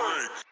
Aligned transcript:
freak. 0.00 0.49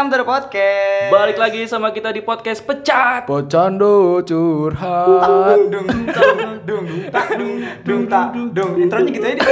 Welcome 0.00 0.16
to 0.16 0.24
the 0.24 0.32
podcast. 0.32 1.12
Balik 1.12 1.36
lagi 1.36 1.60
sama 1.68 1.92
kita 1.92 2.08
di 2.08 2.24
podcast 2.24 2.64
Pecat. 2.64 3.28
Pocando 3.28 4.24
curhat. 4.24 5.60
dung 5.68 5.68
dung 5.68 6.08
dung 6.08 6.56
dung 6.64 6.84
tak 7.12 7.36
dung 7.36 7.60
dung 7.84 8.02
tak 8.08 8.32
dung. 8.32 8.80
Intronya 8.80 9.12
gitu 9.12 9.26
aja 9.28 9.36
di 9.36 9.44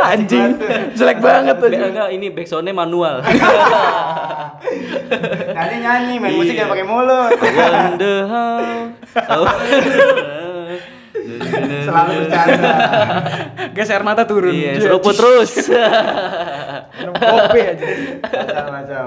Anjing, 0.16 0.56
jelek 0.96 1.20
banget 1.20 1.60
aja. 1.60 1.76
enggak, 1.76 2.08
ini 2.16 2.32
backsoundnya 2.32 2.72
manual. 2.72 3.20
Nyanyi 5.60 5.76
nyanyi, 5.84 6.14
main 6.24 6.40
musik 6.40 6.56
jangan 6.56 6.72
pakai 6.72 6.86
mulut. 6.88 7.36
Selalu 11.84 12.12
bercanda. 12.24 12.72
Geser 13.76 14.00
mata 14.00 14.24
turun. 14.24 14.56
Iya, 14.56 14.88
seruput 14.88 15.12
terus. 15.12 15.52
Minum 17.00 17.14
kopi 17.16 17.60
aja. 17.64 17.86
Macam 18.20 18.66
macam. 18.70 19.06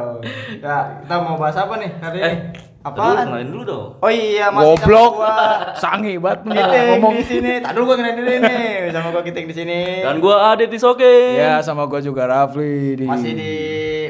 Ya, 0.58 0.76
kita 1.00 1.16
mau 1.20 1.36
bahas 1.38 1.56
apa 1.56 1.74
nih 1.78 1.92
hari 1.98 2.20
ini? 2.20 2.28
Eh, 2.28 2.38
Apa? 2.84 3.16
Kenalin 3.16 3.48
dulu 3.48 3.64
dong. 3.64 3.88
Oh 3.98 4.12
iya, 4.12 4.52
masih 4.52 4.76
Goblok. 4.76 5.12
gua. 5.16 5.36
Sangi 5.74 6.20
banget 6.20 6.40
Kiting 6.44 6.84
ngomong. 6.92 7.14
di 7.16 7.24
sini. 7.24 7.54
Tadi 7.64 7.72
dulu 7.72 7.84
gua 7.86 7.96
kenalin 7.96 8.18
dulu 8.20 8.30
nih. 8.44 8.68
Sama 8.92 9.08
gua 9.10 9.24
Kiting 9.24 9.46
di 9.48 9.56
sini. 9.56 9.80
Dan 10.04 10.16
gua 10.20 10.36
Adit 10.52 10.68
di 10.68 10.76
Soke. 10.76 11.16
Ya, 11.40 11.64
sama 11.64 11.88
gua 11.88 12.04
juga 12.04 12.28
Rafli 12.28 13.00
di 13.00 13.06
masih 13.08 13.32
di 13.32 13.54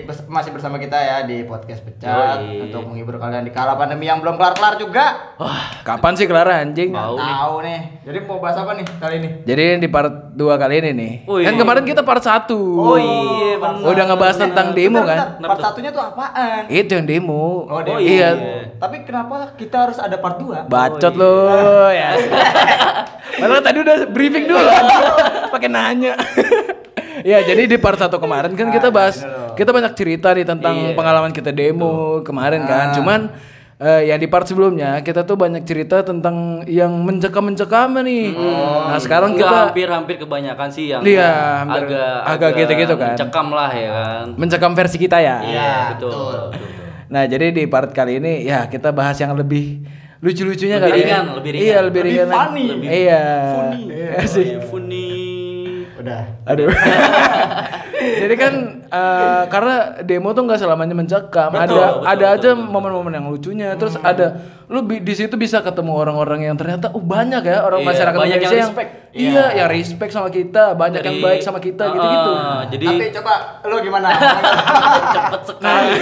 bes- 0.02 0.26
masih 0.26 0.50
bersama 0.50 0.76
kita 0.76 0.96
ya 0.96 1.18
di 1.22 1.44
podcast 1.44 1.82
pecat 1.82 2.40
Yoi. 2.40 2.66
untuk 2.66 2.82
menghibur 2.86 3.16
kalian 3.16 3.42
di 3.42 3.50
kala 3.50 3.74
pandemi 3.74 4.06
yang 4.06 4.18
belum 4.18 4.34
kelar-kelar 4.34 4.76
juga. 4.76 5.36
Kapan 5.82 6.14
sih 6.14 6.26
Clara 6.26 6.58
anjing? 6.60 6.90
Mau 6.90 7.14
nih. 7.14 7.30
Tahu 7.30 7.56
nih. 7.62 7.80
Jadi 8.02 8.18
mau 8.24 8.38
bahas 8.38 8.58
apa 8.58 8.74
nih 8.74 8.86
kali 8.94 9.16
ini? 9.18 9.30
Jadi 9.44 9.64
di 9.78 9.88
part 9.88 10.12
2 10.32 10.42
kali 10.56 10.74
ini 10.80 10.92
nih. 10.92 11.14
Oh, 11.24 11.38
iya. 11.38 11.46
Kan 11.46 11.56
kemarin 11.56 11.84
kita 11.84 12.02
part 12.02 12.20
1. 12.20 12.50
Oh 12.50 12.98
iya, 12.98 13.54
benar. 13.56 13.86
Udah 13.86 14.04
ngebahas 14.06 14.38
tentang 14.40 14.68
demo 14.72 14.98
Bentar, 14.98 15.08
kan? 15.08 15.18
bentar. 15.36 15.50
Part 15.50 15.62
satunya 15.62 15.90
tuh 15.90 16.02
apaan? 16.02 16.62
Itu 16.66 16.92
yang 16.94 17.06
demo. 17.06 17.68
Oh, 17.68 17.80
demo. 17.80 18.02
Iya. 18.02 18.30
Tapi 18.76 19.04
kenapa 19.04 19.54
kita 19.54 19.86
harus 19.86 19.98
ada 19.98 20.18
part 20.18 20.36
2? 20.36 20.66
Bacot 20.66 21.14
Oh, 21.14 21.20
lu 21.20 21.36
ya. 21.90 22.10
Padahal 23.40 23.62
tadi 23.62 23.78
udah 23.80 23.96
briefing 24.08 24.46
dulu. 24.46 24.62
Pakai 25.54 25.68
nanya. 25.68 26.14
ya, 27.24 27.40
jadi 27.40 27.66
di 27.66 27.78
part 27.78 27.96
1 27.96 28.10
kemarin 28.12 28.52
kan 28.54 28.68
kita 28.70 28.90
bahas 28.90 29.22
kita 29.54 29.70
banyak 29.70 29.94
cerita 29.94 30.30
nih 30.30 30.44
tentang 30.44 30.76
Iya. 30.84 30.94
pengalaman 30.94 31.30
kita 31.30 31.50
demo 31.50 31.94
kemarin 32.22 32.64
kan. 32.64 32.90
Ah. 32.90 32.94
Cuman 32.94 33.20
eh, 33.76 34.02
yang 34.06 34.16
di 34.16 34.26
part 34.26 34.44
sebelumnya 34.44 35.00
kita 35.00 35.22
tuh 35.22 35.36
banyak 35.36 35.62
cerita 35.62 36.02
tentang 36.02 36.36
yang 36.66 36.94
mencekam-mencekam 37.00 38.00
nih. 38.00 38.32
Nah, 38.86 38.96
sekarang 38.98 39.34
Enggak, 39.34 39.44
kita 39.44 39.58
hampir-hampir 39.68 40.16
kebanyakan 40.18 40.68
sih 40.70 40.86
yang 40.88 41.02
Iya, 41.02 41.32
hampir- 41.62 41.90
agak 41.90 42.16
agak 42.24 42.50
gitu-gitu 42.56 42.94
kan. 42.96 43.14
Mencekam 43.14 43.48
lah 43.50 43.72
ya 43.72 43.90
kan. 43.92 44.26
mencekam 44.34 44.72
versi 44.72 44.98
kita 44.98 45.18
ya. 45.18 45.38
Iya, 45.42 45.72
betul. 45.92 46.10
betul. 46.10 46.24
betul, 46.50 46.50
betul. 46.54 46.82
Nah, 47.10 47.24
jadi 47.26 47.46
di 47.52 47.64
part 47.66 47.90
kali 47.90 48.18
ini 48.18 48.42
ya 48.42 48.66
kita 48.66 48.90
bahas 48.90 49.14
yang 49.16 49.34
lebih 49.34 49.84
lucu-lucunya 50.18 50.80
kali 50.80 50.92
ya. 50.94 51.20
ringan, 51.20 51.26
lebih 51.36 51.52
ringan. 51.52 51.66
Iya, 51.66 51.78
lebih 51.84 52.02
Lebih 52.02 52.14
ringan. 52.16 52.30
funny. 52.32 52.66
Lebih 52.70 52.88
Iya. 52.90 53.24
funny. 53.52 53.82
Iya 53.86 54.22
sih. 54.24 54.40
Oh, 54.40 54.48
iya, 54.48 54.60
funny. 54.64 55.08
Udah. 55.94 56.22
Aduh. 56.46 56.68
Jadi 58.04 58.36
kan 58.36 58.54
eh, 58.84 59.44
karena 59.48 59.76
demo 60.02 60.32
tuh 60.32 60.44
nggak 60.44 60.58
selamanya 60.58 60.94
mencekam. 60.94 61.50
Betul, 61.50 61.62
ada 61.64 61.74
betul, 61.90 62.04
ada 62.04 62.28
betul, 62.30 62.50
aja 62.50 62.50
momen-momen 62.56 63.14
yang 63.14 63.28
lucunya. 63.28 63.74
Terus 63.74 63.96
ada 63.98 64.28
lu 64.66 64.82
bi- 64.82 65.00
di 65.00 65.14
situ 65.14 65.36
bisa 65.36 65.60
ketemu 65.60 65.92
orang-orang 65.94 66.46
yang 66.46 66.56
ternyata 66.56 66.90
oh 66.90 67.00
banyak 67.00 67.44
ya 67.44 67.62
orang 67.62 67.80
Iya, 67.80 67.88
masyarakat 67.88 68.18
banyak 68.18 68.32
yang 68.34 68.44
Indonesia 68.44 68.66
respect. 68.66 68.92
Iya, 69.14 69.46
yang 69.54 69.70
respect 69.70 70.12
sama 70.12 70.30
kita, 70.30 70.64
banyak 70.74 71.02
yang 71.02 71.16
Dari- 71.16 71.26
baik 71.30 71.42
sama 71.42 71.60
kita 71.60 71.84
gitu-gitu. 71.88 72.32
Ah, 72.34 72.62
jadi 72.66 72.86
Tapi 72.88 73.06
coba 73.14 73.34
lu 73.64 73.76
gimana? 73.80 74.08
cepet 75.16 75.42
sekali. 75.46 75.94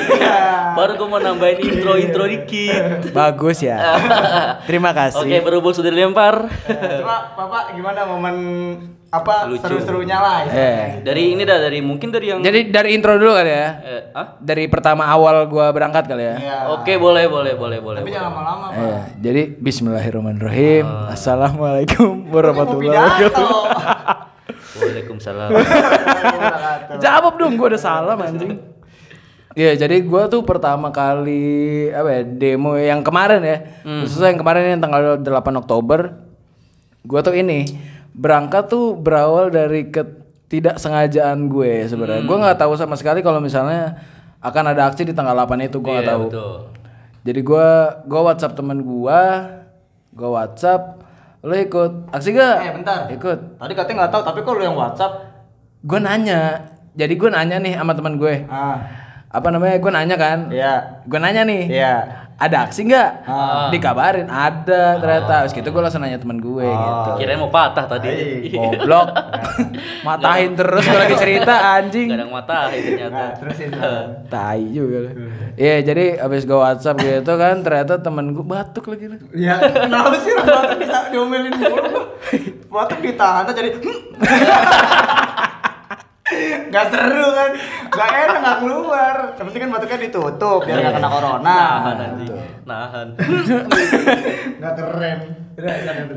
Baru 0.71 0.91
gua 0.95 1.07
mau 1.09 1.19
nambahin 1.19 1.59
intro-intro 1.59 2.23
dikit. 2.25 3.11
Bagus 3.11 3.59
ya. 3.59 3.75
Terima 4.69 4.93
kasih. 4.93 5.19
Oke, 5.19 5.37
berhubung 5.41 5.73
sudah 5.73 5.89
dilempar. 5.89 6.47
coba 6.69 7.35
Bapak 7.35 7.75
gimana 7.75 8.05
momen 8.05 8.35
apa 9.11 9.43
Lucu. 9.43 9.59
seru-serunya 9.59 10.15
lah? 10.15 10.47
Eh. 10.47 11.03
Dari 11.03 11.35
ini 11.35 11.43
dah 11.43 11.59
dari 11.59 11.83
mungkin 11.83 12.15
dari 12.15 12.31
yang 12.31 12.39
Jadi 12.39 12.71
dari 12.71 12.95
intro 12.95 13.19
dulu 13.19 13.35
kali 13.35 13.51
ya. 13.51 13.67
eh, 13.83 14.01
ah? 14.15 14.39
Dari 14.39 14.71
pertama 14.71 15.03
awal 15.03 15.51
gua 15.51 15.67
berangkat 15.69 16.07
kali 16.07 16.23
ya. 16.23 16.35
Iya. 16.39 16.57
Oke, 16.71 16.95
boleh, 16.95 17.27
boleh, 17.27 17.59
boleh, 17.59 17.83
boleh. 17.83 17.99
Tapi 17.99 18.07
boleh. 18.07 18.15
jangan 18.15 18.31
lama-lama, 18.31 18.65
Pak. 18.71 18.79
Eh, 18.79 18.99
jadi 19.19 19.41
Bismillahirrahmanirrahim. 19.59 20.85
Ah. 20.87 21.11
Assalamualaikum 21.11 22.31
warahmatullahi 22.31 22.95
wabarakatuh. 23.19 23.47
Waalaikumsalam. 24.79 25.49
Jawab 26.97 27.33
dong, 27.35 27.59
gua 27.59 27.67
udah 27.75 27.81
salah 27.81 28.15
anjing. 28.15 28.63
Iya, 29.51 29.75
jadi 29.75 29.99
gua 30.07 30.31
tuh 30.31 30.47
pertama 30.47 30.87
kali 30.87 31.91
apa 31.91 32.07
ya 32.07 32.21
demo 32.23 32.79
yang 32.79 33.03
kemarin 33.03 33.43
ya, 33.43 33.57
khususnya 33.83 34.31
yang 34.31 34.39
kemarin 34.39 34.63
yang 34.71 34.79
tanggal 34.79 35.19
8 35.19 35.27
Oktober, 35.59 36.15
gua 37.03 37.19
tuh 37.19 37.35
ini 37.35 37.67
berangkat 38.13 38.67
tuh 38.67 38.93
berawal 38.93 39.47
dari 39.47 39.87
ketidaksengajaan 39.87 41.47
gue 41.47 41.87
sebenarnya. 41.87 42.23
Gua 42.23 42.37
nggak 42.39 42.59
tahu 42.59 42.73
sama 42.75 42.93
sekali 42.93 43.19
kalau 43.19 43.39
misalnya 43.39 43.95
akan 44.37 44.63
ada 44.67 44.89
aksi 44.89 45.03
di 45.03 45.13
tanggal 45.13 45.33
8 45.33 45.47
itu, 45.61 45.77
gua 45.77 45.95
nggak 45.95 46.05
Iya, 46.05 46.11
tahu. 46.11 46.23
betul. 46.27 46.55
Jadi 47.21 47.39
gua 47.41 47.67
gua 48.03 48.21
WhatsApp 48.27 48.53
temen 48.53 48.81
gua, 48.81 49.21
gua 50.11 50.29
WhatsApp, 50.35 50.99
lo 51.39 51.53
ikut 51.53 52.09
aksi 52.09 52.29
gak? 52.31 52.55
Eh, 52.59 52.71
bentar. 52.73 52.99
Ikut. 53.07 53.39
Tadi 53.55 53.73
katanya 53.73 53.97
nggak 54.01 54.11
tahu, 54.11 54.23
tapi 54.23 54.39
kok 54.41 54.53
lu 54.53 54.63
yang 54.63 54.75
WhatsApp? 54.75 55.13
Gue 55.81 55.97
nanya, 55.97 56.61
jadi 56.93 57.09
gue 57.09 57.25
nanya 57.27 57.57
nih 57.57 57.73
sama 57.73 57.97
teman 57.97 58.13
gue, 58.15 58.45
Ah. 58.45 58.77
apa 59.27 59.47
namanya? 59.49 59.81
Gue 59.81 59.89
nanya 59.89 60.13
kan, 60.13 60.53
Iya. 60.53 61.01
gue 61.05 61.17
nanya 61.17 61.41
nih, 61.41 61.63
Iya. 61.65 61.95
Ada 62.41 62.65
aksi 62.65 62.89
nggak? 62.89 63.11
Ah. 63.29 63.69
Dikabarin, 63.69 64.25
ada 64.25 64.97
ternyata. 64.97 65.45
Terus 65.45 65.53
gitu 65.53 65.69
gue 65.69 65.81
langsung 65.85 66.01
nanya 66.01 66.17
teman 66.17 66.41
gue 66.41 66.65
gitu. 66.65 67.09
Kirain 67.21 67.37
mau 67.37 67.53
patah 67.53 67.85
tadi. 67.85 68.09
Goblok, 68.57 69.13
matahin 70.01 70.57
terus 70.57 70.81
gue 70.81 70.97
lagi 70.97 71.15
cerita 71.21 71.53
anjing. 71.77 72.09
Kadang 72.09 72.33
matahin 72.33 72.81
ternyata. 72.81 73.13
Nah, 73.13 73.29
terusin. 73.37 73.69
Bang. 73.69 74.07
Tai 74.33 74.61
juga. 74.73 74.97
Iya, 75.53 75.75
jadi 75.85 76.05
abis 76.17 76.49
gue 76.49 76.57
WhatsApp 76.57 76.97
gitu 76.97 77.33
kan, 77.37 77.61
ternyata 77.61 78.01
temen 78.01 78.33
gue 78.33 78.45
batuk 78.45 78.89
lagi. 78.89 79.05
lu. 79.05 79.17
Ya, 79.37 79.61
kenapa 79.61 80.17
sih 80.17 80.33
batuk 80.33 80.81
bisa 80.81 81.13
diomelin 81.13 81.53
mulu? 81.53 82.17
Batuk 82.71 82.99
ditahan 83.03 83.45
jadi 83.51 83.69
Gak 86.67 86.85
seru 86.87 87.27
kan, 87.31 87.51
gak 87.89 88.09
enak 88.23 88.39
gak 88.39 88.57
keluar. 88.59 89.15
Yang 89.33 89.45
penting 89.45 89.61
kan 89.61 89.69
batuknya 89.71 89.97
ditutup 90.01 90.59
biar 90.61 90.77
gak 90.79 90.93
kena 90.95 91.09
corona. 91.09 91.41
Nahan 91.43 91.97
anjing. 91.99 92.29
Nahan. 92.63 93.07
Gak 94.57 94.73
keren. 94.75 95.19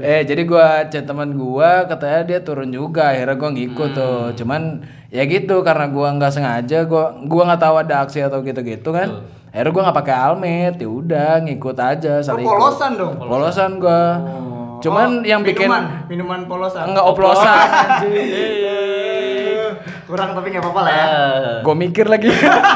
Eh 0.00 0.22
jadi 0.22 0.42
gua 0.42 0.66
chat 0.86 1.04
teman 1.04 1.34
gua 1.34 1.84
katanya 1.84 2.20
dia 2.24 2.38
turun 2.40 2.70
juga. 2.70 3.10
Akhirnya 3.10 3.34
gua 3.34 3.50
ngikut 3.50 3.90
tuh. 3.92 4.20
Cuman 4.34 4.80
ya 5.08 5.24
gitu 5.24 5.60
karena 5.60 5.86
gua 5.86 6.14
nggak 6.14 6.32
sengaja 6.32 6.84
gua 6.84 7.12
gua 7.20 7.42
nggak 7.48 7.60
tahu 7.60 7.74
ada 7.78 7.94
aksi 8.02 8.22
atau 8.22 8.40
gitu-gitu 8.40 8.88
kan. 8.88 9.26
Akhirnya 9.50 9.70
gua 9.70 9.82
nggak 9.84 9.98
pakai 9.98 10.14
helmet 10.16 10.74
ya 10.76 10.88
udah 10.88 11.30
ngikut 11.42 11.76
aja 11.76 12.14
Oh, 12.14 12.24
saling 12.24 12.46
polosan 12.46 12.90
dong. 12.94 13.14
polosan 13.18 13.70
gua. 13.76 14.02
Cuman 14.80 15.20
Oh, 15.20 15.24
yang 15.24 15.40
bikin 15.40 15.64
minuman, 15.66 15.84
minuman 16.06 16.40
polosan. 16.44 16.84
enggak 16.88 17.04
oplosan. 17.04 17.56
Anjing 18.04 18.93
Kurang 20.04 20.32
tapi 20.32 20.46
nggak 20.48 20.60
apa-apa 20.60 20.80
lah 20.80 20.92
ya. 20.92 21.04
Ah. 21.04 21.56
gua 21.60 21.74
mikir 21.74 22.04
lagi 22.04 22.28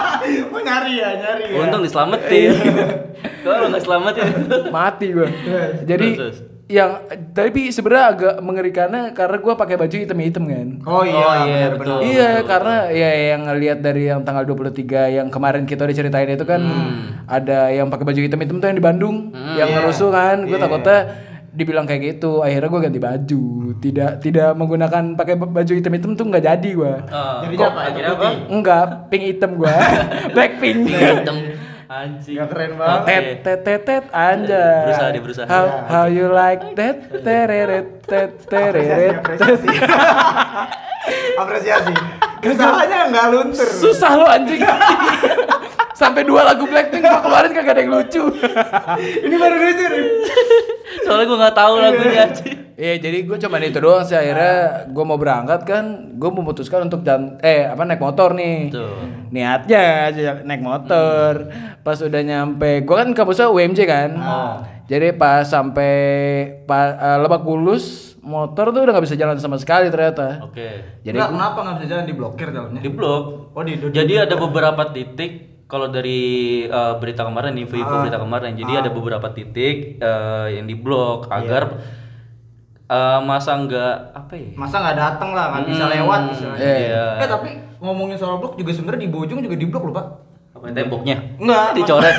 Oh 0.52 0.60
nyari 0.60 0.96
ya, 0.96 1.08
nyari 1.14 1.44
ya. 1.46 1.60
Untung 1.60 1.82
diselamatin. 1.82 2.52
Kalau 3.44 3.68
nggak 3.68 3.82
selamatin. 3.82 4.26
mati 4.68 5.06
gua 5.10 5.28
jadi 5.82 6.08
Terus, 6.10 6.18
terus. 6.18 6.38
yang 6.66 7.00
tapi 7.32 7.68
sebenarnya 7.68 8.04
agak 8.10 8.34
mengerikannya 8.38 9.02
karena 9.12 9.36
gua 9.38 9.54
pakai 9.54 9.76
baju 9.76 9.92
hitam-hitam 9.94 10.44
kan 10.44 10.68
Oh 10.84 11.00
iya, 11.00 11.16
Oh, 11.18 11.34
iya, 11.42 11.56
benar, 11.66 11.72
betul. 11.74 11.98
Iya, 12.02 12.30
karena 12.42 12.74
ya 12.90 13.10
yang 13.30 13.42
ngelihat 13.44 13.78
dari 13.78 14.02
yang 14.06 14.20
tanggal 14.22 14.44
23 14.44 14.84
yang 15.10 15.28
kemarin 15.28 15.64
kita 15.64 15.82
udah 15.82 15.96
ceritain 15.96 16.28
itu 16.28 16.44
kan 16.44 16.60
ada 17.26 17.68
yang 17.68 17.88
pakai 17.88 18.04
baju 18.04 18.20
hitam-hitam 18.20 18.56
tuh 18.58 18.66
yang 18.66 18.76
di 18.76 18.84
Bandung 18.84 19.16
yang 19.54 19.64
Iya. 19.66 19.76
ngerusuh 19.78 20.10
kan. 20.10 20.36
Gue 20.42 20.54
Iya. 20.54 20.62
takutnya 20.62 20.98
dibilang 21.58 21.84
kayak 21.84 22.16
gitu. 22.16 22.40
Akhirnya 22.40 22.70
gue 22.70 22.80
ganti 22.86 23.00
baju. 23.02 23.42
Tidak 23.82 24.10
tidak 24.22 24.50
menggunakan 24.54 25.18
pakai 25.18 25.34
baju 25.34 25.72
hitam-hitam 25.74 26.14
tuh 26.14 26.24
nggak 26.30 26.44
jadi 26.46 26.68
gua. 26.72 26.94
Ah, 27.10 27.42
Jadinya 27.42 27.58
kok 27.58 27.70
apa? 27.74 27.80
akhirnya 27.82 28.12
Hitam 28.14 28.22
apa? 28.22 28.28
Enggak, 28.54 28.84
pink 29.10 29.22
hitam 29.26 29.50
gua. 29.58 29.74
Blackpink. 30.34 30.78
Hitam. 30.86 31.36
Anjing. 31.88 32.36
Gak 32.36 32.48
keren 32.52 32.70
banget. 32.76 33.04
Tet 33.08 33.24
tet 33.40 33.60
tet 33.64 33.80
tet 33.82 34.04
anjay. 34.12 34.84
Berusaha 34.86 35.08
dia, 35.08 35.22
berusaha. 35.24 35.46
How, 35.48 35.66
how 35.88 36.04
you 36.04 36.28
like 36.28 36.76
that? 36.76 36.96
Tereret 37.24 38.04
tet 38.04 38.30
tereret. 38.44 39.24
Apresiasi. 39.24 39.68
Apresiasi. 41.40 41.94
Usahanya 42.44 42.98
nggak 43.08 43.26
luntur. 43.32 43.68
Susah 43.72 44.12
lo 44.20 44.28
anjing. 44.28 44.60
Sampai 45.98 46.22
dua 46.22 46.46
lagu 46.46 46.62
Blackpink 46.62 47.02
gua 47.02 47.18
keluarin 47.18 47.50
kagak 47.50 47.74
ada 47.74 47.80
yang 47.82 47.90
lucu. 47.90 48.22
Ini 49.26 49.34
baru 49.34 49.56
lucu 49.58 49.84
nih. 49.90 50.04
Soalnya 51.02 51.26
gue 51.26 51.38
nggak 51.42 51.56
tahu 51.58 51.74
lagunya 51.82 52.22
anjing. 52.22 52.58
Iya 52.78 52.94
jadi 53.02 53.26
gue 53.26 53.36
cuma 53.42 53.58
itu 53.58 53.82
doang 53.82 54.06
sih 54.06 54.14
akhirnya 54.14 54.86
gue 54.86 55.02
mau 55.02 55.18
berangkat 55.18 55.66
kan 55.66 56.14
gue 56.14 56.30
memutuskan 56.30 56.86
untuk 56.86 57.02
jam 57.02 57.34
eh 57.42 57.66
apa 57.66 57.82
naik 57.82 57.98
motor 57.98 58.38
nih 58.38 58.70
Tuh. 58.70 59.02
niatnya 59.34 60.14
aja 60.14 60.46
naik 60.46 60.62
motor 60.62 61.50
pas 61.82 61.98
udah 61.98 62.22
nyampe 62.22 62.86
gue 62.86 62.94
kan 62.94 63.10
kampusnya 63.18 63.50
UMJ 63.50 63.82
kan 63.82 64.10
jadi 64.86 65.10
pas 65.10 65.42
sampai 65.50 65.90
pa, 66.70 66.94
eh, 66.94 67.18
Lebak 67.18 67.42
Bulus 67.42 68.14
motor 68.22 68.70
tuh 68.70 68.86
udah 68.86 68.92
nggak 68.94 69.06
bisa 69.10 69.18
jalan 69.18 69.42
sama 69.42 69.58
sekali 69.58 69.90
ternyata 69.90 70.46
Oke. 70.46 71.02
jadi 71.02 71.18
Nggak, 71.18 71.30
kenapa 71.34 71.58
nggak 71.66 71.76
bisa 71.82 71.86
jalan 71.90 72.04
diblokir 72.06 72.48
jalannya? 72.52 72.80
Di 72.84 72.90
blok. 72.92 73.24
Oh 73.56 73.62
di, 73.64 73.72
di 73.74 73.88
Jadi 73.90 74.14
ada 74.20 74.36
beberapa 74.36 74.82
titik 74.92 75.47
kalau 75.68 75.92
dari 75.92 76.20
eh, 76.64 76.94
berita 76.96 77.28
kemarin 77.28 77.52
info-info 77.60 78.00
berita 78.00 78.16
kemarin. 78.18 78.56
Jadi 78.56 78.72
ada 78.72 78.90
beberapa 78.90 79.28
titik 79.36 80.00
eh, 80.00 80.46
yang 80.56 80.64
diblok 80.64 81.28
agar 81.28 81.84
eh, 82.88 83.20
masa 83.20 83.52
nggak 83.60 83.94
apa 84.16 84.32
ya? 84.32 84.48
masa 84.56 84.80
nggak 84.80 84.96
datang 84.96 85.30
lah 85.36 85.44
nggak 85.52 85.64
bisa 85.68 85.84
lewat 85.92 86.20
misalnya. 86.32 86.64
Iya. 86.64 87.06
Eh 87.20 87.28
tapi 87.28 87.50
ngomongin 87.84 88.16
soal 88.16 88.40
blok 88.40 88.56
juga 88.56 88.72
sebenarnya 88.72 89.04
di 89.04 89.10
Bojong 89.12 89.44
juga 89.44 89.56
diblok 89.60 89.84
loh 89.92 89.94
pak. 89.94 90.06
Apa 90.56 90.74
temboknya? 90.74 91.16
Enggak. 91.38 91.70
Dicoret. 91.76 92.16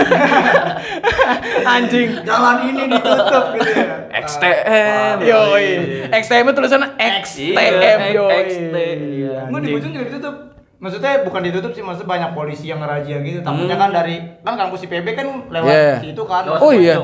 anjing 1.76 2.24
Jalan 2.24 2.72
ini 2.72 2.84
ditutup 2.88 3.46
gitu 3.58 3.70
ya. 3.76 3.96
XTM. 4.24 5.16
yoi 5.26 5.70
XTM 6.08 6.46
itu 6.48 6.54
tulisannya 6.56 6.90
XTM 6.96 7.58
Iya, 7.60 8.16
yoi 8.16 8.40
XT, 8.48 8.76
iya. 9.18 9.38
Enggak 9.50 9.62
di 9.66 9.70
Bojong 9.74 9.92
juga 9.92 10.06
ditutup. 10.08 10.36
Maksudnya 10.80 11.28
bukan 11.28 11.44
ditutup 11.44 11.72
sih, 11.72 11.84
maksudnya 11.84 12.08
banyak 12.08 12.32
polisi 12.32 12.72
yang 12.72 12.80
ngerazia 12.80 13.20
gitu. 13.20 13.44
Takutnya 13.44 13.76
kan 13.76 13.92
dari 13.92 14.16
kan 14.40 14.56
kampus 14.56 14.88
IPB 14.88 15.08
kan 15.12 15.28
lewat 15.52 15.68
Yeah. 15.70 16.00
situ 16.00 16.24
kan. 16.24 16.48
Lewat 16.48 16.60
Oh, 16.60 16.72
iya. 16.72 16.96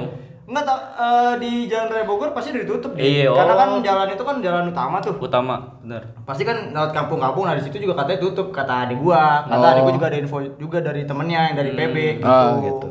Enggak 0.46 0.64
tak 0.64 0.80
eh, 0.96 1.34
di 1.42 1.52
Jalan 1.66 1.90
Raya 1.90 2.06
Bogor 2.06 2.30
pasti 2.32 2.54
udah 2.54 2.62
ditutup 2.64 2.92
nih. 2.94 3.26
Iya, 3.26 3.34
Karena 3.34 3.52
oh. 3.52 3.58
kan 3.58 3.70
jalan 3.82 4.08
itu 4.08 4.24
kan 4.24 4.36
jalan 4.40 4.64
utama 4.70 4.96
tuh. 5.02 5.18
Utama, 5.18 5.56
benar. 5.82 6.06
Pasti 6.22 6.46
kan 6.46 6.70
lewat 6.70 6.94
kampung-kampung 6.94 7.44
nah 7.44 7.52
di 7.52 7.66
situ 7.66 7.82
juga 7.82 8.00
katanya 8.00 8.20
tutup 8.22 8.54
kata 8.54 8.88
adik 8.88 9.02
gua. 9.02 9.44
Kata 9.44 9.58
Oh. 9.60 9.72
adik 9.74 9.82
gua 9.84 9.94
juga 9.94 10.08
ada 10.08 10.18
info 10.18 10.38
juga 10.56 10.78
dari 10.80 11.02
temennya 11.04 11.50
yang 11.50 11.56
dari 11.58 11.72
PB 11.74 11.96
gitu. 12.22 12.30
Ah, 12.30 12.62
gitu. 12.62 12.88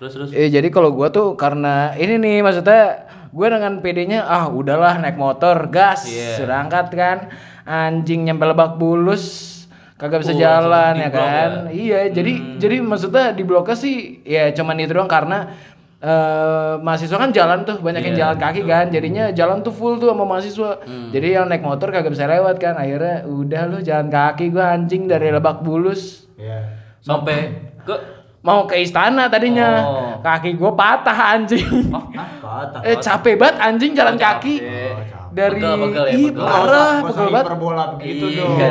Terus 0.00 0.12
terus. 0.16 0.28
Eh 0.32 0.48
jadi 0.48 0.68
kalau 0.72 0.90
gua 0.90 1.12
tuh 1.12 1.36
karena 1.36 1.92
ini 1.94 2.16
nih 2.16 2.36
maksudnya 2.40 3.04
gue 3.30 3.46
dengan 3.46 3.78
PD-nya 3.78 4.26
ah 4.26 4.50
udahlah 4.50 4.98
naik 4.98 5.14
motor 5.14 5.70
gas 5.70 6.02
Iya. 6.02 6.42
berangkat 6.42 6.86
kan 6.90 7.18
anjing 7.62 8.26
nyampe 8.26 8.42
Lebak 8.42 8.74
Bulus 8.74 9.59
kagak 10.00 10.18
bisa 10.18 10.32
Uh, 10.32 10.40
jalan 10.40 10.92
ya 10.96 11.10
kan 11.10 11.50
ya? 11.68 11.70
iya 11.70 12.00
jadi 12.08 12.32
jadi 12.56 12.80
maksudnya 12.80 13.30
di 13.30 13.42
bloknya 13.42 13.76
sih 13.76 13.96
ya 14.24 14.48
cuman 14.50 14.80
itu 14.80 14.90
doang 14.90 15.04
karena 15.06 15.52
eh 16.00 16.74
mahasiswa 16.78 17.12
kan 17.14 17.28
jalan 17.30 17.60
tuh 17.62 17.76
banyak 17.78 18.00
yang 18.02 18.14
Iya, 18.14 18.20
jalan 18.24 18.36
kaki 18.38 18.60
kan 18.64 18.88
jadinya 18.88 19.24
jalan 19.30 19.60
tuh 19.60 19.68
full 19.70 19.94
tuh 19.94 20.08
sama 20.08 20.24
mahasiswa 20.24 20.80
Hmm. 20.80 21.12
jadi 21.12 21.28
yang 21.36 21.46
naik 21.46 21.60
motor 21.60 21.88
kagak 21.88 22.08
bisa 22.08 22.24
lewat 22.24 22.56
kan 22.56 22.72
akhirnya 22.74 23.22
udah 23.22 23.62
lu 23.66 23.78
jalan 23.80 24.08
kaki 24.08 24.48
gua 24.48 24.72
anjing 24.72 25.04
dari 25.04 25.28
Lebak 25.28 25.60
Bulus 25.60 26.24
Iya. 26.34 26.72
Sampai 26.98 27.52
ke 27.78 27.92
mau 28.40 28.64
ke 28.64 28.76
istana 28.78 29.28
tadinya 29.28 29.68
Oh. 29.78 30.12
kaki 30.18 30.56
gue 30.56 30.72
patah 30.72 31.12
anjing 31.30 31.68
Hah? 31.90 32.04
Patah. 32.40 32.80
eh 32.82 32.96
capek 32.96 33.36
banget 33.36 33.56
anjing 33.58 33.92
jalan 33.92 34.16
Oh, 34.16 34.20
kaki 34.22 34.54
capek. 34.56 34.89
Dari 35.30 35.54
Pegel, 35.58 35.74
pegel 35.78 36.04
ya, 36.04 36.14
pegel. 36.18 36.42
parah 36.42 36.90
pegel 37.00 37.26
banget 37.30 37.46
hiperbola 37.46 37.84
begitu 37.96 38.24
Iya. 38.30 38.38
dong. 38.42 38.54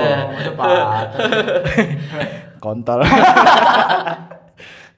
Kontol 2.64 3.00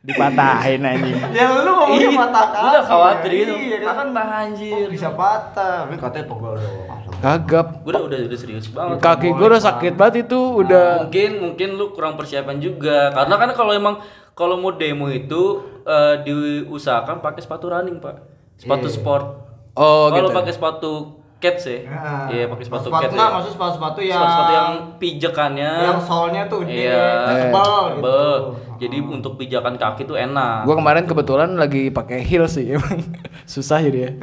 dipatahin 0.01 0.81
anjing 0.81 1.13
ya 1.29 1.61
lu 1.61 1.77
ngomongnya 1.77 2.09
patah 2.25 2.45
kaki. 2.49 2.65
udah 2.65 2.83
khawatir 2.89 3.29
ya. 3.29 3.37
itu. 3.45 3.53
Iya, 3.53 3.77
kan 3.85 4.07
anjir. 4.17 4.73
Oh, 4.73 4.89
bisa 4.89 5.13
patah. 5.13 5.85
Tapi 5.85 5.95
katanya 6.01 6.25
pegel 6.25 6.53
doang. 6.57 7.01
kagak 7.21 7.67
gue 7.85 7.91
udah, 7.93 8.01
udah 8.09 8.17
udah 8.25 8.39
serius 8.41 8.65
banget. 8.73 8.97
kaki 8.97 9.29
gue 9.29 9.45
udah 9.45 9.61
sakit 9.61 9.93
banget 9.93 10.25
itu 10.25 10.39
udah 10.41 11.05
mungkin 11.05 11.29
mungkin 11.37 11.69
lu 11.77 11.93
kurang 11.93 12.17
persiapan 12.17 12.57
juga 12.57 13.13
karena 13.13 13.35
kan 13.37 13.49
kalau 13.53 13.77
emang 13.77 14.01
kalau 14.33 14.57
mau 14.57 14.73
demo 14.73 15.05
itu 15.05 15.61
eh, 15.85 16.17
diusahakan 16.25 17.21
pakai 17.21 17.45
sepatu 17.45 17.69
running 17.69 18.01
pak 18.01 18.25
sepatu 18.57 18.89
sport 18.89 19.37
oh 19.77 20.09
kalau 20.09 20.33
gitu 20.33 20.33
pakai 20.33 20.53
sepatu 20.57 21.20
cats 21.41 21.65
ya 21.65 21.79
Nah, 21.83 22.29
iya 22.29 22.45
pakai 22.45 22.63
sepatu 22.63 22.83
sepatu 22.85 23.01
cats 23.01 23.11
enggak, 23.11 23.25
ya. 23.25 23.33
maksud 23.33 23.51
sepatu-sepatu 23.51 23.99
yang 23.99 24.21
sepatu 24.21 24.51
yang 24.53 24.69
pijakannya 24.95 25.71
yang 25.81 25.99
solnya 25.99 26.41
tuh 26.45 26.61
dia 26.63 26.77
iya 26.77 27.05
tebal 27.27 27.73
gitu. 27.81 27.97
tebel. 27.97 28.31
jadi 28.77 28.97
untuk 29.01 29.33
pijakan 29.35 29.73
kaki 29.75 30.05
tuh 30.05 30.15
enak 30.15 30.63
gue 30.63 30.75
kemarin 30.75 31.03
kebetulan 31.03 31.49
lagi 31.53 31.89
pakai 31.89 32.21
heels 32.21 32.53
sih 32.53 32.71
emang 32.71 33.01
susah 33.43 33.81
ya 33.81 33.89
dia 33.89 34.09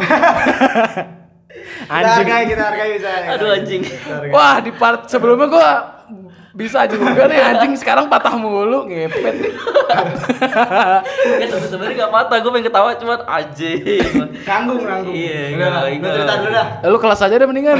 Kita 1.59 1.95
anjing 1.95 2.29
hargai, 2.29 2.45
kita 2.47 2.63
hargai 2.63 2.89
bisa. 2.93 3.11
aduh 3.29 3.49
anjing. 3.51 3.83
Wah 4.29 4.61
di 4.61 4.71
part 4.71 5.07
sebelumnya 5.07 5.47
gua 5.49 5.71
bisa 6.59 6.83
juga 6.85 7.25
nih 7.25 7.39
anjing 7.39 7.73
sekarang 7.73 8.11
patah 8.11 8.35
mulu 8.35 8.83
ngepet 8.85 9.35
nih. 9.39 9.53
ya 11.39 11.47
sebenarnya 11.63 11.95
gak 11.97 12.13
patah 12.13 12.37
gue 12.37 12.51
pengen 12.51 12.67
ketawa 12.67 12.91
cuman 12.93 13.19
anjing 13.25 13.79
Nanggung, 14.43 14.83
nanggung. 14.83 15.15
Iya, 15.15 15.55
Udah, 15.55 15.69
enggak, 15.69 15.71
lu 15.71 15.89
enggak. 15.95 16.13
cerita 16.13 16.35
dulu 16.35 16.51
dah. 16.51 16.67
Lu 16.85 16.99
kelas 16.99 17.21
aja 17.23 17.35
deh 17.37 17.47
mendingan. 17.47 17.77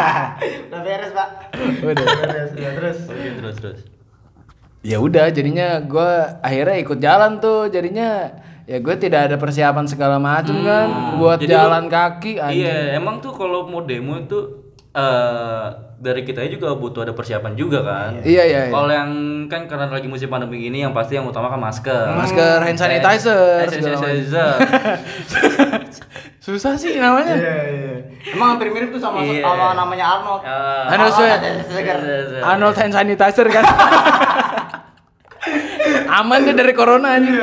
Udah 0.68 0.80
beres, 0.82 1.10
Pak. 1.12 1.28
Udah. 1.78 2.04
Beres, 2.18 2.50
udah 2.52 2.72
terus. 2.74 2.98
Oke, 3.06 3.28
terus 3.32 3.56
terus 3.56 3.80
ya 4.78 4.96
udah 4.96 5.26
jadinya 5.28 5.78
gua 5.80 6.38
akhirnya 6.40 6.78
ikut 6.78 6.98
jalan 6.98 7.38
tuh 7.38 7.66
jadinya 7.66 8.30
ya 8.62 8.78
gue 8.78 8.94
tidak 8.96 9.26
ada 9.26 9.36
persiapan 9.36 9.84
segala 9.84 10.16
macam 10.16 10.54
kan 10.56 10.86
buat 11.16 11.36
Jadi 11.36 11.46
lu- 11.46 11.52
jalan 11.52 11.84
kaki 11.86 12.32
anjing. 12.36 12.62
Iya, 12.62 12.94
emang 12.94 13.18
tuh 13.18 13.32
kalau 13.32 13.64
mau 13.64 13.80
demo 13.80 14.14
itu 14.16 14.67
eh 14.98 15.64
dari 15.98 16.22
kita 16.22 16.46
juga 16.46 16.78
butuh 16.78 17.02
ada 17.02 17.14
persiapan 17.14 17.58
juga 17.58 17.82
kan. 17.82 18.10
Iya 18.22 18.42
iya. 18.46 18.60
iya. 18.66 18.72
Kalau 18.74 18.90
yang 18.90 19.10
kan 19.50 19.66
karena 19.66 19.90
lagi 19.90 20.06
musim 20.06 20.30
pandemi 20.30 20.62
gini 20.62 20.82
yang 20.82 20.94
pasti 20.94 21.18
yang 21.18 21.26
utama 21.26 21.50
kan 21.50 21.58
masker. 21.58 22.14
Masker, 22.14 22.58
hand 22.62 22.78
sanitizer, 22.78 23.66
Hand 23.66 23.74
sanitizer. 23.74 24.54
Susah 26.48 26.78
sih 26.78 26.96
namanya. 26.96 27.34
Iya, 27.34 27.56
iya. 27.66 27.94
Emang 28.30 28.56
hampir 28.56 28.70
mirip 28.70 28.94
tuh 28.94 29.02
sama 29.02 29.20
Iya. 29.20 29.42
sama 29.42 29.74
namanya 29.74 30.04
Arnold. 30.16 30.42
Ah, 30.46 30.90
Arnold 30.94 31.12
Schwarzenegger. 31.12 31.98
Arnold 32.46 32.76
hand 32.78 32.94
sanitizer 32.94 33.46
kan. 33.50 33.64
Aman 36.18 36.46
deh 36.46 36.54
dari 36.56 36.72
corona 36.72 37.20
anjing. 37.20 37.36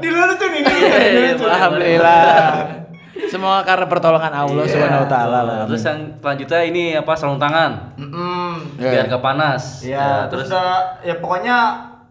Di 0.00 0.08
luar 0.12 0.36
tuh 0.36 0.48
nih. 0.52 0.62
Iya, 0.64 1.34
boleh, 1.40 1.50
Alhamdulillah. 1.50 2.83
Semua 3.30 3.62
karena 3.62 3.86
pertolongan 3.86 4.32
Allah 4.34 4.64
Subhanahu 4.66 5.04
wa 5.06 5.10
taala 5.10 5.38
lah. 5.46 5.56
Terus 5.70 5.82
yang 5.86 5.98
selanjutnya 6.18 6.60
ini 6.66 6.84
apa 6.98 7.12
sarung 7.14 7.38
tangan 7.38 7.94
Mm-mm. 7.98 8.78
Iya. 8.78 8.90
biar 8.90 9.04
gak 9.10 9.22
panas. 9.22 9.86
Iya, 9.86 9.98
Ya, 9.98 10.08
terus 10.26 10.50
terus 10.50 10.54
udah 10.54 10.70
ya 11.06 11.14
pokoknya 11.22 11.56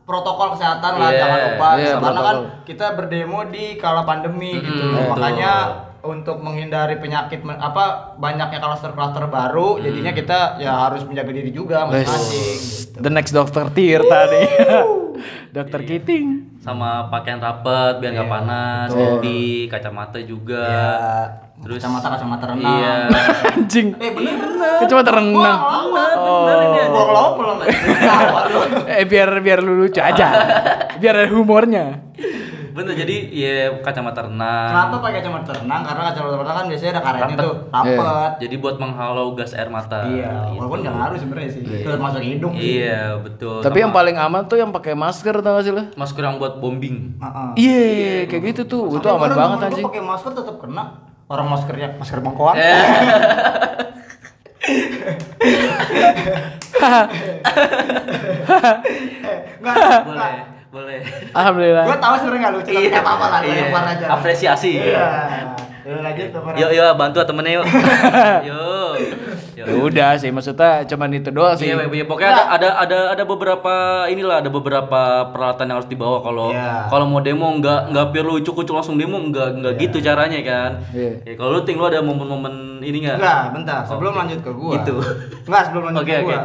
protokol 0.04 0.52
kesehatan 0.56 1.00
lah 1.00 1.10
Iya, 1.12 1.20
jangan 1.20 1.40
lupa 1.48 1.70
iya, 1.80 1.94
karena 1.96 2.22
kan 2.22 2.38
kita 2.68 2.86
berdemo 3.00 3.40
di 3.48 3.66
kala 3.80 4.04
pandemi 4.04 4.60
gitu 4.60 4.84
betul. 4.92 5.24
Untuk 6.04 6.44
menghindari 6.44 7.00
penyakit 7.00 7.40
apa 7.48 8.16
banyaknya 8.20 8.60
klaster-klaster 8.60 9.24
baru 9.32 9.80
jadinya 9.80 10.12
kita 10.12 10.60
ya 10.60 10.88
harus 10.88 11.08
menjaga 11.08 11.32
diri 11.32 11.52
juga 11.56 11.88
masing-masing 11.88 12.60
gitu. 12.60 12.98
The 13.00 13.10
next 13.10 13.32
Dokter 13.32 13.72
Tirta 13.72 14.20
nih. 14.30 14.48
Dokter 15.56 15.86
Kiting. 15.86 16.52
sama 16.64 17.12
pakaian 17.12 17.44
rapet 17.44 18.00
biar 18.00 18.12
nggak 18.16 18.32
panas, 18.32 18.88
topi, 18.92 19.68
kacamata 19.68 20.20
juga. 20.24 20.68
Terus 21.60 21.80
Terus 21.80 21.80
kacamata 21.80 22.08
kacamata 22.18 22.46
renang. 22.52 22.76
Iya. 22.80 22.96
Anjing. 23.56 23.88
Eh 24.00 24.12
bener 24.12 24.36
bener. 24.36 24.80
Kan 24.84 24.88
cuma 24.90 25.02
terenang. 25.06 25.60
Wah, 25.60 25.84
Bener 26.44 26.60
ini 26.68 26.80
Gua 26.92 27.26
belum. 27.38 27.56
Waduh. 28.36 28.64
Eh 28.90 29.06
biar 29.08 29.30
biar 29.40 29.60
lu 29.64 29.86
lucu 29.86 30.00
aja. 30.04 30.28
biar 31.00 31.14
ada 31.24 31.28
humornya. 31.32 32.04
Bener 32.74 32.96
jadi 32.96 33.16
ya 33.30 33.56
kacamata 33.80 34.24
renang. 34.24 34.68
Kenapa 34.68 34.96
pakai 34.98 35.14
kacamata 35.16 35.52
renang? 35.54 35.82
Karena 35.84 36.02
kacamata 36.10 36.36
renang 36.36 36.56
kan 36.56 36.66
biasanya 36.66 36.92
ada 36.92 37.02
karetnya 37.02 37.26
Rapet. 37.30 37.40
tuh, 37.40 37.54
rapet. 37.70 38.32
Jadi 38.42 38.56
buat 38.58 38.76
menghalau 38.76 39.28
gas 39.32 39.52
air 39.54 39.68
mata. 39.68 40.00
Iya, 40.04 40.50
Gitu. 40.50 40.58
walaupun 40.58 40.78
nggak 40.82 40.96
ngaruh 40.96 41.16
sebenarnya 41.16 41.50
sih. 41.50 41.62
Terus 41.62 41.98
masuk 41.98 42.20
hidung. 42.20 42.52
Iya 42.54 43.16
betul. 43.20 43.60
Tapi 43.60 43.78
yang 43.80 43.88
Sama 43.88 43.96
paling 43.96 44.16
aman 44.18 44.42
tuh 44.44 44.58
yang 44.58 44.70
pakai 44.70 44.94
masker 44.94 45.34
tau 45.38 45.54
gak 45.54 45.64
sih 45.64 45.72
lu? 45.72 45.82
masker 45.94 46.20
yang 46.20 46.36
buat 46.36 46.58
bombing. 46.58 47.14
Heeh. 47.16 47.48
Iya, 47.56 48.14
kayak 48.28 48.42
gitu 48.50 48.62
tuh. 48.68 48.82
Itu 48.92 49.08
aman 49.08 49.30
banget 49.30 49.58
anjing. 49.70 49.86
pakai 49.86 50.02
masker 50.02 50.32
tetap 50.34 50.56
kena. 50.58 50.84
Orang 51.26 51.48
maskernya 51.48 51.96
masker 51.96 52.20
bangkoan. 52.20 52.56
Eh, 52.56 52.76
Enggak, 59.60 60.04
boleh. 60.04 60.36
Boleh. 60.74 61.00
Alhamdulillah. 61.32 61.86
Gua 61.86 61.98
tahu 61.98 62.16
sebenarnya 62.18 62.42
nggak 62.42 62.54
lucu, 62.56 62.70
tapi 62.72 62.88
nggak 62.90 63.06
apa-apa 63.06 63.26
lah, 63.30 63.40
Iya. 63.40 63.62
lempar 63.64 63.84
aja. 63.88 64.06
Apresiasi. 64.10 64.72
Iya. 64.76 65.06
Yuk 65.84 66.00
lanjut 66.02 66.28
lempar. 66.34 66.54
Yuk, 66.56 66.70
yuk 66.74 66.90
bantu 66.98 67.18
temennya 67.22 67.52
yuk. 67.58 67.66
yuk. 68.44 68.94
Ya 69.54 69.64
udah 69.70 70.18
sih, 70.18 70.28
maksudnya 70.28 70.82
cuman 70.84 71.14
itu 71.14 71.30
doang 71.30 71.54
sih. 71.54 71.70
Iya, 71.70 71.86
iya, 71.86 72.04
pokoknya 72.04 72.32
ada, 72.32 72.44
ada 72.50 72.70
ada 72.80 72.98
ada 73.14 73.24
beberapa 73.24 73.74
inilah 74.08 74.42
ada 74.42 74.50
beberapa 74.50 75.02
peralatan 75.30 75.70
yang 75.70 75.78
harus 75.78 75.88
dibawa 75.88 76.20
kalau 76.20 76.50
Iya. 76.50 76.90
kalau 76.90 77.06
mau 77.06 77.22
demo 77.22 77.48
nggak 77.54 77.94
nggak 77.94 78.06
perlu 78.10 78.42
ucuk-ucuk 78.42 78.74
langsung 78.74 78.98
demo 78.98 79.22
nggak 79.22 79.62
nggak 79.62 79.74
gitu 79.78 80.02
caranya 80.02 80.42
kan. 80.42 80.72
Iya. 80.90 81.22
Ya, 81.24 81.34
kalau 81.38 81.54
lu 81.54 81.62
ting 81.62 81.78
lu 81.78 81.86
ada 81.86 82.02
momen-momen 82.02 82.54
ini 82.82 82.98
nggak? 83.00 83.22
Enggak, 83.22 83.40
bentar. 83.54 83.80
Sebelum 83.86 84.10
Oke. 84.10 84.20
lanjut 84.20 84.40
ke 84.42 84.52
gua. 84.52 84.72
Gitu. 84.74 84.96
Enggak, 85.46 85.62
sebelum 85.70 85.84
lanjut 85.86 86.02
Oke, 86.02 86.10
ke 86.10 86.18
oke. 86.18 86.26
gua. 86.26 86.40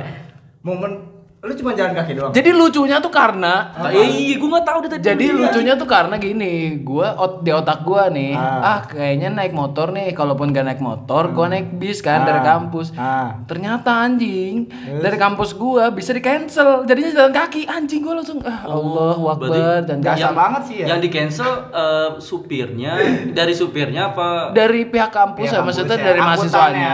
Momen 0.61 0.93
lu 1.39 1.55
cuma 1.55 1.71
jalan 1.71 1.95
kaki 1.95 2.13
doang. 2.13 2.33
Jadi 2.33 2.51
lucunya 2.51 2.99
tuh 2.99 3.09
karena 3.09 3.71
Ah, 3.73 3.89
iya, 3.89 4.03
iya, 4.03 4.35
gua 4.37 4.59
nggak 4.59 4.67
tahu 4.67 4.79
deh 4.83 4.91
tadi. 4.91 5.05
Jadi 5.05 5.27
lucunya 5.31 5.75
tuh 5.75 5.87
karena 5.87 6.15
gini, 6.17 6.55
gua 6.81 7.15
ot, 7.15 7.41
di 7.41 7.51
otak 7.51 7.81
gua 7.81 8.07
nih, 8.09 8.35
Ah. 8.35 8.59
ah. 8.59 8.81
kayaknya 8.85 9.31
naik 9.33 9.53
motor 9.53 9.91
nih, 9.91 10.11
kalaupun 10.11 10.51
gak 10.51 10.67
naik 10.67 10.81
motor, 10.81 11.31
gua 11.31 11.47
naik 11.47 11.71
bis 11.73 12.01
kan 12.01 12.23
dari 12.23 12.43
Ah. 12.43 12.47
kampus. 12.49 12.91
Ah. 12.93 13.39
Ternyata 13.45 14.03
anjing 14.03 14.67
dari 14.99 15.15
kampus 15.15 15.55
gua 15.55 15.89
bisa 15.89 16.11
di 16.11 16.19
cancel, 16.19 16.83
jadinya 16.83 17.15
jalan 17.15 17.31
kaki. 17.33 17.65
Anjing 17.65 18.03
gua 18.03 18.19
langsung 18.19 18.43
ah 18.43 18.59
Allah 18.65 19.15
Oh, 19.15 19.31
berarti 19.33 19.59
Akbar 19.59 19.81
dan 19.85 19.97
Biasa 20.01 20.19
yang- 20.21 20.35
banget 20.35 20.63
sih 20.65 20.77
ya. 20.77 20.87
Yang 20.89 20.99
di 20.99 21.09
cancel 21.09 21.51
eh, 21.71 22.09
supirnya 22.19 22.93
dari 23.31 23.53
supirnya 23.53 24.03
apa? 24.09 24.51
dari 24.51 24.85
pihak 24.85 25.11
kampus 25.11 25.47
Pihak 25.47 25.55
ya, 25.55 25.63
maksudnya 25.63 25.95
ya, 25.95 26.05
dari 26.05 26.19
mahasiswanya, 26.19 26.93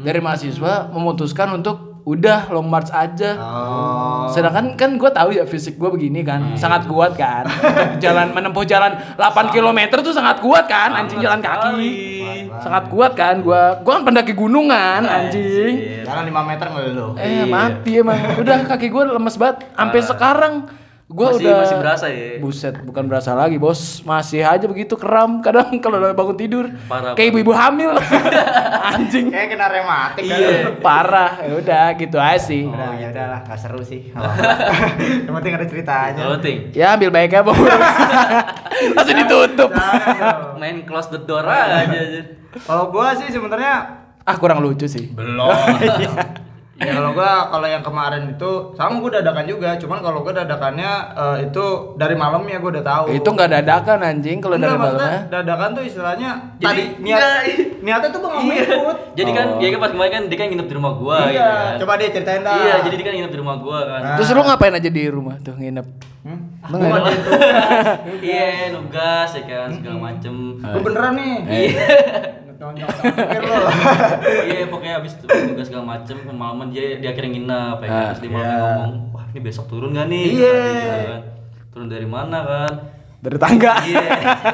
dari 0.00 0.18
mahasiswa 0.18 0.72
memutuskan 0.90 1.48
untuk 1.54 1.83
udah 2.04 2.52
long 2.52 2.68
march 2.68 2.92
aja. 2.92 3.32
Oh. 3.40 4.28
Sedangkan 4.28 4.76
kan 4.76 5.00
gue 5.00 5.10
tahu 5.10 5.32
ya 5.32 5.48
fisik 5.48 5.80
gue 5.80 5.88
begini 5.88 6.20
kan, 6.20 6.52
sangat 6.54 6.84
kuat 6.84 7.16
kan. 7.16 7.48
Jalan 8.04 8.36
menempuh 8.36 8.64
jalan 8.68 8.92
8 9.16 9.52
km 9.56 9.80
tuh 10.04 10.12
sangat 10.12 10.44
kuat 10.44 10.68
kan, 10.68 10.92
anjing 10.92 11.20
jalan 11.24 11.40
kaki. 11.40 11.88
Sangat 12.60 12.92
kuat 12.92 13.16
kan 13.16 13.40
gua. 13.40 13.80
Gua 13.80 14.00
kan 14.00 14.04
pendaki 14.04 14.36
gunungan 14.36 15.02
anjing. 15.04 16.04
Jalan 16.04 16.28
5 16.28 16.50
meter 16.50 16.66
ngeluh. 16.70 17.12
Eh 17.16 17.48
mati 17.48 17.92
emang. 18.00 18.20
Udah 18.40 18.68
kaki 18.68 18.92
gua 18.92 19.16
lemes 19.16 19.36
banget 19.40 19.64
sampai 19.72 20.00
sekarang. 20.04 20.54
Gua 21.04 21.30
Masih- 21.30 21.44
udah 21.44 21.54
masih 21.60 21.76
berasa 21.78 22.06
ya? 22.08 22.40
Buset, 22.40 22.74
bukan 22.80 23.04
berasa 23.04 23.36
lagi, 23.36 23.60
Bos. 23.60 24.00
Masih 24.02 24.40
aja 24.40 24.64
begitu 24.64 24.96
kram 24.96 25.44
kadang 25.44 25.68
kalau 25.84 26.00
udah 26.00 26.10
bangun 26.10 26.32
tidur. 26.34 26.64
Parah, 26.88 27.12
Kayak 27.12 27.28
ibu-ibu 27.30 27.52
hamil. 27.52 27.92
anjing. 28.90 29.28
Kayak 29.28 29.48
kena 29.52 29.66
rematik 29.68 30.24
kan. 30.24 30.38
Iya. 30.40 30.56
Parah. 30.80 31.32
Ya 31.44 31.54
udah 31.54 31.84
gitu 31.94 32.16
aja 32.16 32.40
sih. 32.40 32.64
Udah, 32.64 32.96
ya 32.96 33.12
udahlah, 33.12 33.40
enggak 33.44 33.58
seru 33.60 33.80
sih. 33.80 34.00
Yang 35.28 35.34
penting 35.34 35.52
ada 35.54 35.66
ceritanya. 35.66 36.22
Kalau 36.24 36.38
ting 36.40 36.58
Ya 36.72 36.96
ambil 36.96 37.12
baiknya, 37.12 37.44
Bos. 37.44 37.60
Langsung 38.96 39.16
ditutup. 39.18 39.70
Main 40.56 40.82
close 40.82 41.08
the 41.10 41.20
door 41.20 41.44
aja. 41.44 41.84
Kalau 42.56 42.88
gua 42.88 43.12
sih 43.12 43.28
sebenarnya 43.28 44.00
Ah, 44.24 44.40
kurang 44.40 44.64
lucu 44.64 44.88
sih. 44.88 45.12
Belum. 45.12 45.52
Ya 46.74 46.90
kalau 46.92 47.10
gua 47.12 47.32
kalau 47.48 47.66
yang 47.66 47.80
kemarin 47.80 48.22
itu 48.28 48.50
sama 48.74 48.98
gua 48.98 49.10
dadakan 49.14 49.46
juga, 49.46 49.78
cuman 49.78 49.98
kalau 49.98 50.20
gua 50.20 50.34
dadakannya 50.34 50.92
eh, 51.14 51.36
itu 51.46 51.64
dari 51.94 52.14
malamnya 52.14 52.58
gua 52.58 52.70
udah 52.74 52.84
tahu. 52.84 53.04
Itu 53.12 53.28
nggak 53.30 53.50
dadakan 53.52 53.98
anjing 54.00 54.38
kalau 54.38 54.58
dari 54.58 54.74
malamnya. 54.74 55.20
dadakan 55.30 55.68
tuh 55.72 55.84
istilahnya 55.84 56.30
Jadi- 56.56 56.66
tadi 56.66 56.82
niat 57.00 57.14
enggak. 57.14 57.40
niatnya 57.78 58.08
tuh 58.10 58.20
mau 58.20 58.42
Iya. 58.42 58.62
ikut. 58.66 58.96
Jadi 59.14 59.30
kan 59.30 59.46
Oh. 59.46 59.58
dia 59.58 59.68
kan 59.70 59.80
pas 59.80 59.90
kemarin 59.90 60.12
kan 60.12 60.22
dia 60.26 60.36
kan 60.36 60.46
nginep 60.48 60.66
di 60.66 60.74
rumah 60.74 60.92
gua 60.94 61.16
iya, 61.20 61.30
gitu 61.30 61.46
kan. 61.46 61.74
coba 61.78 61.92
dia 61.94 62.08
ceritain 62.10 62.42
dah. 62.42 62.54
Iya, 62.58 62.74
jadi 62.82 62.94
dia 62.96 63.04
kan 63.04 63.14
nginep 63.14 63.32
di 63.32 63.38
rumah 63.38 63.56
gua 63.56 63.78
kan. 63.86 64.00
Nah. 64.02 64.16
Terus 64.18 64.28
lu 64.30 64.42
ngapain 64.42 64.74
aja 64.74 64.90
di 64.90 65.02
rumah 65.06 65.34
tuh 65.38 65.54
nginep? 65.54 65.86
Hmm? 66.24 66.40
Lu 66.64 66.76
gitu. 66.80 67.30
Iya, 68.18 68.72
nugas 68.72 69.30
ya 69.30 69.42
kan 69.44 69.68
segala 69.70 69.98
macem. 70.02 70.34
Gua 70.58 70.80
beneran 70.82 71.12
nih. 71.14 71.36
Iya. 71.46 71.86
Iya, 74.50 74.64
pokoknya 74.70 74.94
habis 75.02 75.12
itu 75.18 75.24
nugas 75.26 75.66
segala 75.68 75.84
macem 75.98 76.16
kemalaman 76.22 76.68
dia 76.70 76.98
dia 77.02 77.10
akhirnya 77.10 77.30
nginep 77.34 77.78
ya 77.82 77.88
kan. 77.88 77.94
Ah, 77.94 78.06
Terus 78.12 78.20
dia 78.20 78.30
malamnya 78.30 78.58
ngomong, 78.58 78.94
"Wah, 79.12 79.24
ini 79.32 79.40
besok 79.42 79.64
turun 79.66 79.96
gak 79.96 80.06
nih?" 80.08 80.26
Iya. 80.38 80.54
Gitu 80.62 80.88
kan. 81.10 81.22
Turun 81.74 81.88
dari 81.90 82.06
mana 82.06 82.38
kan? 82.44 82.72
Dari 83.24 83.38
tangga. 83.40 83.72
Iya. 83.82 84.02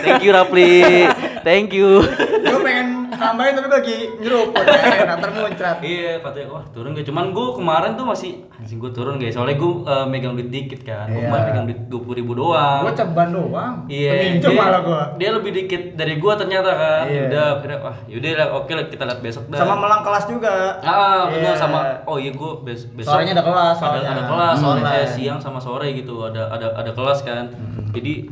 Thank 0.00 0.22
you 0.22 0.30
Rapli. 0.30 1.06
Thank 1.40 1.72
you. 1.72 2.00
Gua 2.40 2.60
pengen 2.60 2.88
nambahin 3.10 3.52
tapi 3.52 3.66
gua 3.66 3.76
lagi 3.76 3.98
nyeruput 4.16 4.62
ya, 4.62 5.04
nah 5.04 5.16
termuncrat. 5.16 5.78
Iya, 5.80 6.20
katanya 6.20 6.46
wah 6.50 6.64
turun 6.70 6.92
gak? 6.92 7.04
Cuman 7.04 7.24
gue 7.30 7.46
kemarin 7.54 7.90
tuh 7.92 8.04
masih 8.04 8.30
anjing 8.54 8.76
gue 8.76 8.90
turun 8.90 9.16
guys. 9.16 9.32
Soalnya 9.32 9.56
gue 9.56 9.72
eh, 9.82 10.06
megang 10.06 10.34
duit 10.34 10.48
dikit 10.48 10.80
kan. 10.82 11.04
Gue 11.06 11.18
Iya. 11.18 11.26
kemarin 11.26 11.44
megang 11.46 11.66
duit 11.66 11.80
dua 11.86 12.00
puluh 12.00 12.16
ribu 12.16 12.32
doang. 12.34 12.80
Gua 12.82 12.94
ceban 12.94 13.28
doang. 13.30 13.74
Iya, 13.86 14.10
Peminjam 14.14 14.50
dia, 14.50 14.60
malah 14.60 14.80
gua. 14.80 15.02
dia 15.16 15.30
lebih 15.30 15.50
dikit 15.54 15.82
dari 15.94 16.14
gua 16.16 16.32
ternyata 16.34 16.70
kan. 16.70 17.04
Iya. 17.06 17.22
Udah, 17.28 17.44
akhirnya 17.56 17.78
wah, 17.82 17.96
yaudah 18.06 18.30
lah, 18.34 18.48
oke 18.54 18.72
lah 18.72 18.84
kita 18.86 19.02
lihat 19.02 19.20
besok 19.20 19.44
dah. 19.48 19.58
Sama 19.58 19.74
melang 19.74 20.02
kelas 20.02 20.24
juga. 20.26 20.54
Ah, 20.80 21.26
benar 21.26 21.52
Iya. 21.52 21.58
sama. 21.58 21.78
Oh 22.04 22.16
iya 22.16 22.30
gua 22.30 22.60
bes 22.60 22.84
besok. 22.86 23.10
Sorenya 23.10 23.32
ada 23.34 23.42
kelas, 23.42 23.74
Ada, 23.74 23.80
soalnya. 23.80 24.10
ada 24.10 24.22
kelas, 24.26 24.54
Hmm. 24.54 24.62
soalnya 24.62 24.84
Online. 24.86 25.02
eh, 25.02 25.08
siang 25.08 25.38
sama 25.38 25.58
sore 25.58 25.88
gitu. 25.94 26.14
Ada 26.22 26.42
ada 26.48 26.66
ada 26.74 26.90
kelas 26.90 27.20
kan. 27.20 27.44
Jadi 27.90 28.28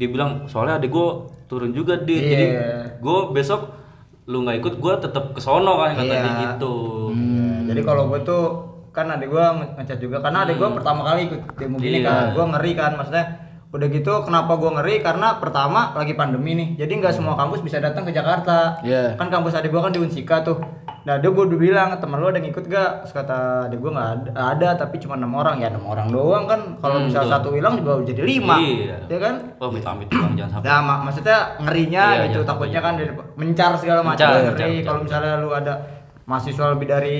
dia 0.00 0.08
bilang 0.08 0.30
soalnya 0.46 0.80
adik 0.80 0.88
gua 0.88 1.08
turun 1.44 1.70
juga 1.70 2.00
di. 2.00 2.16
Jadi 2.16 2.46
Iya. 2.48 2.96
gua 2.98 3.28
besok 3.28 3.76
lu 4.24 4.40
nggak 4.40 4.56
ikut 4.58 4.74
gua 4.78 4.96
tetap 4.96 5.30
ke 5.30 5.38
sono 5.38 5.76
kan 5.76 5.92
kata 5.92 6.06
Iya. 6.06 6.22
dia 6.24 6.32
gitu. 6.48 6.74
Iya, 7.12 7.50
Jadi 7.68 7.80
kalau 7.82 8.08
gue 8.08 8.20
tuh 8.22 8.42
kan 8.90 9.06
adik 9.06 9.28
gue 9.28 9.44
ngecat 9.76 9.98
juga 9.98 10.18
karena 10.18 10.42
adik 10.42 10.56
gue 10.56 10.68
pertama 10.72 11.04
kali 11.04 11.20
ikut 11.24 11.40
demo 11.54 11.78
gini 11.78 12.00
Iya. 12.00 12.08
kan, 12.08 12.24
gue 12.32 12.44
ngeri 12.48 12.72
kan 12.74 12.92
maksudnya 12.96 13.26
udah 13.70 13.86
gitu 13.86 14.12
kenapa 14.22 14.52
gue 14.54 14.66
ngeri? 14.68 14.94
Karena 14.98 15.38
pertama 15.38 15.94
lagi 15.94 16.12
pandemi 16.12 16.52
nih. 16.52 16.68
Jadi 16.76 16.92
nggak 16.96 17.12
semua 17.12 17.34
kampus 17.34 17.60
bisa 17.60 17.78
datang 17.78 18.02
ke 18.02 18.10
Jakarta. 18.10 18.74
Iya. 18.80 19.14
kan 19.14 19.28
kampus 19.28 19.54
adik 19.54 19.70
gue 19.70 19.78
kan 19.78 19.90
di 19.90 19.98
Unsika 19.98 20.42
tuh. 20.42 20.58
Nah 21.00 21.16
dia 21.16 21.28
gue 21.28 21.40
udah 21.40 21.56
bilang 21.56 21.88
temen 21.96 22.18
lu 22.18 22.28
ada 22.28 22.36
yang 22.36 22.50
ikut 22.50 22.66
gak 22.66 22.90
Terus 23.00 23.14
kata 23.14 23.38
adik 23.64 23.78
gue 23.78 23.88
nggak 23.88 24.08
ada, 24.10 24.30
ada 24.52 24.68
tapi 24.76 24.98
cuma 24.98 25.14
enam 25.14 25.30
orang. 25.32 25.56
Ya 25.56 25.70
enam 25.70 25.86
orang 25.86 26.10
doang 26.10 26.44
kan. 26.44 26.60
Kalau 26.76 26.96
Hmm, 26.98 27.08
betul. 27.08 27.30
satu 27.30 27.48
hilang 27.50 27.78
juga 27.78 28.02
jadi 28.04 28.20
lima. 28.20 28.58
Iya. 28.58 28.96
ya 29.06 29.18
kan? 29.18 29.34
Oh, 29.56 29.70
amit-amit 29.70 30.08
bang 30.08 30.32
jangan 30.34 30.50
sampai. 30.52 30.66
Nah, 30.66 30.80
mak- 30.82 31.02
maksudnya 31.06 31.38
ngerinya 31.58 32.04
Iya, 32.10 32.22
gitu, 32.26 32.40
takutnya 32.42 32.80
kan 32.80 32.94
dari 32.94 33.08
mencar 33.34 33.70
segala 33.78 34.00
macam. 34.02 34.28
Ngeri. 34.28 34.82
Kalau 34.82 35.00
misalnya 35.00 35.38
lu 35.38 35.54
ada 35.54 35.99
mahasiswa 36.30 36.70
lebih 36.70 36.86
dari 36.86 37.18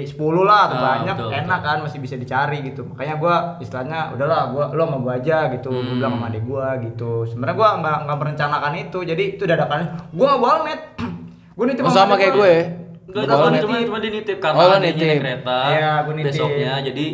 10 0.00 0.14
lah 0.40 0.60
atau 0.64 0.78
Ah, 0.78 0.82
banyak, 0.94 1.16
betul, 1.18 1.30
enak 1.34 1.60
kan 1.60 1.78
masih 1.82 1.98
bisa 1.98 2.14
dicari 2.14 2.62
gitu. 2.62 2.86
Makanya 2.86 3.18
gua 3.18 3.34
istilahnya 3.58 4.14
udahlah 4.14 4.48
gua 4.48 4.70
lu 4.70 4.78
sama 4.80 4.96
gua 4.96 5.12
aja 5.18 5.50
gitu, 5.50 5.68
gua 5.68 5.82
Hmm. 5.82 5.98
bilang 5.98 6.12
sama 6.14 6.26
adik 6.28 6.44
gua 6.44 6.66
gitu. 6.78 7.12
Sebenarnya 7.26 7.56
gua 7.56 7.68
nggak 7.76 7.96
nggak 8.06 8.18
merencanakan 8.18 8.72
itu. 8.78 8.98
Jadi 9.02 9.24
itu 9.34 9.42
dadakan. 9.42 9.80
Gua 10.10 10.26
nggak 10.28 10.40
bawa 10.40 10.54
net. 10.62 10.80
gua 11.52 11.64
nitip 11.66 11.82
Oh, 11.82 11.90
sama 11.90 12.14
kayak 12.14 12.32
gua. 12.32 12.46
gue. 12.46 12.56
Enggak, 13.02 13.24
Bawa 13.26 13.36
cuma, 13.36 13.50
net. 13.50 13.60
cuma, 13.60 13.74
cuma 13.82 13.98
dia 13.98 14.10
nitip 14.10 14.38
karena 14.38 14.56
Oh, 14.56 14.64
lo 14.64 14.76
nitip. 14.78 15.18
kereta 15.18 15.58
Iya, 15.68 15.90
gua 16.00 16.12
nitip. 16.14 16.28
besoknya. 16.30 16.72
Jadi 16.80 17.06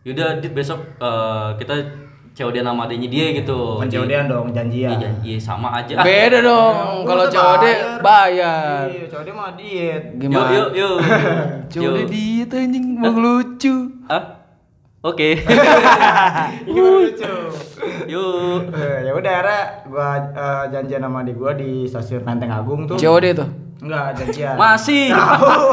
yaudah 0.00 0.28
dit 0.38 0.52
besok 0.52 0.78
eh, 0.96 1.48
kita 1.58 1.74
COD 2.34 2.56
nama 2.60 2.84
adiknya 2.84 3.08
dia 3.08 3.26
gitu. 3.32 3.78
Bukan 3.78 3.86
Di- 3.86 3.94
COD-an 3.94 4.26
dong, 4.26 4.46
janjian. 4.50 4.90
Iya, 4.90 4.98
jan- 5.00 5.18
iya, 5.22 5.38
sama 5.38 5.70
aja. 5.72 6.02
Beda 6.02 6.42
dong. 6.50 6.74
Kalau 7.04 7.24
COD 7.26 7.64
bayar. 8.00 8.90
Iya, 8.90 9.06
COD 9.06 9.28
mah 9.30 9.54
diet. 9.54 10.02
Gimana? 10.14 10.50
Yuk, 10.50 10.68
yuk, 10.72 10.98
yuk. 10.98 10.98
COD 11.70 11.82
Yuk. 11.96 12.08
diet 12.08 12.50
anjing 12.50 12.84
mau 12.98 13.14
lucu. 13.14 13.74
Hah? 14.04 14.24
Oke. 15.00 15.36
Ini 16.68 16.74
lucu. 16.74 17.32
yuk. 18.06 18.60
Eh, 18.72 18.98
ya 19.04 19.12
udah 19.12 19.32
akhirnya 19.32 19.60
gua 19.86 20.08
eh, 20.32 20.64
janjian 20.70 21.00
sama 21.00 21.22
adik 21.22 21.36
gua 21.36 21.52
di 21.52 21.86
stasiun 21.86 22.22
Menteng 22.22 22.50
Agung 22.50 22.82
tuh. 22.84 22.96
COD 22.96 23.30
tuh. 23.32 23.46
Enggak, 23.78 24.16
janjian. 24.16 24.56
Masih. 24.56 25.12
Tahu. 25.12 25.68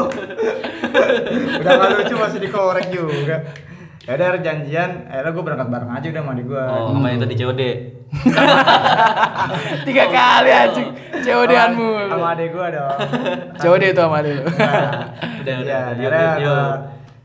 udah 1.58 1.72
gak 1.72 1.90
lucu 1.96 2.14
masih 2.14 2.38
dikorek 2.38 2.86
juga. 2.86 3.36
Ya 4.02 4.18
udah 4.18 4.34
janjian, 4.42 4.90
akhirnya 5.06 5.30
gua 5.30 5.44
berangkat 5.46 5.68
bareng 5.70 5.90
aja 5.94 6.06
udah 6.10 6.22
sama 6.22 6.32
adik 6.34 6.46
gua. 6.50 6.64
Oh, 6.66 6.90
sama 6.90 7.06
yang 7.06 7.20
tadi 7.22 7.34
COD. 7.38 7.62
Tiga 9.86 10.04
kali 10.10 10.50
anjing. 10.50 10.88
COD-an 11.22 11.70
Sama- 11.70 11.78
mulu. 11.78 12.06
Sama 12.10 12.26
adik 12.34 12.48
gua 12.50 12.66
dong. 12.68 12.98
COD 13.56 13.82
itu 13.88 14.02
sama 14.02 14.18
dia. 14.20 14.34
Nah, 14.34 14.46
Udah, 15.42 15.56
udah, 15.58 15.58
ya, 15.62 15.78
akhirnya 15.94 16.26
yuk, 16.34 16.42
gua 16.42 16.58
yuk. 16.58 16.74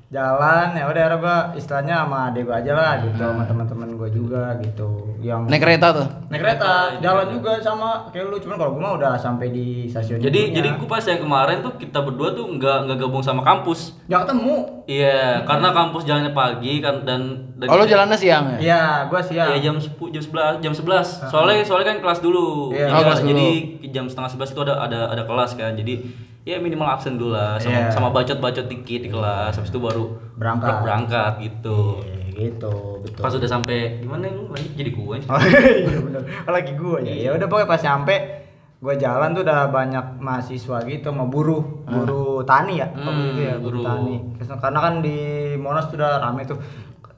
Jalan 0.07 0.71
ya 0.71 0.87
udah 0.87 1.19
gua 1.19 1.37
istilahnya 1.51 1.99
sama 1.99 2.31
adik 2.31 2.47
gua 2.47 2.57
aja 2.57 2.71
lah 2.71 3.03
gitu 3.03 3.19
sama 3.19 3.43
teman-teman 3.43 3.91
gua 3.93 4.07
juga 4.07 4.55
gitu 4.57 4.87
yang 5.19 5.43
Naik 5.43 5.59
kereta 5.59 5.91
tuh. 5.91 6.07
naik 6.31 6.39
kereta 6.39 6.95
jalan 7.03 7.27
juga 7.29 7.59
sama 7.59 8.07
kayak 8.07 8.31
lu 8.31 8.39
cuman 8.39 8.55
kalau 8.55 8.71
gua 8.71 8.81
mah 8.81 8.93
udah 8.95 9.13
sampai 9.13 9.51
di 9.51 9.83
stasiun 9.85 10.23
Jadi 10.23 10.55
jadi 10.55 10.69
gue 10.73 10.87
pas 10.87 11.03
yang 11.03 11.19
kemarin 11.19 11.59
tuh 11.59 11.75
kita 11.75 11.99
berdua 11.99 12.31
tuh 12.31 12.47
nggak 12.47 12.87
nggak 12.87 12.97
gabung 12.97 13.19
sama 13.19 13.43
kampus. 13.43 13.99
nggak 14.07 14.21
ketemu 14.23 14.55
Iya, 14.87 15.43
karena 15.43 15.75
kampus 15.75 16.07
jalannya 16.07 16.31
pagi 16.31 16.79
kan 16.79 17.03
dan, 17.03 17.21
dan 17.53 17.67
Oh 17.67 17.75
lu 17.75 17.83
jalannya 17.83 18.15
siang 18.15 18.47
ya? 18.47 18.57
Iya, 18.57 18.83
gua 19.05 19.19
siang. 19.19 19.51
Iya 19.51 19.57
jam 19.61 19.75
10 19.75 19.91
jam 20.07 20.23
11 20.23 20.63
jam 20.63 20.71
11. 20.71 21.27
Soalnya 21.27 21.59
soalnya 21.67 21.91
kan 21.91 21.99
kelas 21.99 22.23
dulu. 22.23 22.71
Iya. 22.71 22.87
Jadi- 22.87 22.95
Oh, 22.95 23.03
kelas 23.03 23.19
dulu. 23.19 23.31
Jadi 23.33 23.47
jam 23.91 24.05
setengah 24.07 24.31
11 24.31 24.55
itu 24.55 24.61
ada 24.63 24.79
ada 24.79 24.99
ada 25.11 25.23
kelas 25.27 25.51
kan. 25.53 25.75
Jadi 25.75 25.93
ya 26.47 26.57
minimal 26.57 26.87
absen 26.87 27.15
dulu 27.15 27.35
lah 27.35 27.59
sama 27.59 27.75
Iya. 27.77 27.91
sama 27.91 28.07
bacot-bacot 28.09 28.65
dikit 28.65 29.01
di 29.01 29.09
kelas. 29.09 29.51
Habis 29.53 29.67
itu 29.67 29.79
baru 29.79 30.15
Berangkat. 30.33 30.79
berangkat 30.79 31.33
gitu. 31.41 31.99
gitu 32.29 32.73
betul 33.01 33.19
Pas 33.19 33.33
udah 33.33 33.49
sampai 33.49 33.97
gimana 33.97 34.23
yang 34.25 34.45
lanjut 34.47 34.73
jadi 34.73 34.91
gue. 34.91 35.17
Oh 35.25 35.39
iya 35.41 35.97
bener. 35.99 36.21
Oh, 36.45 36.51
lagi 36.51 36.71
gue 36.71 36.97
ya. 37.03 37.13
Ya 37.17 37.29
udah 37.33 37.45
pokoknya 37.45 37.67
pas 37.67 37.81
nyampe 37.83 38.15
gue 38.77 38.93
jalan 38.95 39.33
tuh 39.33 39.41
udah 39.41 39.59
banyak 39.67 40.05
mahasiswa 40.17 40.77
gitu 40.85 41.01
sama 41.03 41.25
buruh, 41.25 41.65
buruh 41.83 42.45
tani 42.45 42.77
ya, 42.77 42.85
waktu 42.87 43.09
Hmm, 43.17 43.31
itu 43.33 43.41
ya 43.43 43.55
buruh 43.57 43.81
tani. 43.81 44.15
Karena 44.37 44.79
kan 44.79 44.93
di 45.01 45.17
Monas 45.57 45.89
tuh 45.89 45.97
udah 45.97 46.21
rame 46.21 46.45
tuh. 46.45 46.61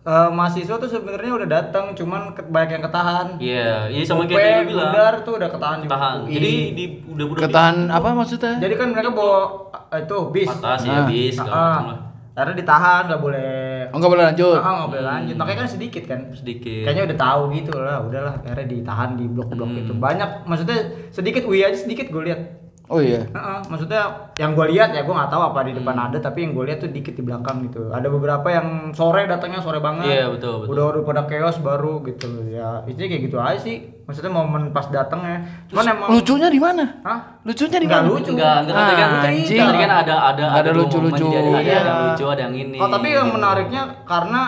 Eh, 0.09 0.29
mahasiswa 0.31 0.75
tuh 0.75 0.89
sebenarnya 0.89 1.31
udah 1.35 1.49
datang, 1.51 1.93
cuman 1.93 2.33
ke- 2.33 2.41
banyak 2.43 2.71
yang 2.71 2.83
ketahan. 2.83 3.27
Iya, 3.37 3.69
iya 3.87 4.01
sama 4.01 4.25
kayak 4.25 4.33
tadi 4.33 4.49
lu 4.49 4.61
bilang. 4.67 4.89
Gundar 4.89 5.13
tuh 5.21 5.33
udah 5.35 5.49
ketahan 5.49 5.77
di 5.77 5.87
Tahan. 5.87 6.15
UI. 6.19 6.33
Jadi 6.33 6.51
di 6.73 6.85
udah 7.05 7.25
udah 7.27 7.41
Ketahan 7.43 7.75
apa 7.87 8.09
maksudnya? 8.11 8.53
jadi 8.57 8.73
kan 8.73 8.87
mereka 8.89 9.09
bawa 9.11 9.39
eh, 9.87 10.01
itu 10.01 10.17
bis. 10.31 10.49
atas 10.49 10.79
ya 10.81 10.91
Ah. 10.95 11.05
bis 11.05 11.35
Ah, 11.37 11.45
macam 11.45 11.85
lah. 11.85 11.99
Karena 12.31 12.53
ditahan 12.55 13.01
nggak 13.05 13.21
boleh 13.21 13.51
Oh, 13.85 13.97
nggak 13.97 14.11
boleh 14.11 14.25
lanjut. 14.25 14.57
Ah, 14.57 14.71
nggak 14.75 14.89
boleh 14.89 15.03
lanjut. 15.03 15.35
Makanya 15.35 15.57
kan 15.59 15.69
sedikit 15.69 16.03
kan. 16.05 16.19
Sedikit. 16.31 16.81
Kayaknya 16.83 17.03
udah 17.05 17.17
tahu 17.19 17.41
gitu 17.51 17.71
lah, 17.75 17.97
udahlah 17.99 18.33
akhirnya 18.35 18.67
ditahan 18.67 19.09
di 19.13 19.25
blok-blok 19.27 19.65
Hmm. 19.67 19.79
itu. 19.79 19.93
Banyak 19.93 20.29
maksudnya 20.43 20.77
sedikit 21.09 21.43
UI 21.43 21.61
aja 21.61 21.75
sedikit 21.75 22.07
gue 22.07 22.23
lihat. 22.23 22.41
Oh 22.89 22.97
iya. 22.97 23.21
Heeh, 23.21 23.59
maksudnya 23.69 24.01
yang 24.35 24.51
gue 24.51 24.65
lihat 24.67 24.89
ya 24.89 25.05
gue 25.05 25.13
nggak 25.13 25.29
tahu 25.29 25.41
apa 25.45 25.61
di 25.61 25.77
depan 25.77 25.93
Hmm. 25.93 26.05
ada 26.05 26.17
tapi 26.17 26.41
yang 26.41 26.51
gue 26.51 26.65
lihat 26.65 26.79
tuh 26.79 26.89
dikit 26.89 27.13
di 27.13 27.21
belakang 27.21 27.61
gitu. 27.63 27.85
Ada 27.87 28.09
beberapa 28.09 28.49
yang 28.49 28.67
sore 28.91 29.23
datangnya 29.23 29.61
sore 29.61 29.77
banget. 29.77 30.09
Iya, 30.09 30.25
betul, 30.27 30.65
betul. 30.65 30.73
Udah 30.73 30.83
udah 30.89 31.01
pada 31.03 31.21
chaos 31.23 31.57
baru 31.59 32.01
gitu 32.03 32.49
ya. 32.49 32.81
Itu 32.83 32.97
kayak 32.97 33.21
gitu 33.23 33.37
aja 33.37 33.59
sih. 33.59 33.77
Maksudnya 34.03 34.33
momen 34.33 34.73
pas 34.73 34.89
datangnya. 34.89 35.45
Cuman 35.69 35.85
emang 35.87 36.09
Lucunya 36.09 36.49
di 36.49 36.57
mana? 36.57 36.83
Hah? 37.05 37.19
Lucunya 37.45 37.77
di 37.77 37.85
mana? 37.85 38.09
lucu. 38.09 38.33
Enggak, 38.33 38.55
enggak 38.65 38.75
tadi 38.75 38.93
kan 38.95 39.09
Anjing. 39.21 39.59
tadi 39.61 39.77
kan 39.77 39.91
ada 39.95 40.15
ada 40.25 40.43
ada 40.49 40.69
dua 40.69 40.81
lucu-lucu. 40.81 41.27
ada, 41.29 41.37
Iya. 41.37 41.59
ada 41.61 41.69
yang 41.85 42.01
lucu, 42.09 42.25
ada 42.25 42.41
yang 42.41 42.55
ini. 42.57 42.77
Oh 42.77 42.89
tapi 42.89 43.07
yang 43.13 43.29
gitu. 43.29 43.35
menariknya 43.37 43.81
karena 44.01 44.41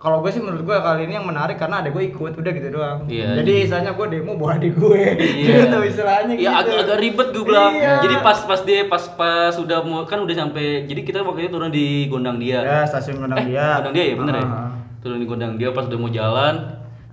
kalau 0.00 0.24
gue 0.24 0.32
sih 0.32 0.40
menurut 0.40 0.64
gue 0.64 0.72
kali 0.72 1.04
ini 1.04 1.20
yang 1.20 1.28
menarik 1.28 1.60
karena 1.60 1.84
ada 1.84 1.92
gue 1.92 2.00
ikut 2.08 2.32
udah 2.32 2.52
gitu 2.56 2.68
doang. 2.72 3.04
Iya. 3.04 3.36
Jadi 3.44 3.68
istilahnya 3.68 3.92
gue 3.92 4.06
demo 4.08 4.32
bawa 4.32 4.56
adik 4.56 4.80
gue. 4.80 4.96
Iya. 5.20 5.54
gitu 5.68 5.78
istilahnya 5.84 6.34
Ya 6.40 6.56
gitu. 6.56 6.56
agak 6.56 6.76
agak 6.88 6.98
ribet 7.04 7.28
gue 7.36 7.44
bilang. 7.44 7.72
Iya. 7.76 8.00
Jadi 8.00 8.14
pas 8.24 8.38
pas 8.48 8.60
dia 8.64 8.88
pas 8.88 9.04
pas 9.12 9.52
sudah 9.52 9.84
mau 9.84 10.08
kan 10.08 10.24
udah 10.24 10.32
sampai 10.32 10.88
jadi 10.88 11.04
kita 11.04 11.20
waktu 11.20 11.46
itu 11.46 11.52
turun 11.52 11.68
di 11.68 12.08
gondang 12.08 12.40
dia. 12.40 12.64
Ya 12.64 12.80
stasiun 12.88 13.20
Gondang 13.20 13.44
dia. 13.44 13.84
Gondang 13.84 13.92
dia 13.92 14.04
ya 14.08 14.14
bener 14.16 14.34
ya. 14.40 14.46
Ah. 14.48 14.72
Turun 15.04 15.20
di 15.20 15.26
gondang 15.28 15.52
dia 15.60 15.68
pas 15.68 15.84
udah 15.84 15.98
mau 16.00 16.08
jalan. 16.08 16.54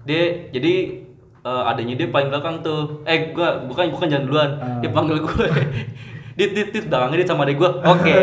Dia 0.08 0.48
jadi 0.56 0.74
eh, 1.44 1.64
adanya 1.68 1.94
dia 2.00 2.08
paling 2.08 2.32
belakang 2.32 2.64
tuh. 2.64 3.04
Eh 3.04 3.36
gua 3.36 3.68
bukan 3.68 3.92
bukan 3.92 4.08
jalan 4.08 4.24
duluan. 4.32 4.50
Ah. 4.64 4.80
Dia 4.80 4.96
panggil 4.96 5.20
gue. 5.20 5.48
dit 6.38 6.54
dit 6.54 6.70
dit 6.70 6.86
belakangnya 6.86 7.18
dit 7.26 7.28
sama 7.28 7.50
adek 7.50 7.58
gue 7.58 7.70
oke 7.82 8.14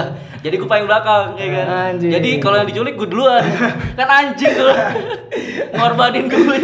jadi 0.38 0.54
gue 0.54 0.66
paling 0.66 0.84
belakang 0.84 1.34
ya 1.34 1.46
kan 1.52 1.66
Anjing. 1.90 2.10
jadi 2.10 2.30
kalau 2.38 2.56
yang 2.56 2.68
diculik 2.68 2.94
gue 2.94 3.08
duluan 3.08 3.42
kan 3.94 4.06
anjing 4.08 4.52
tuh 4.52 4.70
ngorbanin 5.70 6.24
gue 6.26 6.58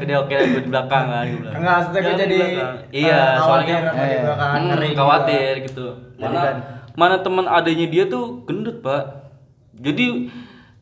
udah 0.00 0.16
oke 0.20 0.34
gue 0.34 0.60
di 0.60 0.70
belakang 0.70 1.04
kan 1.06 1.24
gue 1.24 1.38
bilang. 1.38 1.54
Enggak, 1.56 1.74
maksudnya 1.78 2.00
gue 2.00 2.14
jadi 2.18 2.38
eh, 2.38 2.74
iya 2.92 3.20
khawatir 3.36 3.42
soalnya 3.42 3.76
eh, 3.94 4.20
kan, 4.34 4.60
Hmm, 4.60 4.94
khawatir 4.94 5.52
gitu. 5.62 5.86
Jadi 6.14 6.24
Mana 6.26 6.40
kan- 6.40 6.60
mana 6.94 7.14
teman 7.18 7.46
adanya 7.46 7.86
dia 7.86 8.04
tuh 8.06 8.44
gendut 8.44 8.78
pak. 8.80 9.02
Jadi 9.74 10.30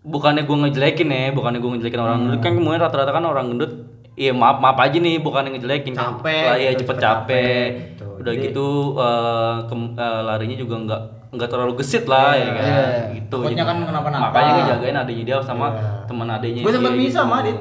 bukannya 0.03 0.43
gue 0.43 0.57
ngejelekin 0.59 1.09
ya, 1.09 1.31
bukannya 1.31 1.59
gue 1.59 1.71
ngejelekin 1.73 2.01
orang 2.01 2.17
Hmm. 2.17 2.25
gendut 2.29 2.41
kan 2.41 2.53
kemudian 2.53 2.81
rata-rata 2.81 3.11
kan 3.11 3.25
orang 3.25 3.47
gendut. 3.51 3.73
Iya 4.13 4.31
maaf 4.31 4.61
maaf 4.61 4.77
aja 4.77 4.93
nih, 4.95 5.17
bukannya 5.19 5.57
ngejelekin 5.57 5.95
kan. 5.95 6.21
Capek, 6.21 6.45
Lah, 6.45 6.57
iya 6.59 6.71
gitu, 6.71 6.85
cepet 6.85 6.97
cepet 6.97 7.01
capek. 7.01 7.33
capek, 7.33 7.65
gitu. 7.89 8.07
Udah 8.21 8.33
Jadi- 8.33 8.43
gitu 8.45 8.67
eh, 8.95 9.55
kem- 9.67 9.95
eh, 9.95 10.21
larinya 10.23 10.57
juga 10.59 10.75
nggak 10.79 11.03
nggak 11.33 11.49
terlalu 11.49 11.73
gesit 11.81 12.05
lah 12.05 12.37
ya 12.37 12.45
kan. 12.47 12.63
Iya. 12.63 12.85
Gitu. 13.17 13.33
Takutnya 13.35 13.57
Jadi 13.57 13.71
kan 13.73 13.77
kenapa-napa. 13.89 14.25
Makanya 14.29 14.51
ngejagain 14.55 14.97
adanya 14.99 15.25
dia 15.25 15.37
sama 15.41 15.67
Iya. 15.73 15.89
teman 16.05 16.29
adanya. 16.29 16.61
Gue 16.61 16.73
sempat 16.73 16.93
bisa 16.93 17.03
gitu. 17.03 17.17
sama 17.19 17.35
Adit. 17.41 17.59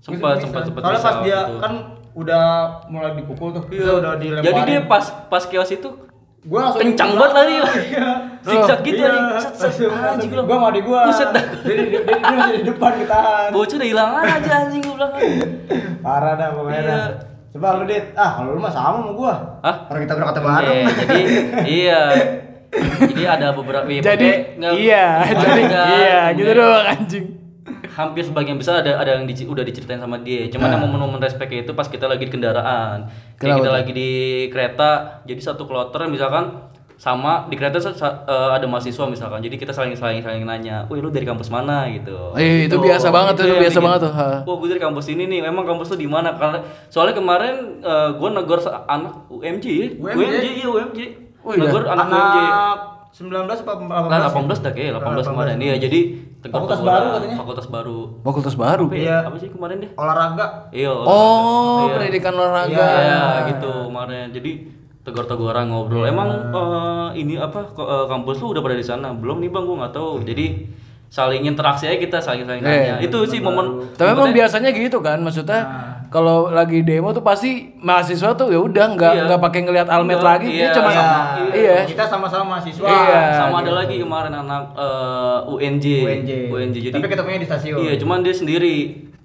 Sempat 0.00 0.34
sempat 0.38 0.62
sempat 0.64 0.80
Soalnya 0.80 1.02
pas 1.02 1.16
dia 1.20 1.34
waktu 1.36 1.50
itu. 1.50 1.58
kan 1.58 1.72
udah 2.10 2.44
mulai 2.86 3.10
dipukul 3.14 3.48
tuh. 3.50 3.62
Iya. 3.68 3.82
Dia 3.82 3.94
udah 3.98 4.12
dilemparin. 4.14 4.46
Jadi 4.46 4.60
dia 4.64 4.80
pas 4.86 5.04
pas 5.26 5.42
chaos 5.42 5.70
itu 5.70 5.88
gue 6.40 6.56
langsung 6.56 6.80
kencang 6.80 7.10
banget 7.12 7.32
lari 7.36 7.54
zigzag 8.40 8.80
gitu 8.80 8.96
Iya. 8.96 9.12
anjing. 9.12 9.90
Anjing 9.92 10.30
Gua 10.32 10.56
mau 10.56 10.70
di 10.70 10.80
gua. 10.80 11.00
Buset 11.04 11.28
dah. 11.28 11.44
Jadi 11.60 11.82
dia, 11.90 12.00
dia, 12.00 12.14
dia 12.16 12.32
masih 12.32 12.54
di 12.56 12.64
depan 12.64 12.92
ditahan. 12.96 13.48
bocah 13.50 13.76
udah 13.76 13.88
hilang 13.90 14.10
aja 14.16 14.52
anjing 14.64 14.80
gue 14.80 14.94
bilang 14.94 15.12
Parah 16.00 16.32
dah 16.34 16.48
pokoknya. 16.54 16.80
Iya. 16.80 17.00
Coba 17.50 17.74
lu 17.76 17.84
dit, 17.84 18.14
ah 18.14 18.38
kalau 18.38 18.54
lu 18.54 18.62
mah 18.62 18.70
sama 18.70 19.02
sama 19.02 19.10
gua. 19.12 19.34
Hah? 19.60 19.76
Orang 19.90 20.00
kita 20.00 20.14
berangkat 20.14 20.38
bareng. 20.38 20.78
Iya, 20.80 20.94
jadi 20.96 21.22
iya 21.66 22.02
jadi 22.72 23.22
ada 23.28 23.46
beberapa 23.50 23.86
ya, 23.86 24.00
Jadi 24.04 24.28
nggak- 24.56 24.74
iya, 24.76 25.04
nggak 25.20 25.36
jadi 25.36 25.60
beda. 25.60 25.82
iya 25.92 26.20
gitu 26.32 26.50
doang 26.52 26.86
anjing. 26.88 27.26
hampir 27.90 28.22
sebagian 28.22 28.56
besar 28.56 28.80
ada 28.80 28.96
ada 28.96 29.10
yang 29.12 29.26
dici- 29.26 29.44
udah 29.44 29.60
diceritain 29.60 29.98
sama 29.98 30.16
dia 30.18 30.46
cuman 30.48 30.70
yang 30.70 30.80
momen-momen 30.80 31.18
respectnya 31.18 31.60
itu 31.60 31.72
pas 31.72 31.84
kita 31.84 32.06
lagi 32.06 32.22
di 32.22 32.32
kendaraan 32.32 33.10
kayak 33.34 33.58
kita 33.58 33.70
lagi 33.72 33.92
di 33.92 34.10
kereta 34.46 34.90
jadi 35.22 35.40
satu 35.42 35.66
kloter 35.66 36.06
misalkan 36.06 36.70
sama 36.94 37.48
di 37.48 37.56
kereta 37.56 37.80
eh, 37.80 38.50
ada 38.52 38.64
mahasiswa 38.64 39.04
misalkan 39.04 39.40
jadi 39.40 39.56
kita 39.56 39.72
saling 39.72 39.96
saling 39.96 40.20
saling 40.20 40.44
nanya, 40.44 40.84
wih 40.86 41.00
lu 41.00 41.08
dari 41.08 41.24
kampus 41.24 41.48
mana 41.48 41.88
gitu. 41.88 42.36
Eh, 42.36 42.68
itu 42.68 42.76
Gitu. 42.76 42.76
biasa 42.78 43.08
banget 43.08 43.40
tuh, 43.40 43.48
yang 43.48 43.56
biasa 43.58 43.72
bikin, 43.74 43.86
banget 43.88 44.00
tuh. 44.04 44.12
Wah 44.44 44.54
gue 44.54 44.68
dari 44.68 44.82
kampus 44.82 45.06
ini 45.08 45.24
nih, 45.24 45.38
emang 45.42 45.64
kampus 45.64 45.88
tuh 45.88 45.96
di 45.96 46.04
mana? 46.04 46.36
Karena 46.36 46.60
soalnya 46.86 47.16
kemarin 47.16 47.80
eh, 47.80 48.10
gue 48.12 48.28
negor 48.30 48.60
anak 48.86 49.16
UMJ, 49.26 49.64
ya. 49.66 49.86
UMJ? 49.96 50.12
UMJ 50.14 50.46
iya 50.52 50.66
UMJ. 50.68 50.98
Oh, 51.40 51.52
iya. 51.52 51.62
Negor 51.64 51.82
anak. 51.84 52.06
Anak 52.06 52.78
19 53.10 53.42
apa 53.58 53.72
18? 53.74 54.06
Nah, 54.06 54.18
18 54.24 54.58
dah 54.60 54.72
kayak 54.72 54.90
18 54.96 55.26
kemarin. 55.26 55.56
Iya, 55.58 55.74
jadi 55.80 55.98
tegur 56.38 56.62
Fakultas 56.62 56.80
baru 56.80 57.06
katanya? 57.10 57.36
Fakultas 57.36 57.66
baru. 57.66 57.98
Fakultas 58.22 58.54
baru. 58.54 58.84
Apa, 58.86 58.94
ya? 58.94 59.02
Iya. 59.02 59.16
apa 59.24 59.36
sih 59.36 59.48
kemarin 59.48 59.76
deh? 59.78 59.90
Olahraga. 59.94 60.46
Iya. 60.70 60.92
Oh, 60.94 61.84
Iya. 61.84 61.94
pendidikan 61.96 62.32
olahraga. 62.32 62.70
Iya, 62.70 63.20
gitu 63.50 63.70
kemarin. 63.90 64.30
Jadi 64.30 64.50
tegur-teguran 65.00 65.66
ngobrol. 65.66 66.04
Iya. 66.04 66.14
Emang 66.14 66.28
eh, 66.30 67.08
ini 67.18 67.34
apa 67.34 67.66
eh, 67.66 68.06
kampus 68.06 68.36
lu 68.38 68.54
udah 68.54 68.62
pada 68.62 68.76
di 68.76 68.86
sana? 68.86 69.10
Belum 69.10 69.42
nih 69.42 69.50
Bang, 69.50 69.66
gua 69.66 69.76
nggak 69.80 69.92
tahu. 69.92 70.22
Jadi 70.22 70.70
saling 71.10 71.42
interaksi 71.42 71.90
aja 71.90 71.98
kita 71.98 72.22
saling 72.22 72.46
saling 72.46 72.62
Iya. 72.62 72.70
nanya. 72.94 72.94
Itu 73.02 73.26
sih 73.26 73.42
momen 73.42 73.90
Tapi 73.90 74.06
emang 74.06 74.30
momennya- 74.30 74.36
biasanya 74.38 74.70
gitu 74.70 75.02
kan, 75.02 75.18
maksudnya 75.18 75.60
kalau 76.10 76.50
lagi 76.50 76.82
demo 76.82 77.10
tuh 77.10 77.22
pasti 77.22 77.50
mahasiswa 77.76 78.34
tuh 78.34 78.50
ya 78.50 78.58
udah 78.58 78.86
nggak 78.92 79.12
Iya. 79.12 79.22
nggak 79.24 79.40
pakai 79.40 79.60
ngelihat 79.62 79.88
almet 79.88 80.18
Iya, 80.18 80.26
lagi, 80.26 80.48
dia 80.48 80.60
iya. 80.60 80.72
cuma 80.72 80.90
Iya. 80.90 81.04
iya. 81.54 81.76
Kita 81.86 82.04
sama-sama 82.04 82.44
mahasiswa. 82.52 82.82
Iya. 82.84 83.20
sama 83.38 83.56
ada 83.56 83.64
gitu. 83.64 83.78
lagi 83.78 83.94
kemarin 83.96 84.34
anak 84.36 84.62
eh, 84.74 85.38
UNJ. 85.48 85.86
UNJ. 86.02 86.30
UNJ. 86.50 86.76
Jadi 86.82 86.92
Tapi 86.92 87.06
ketemunya 87.06 87.38
di 87.38 87.46
stasiun. 87.46 87.78
Iya, 87.80 87.94
cuman 87.96 88.20
dia 88.20 88.34
sendiri. 88.34 88.76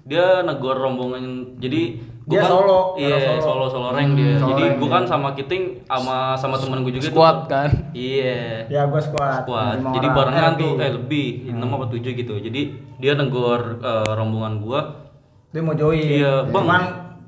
Dia 0.06 0.40
negor 0.40 0.78
rombongan. 0.78 1.58
Jadi 1.58 1.98
Dia 2.24 2.38
kan- 2.40 2.50
solo, 2.52 2.94
Iya, 2.96 3.10
orang 3.12 3.38
solo 3.38 3.40
solo. 3.40 3.66
solo 3.68 3.88
rank 3.92 4.10
dia. 4.14 4.34
solo 4.36 4.50
Jadi 4.50 4.62
rank, 4.64 4.74
gua 4.76 4.82
iya. 4.84 4.94
kan 4.96 5.04
sama 5.04 5.28
Kiting 5.32 5.62
sama 5.84 6.16
sama 6.34 6.54
temen 6.56 6.82
gue 6.82 6.92
juga 6.92 7.06
Squad 7.06 7.36
tuh. 7.36 7.46
kan. 7.48 7.68
Iya. 7.92 8.66
Ya 8.66 8.82
gua 8.84 8.98
squad. 8.98 9.42
Squad. 9.42 9.78
Jadi 9.88 10.06
barengan 10.08 10.52
tuh 10.54 10.72
lebih. 10.72 10.82
eh 10.84 10.90
lebih, 10.92 11.26
6 11.52 11.66
apa 11.68 11.86
7 11.88 12.14
gitu. 12.16 12.34
Jadi 12.36 12.60
dia 12.96 13.12
negor 13.14 13.78
eh, 13.78 14.10
rombongan 14.12 14.58
gua. 14.58 15.05
Dia 15.50 15.62
mau 15.62 15.74
join. 15.74 15.96
Iya, 15.96 16.32
Bang. 16.46 16.64
Cuman 16.64 16.82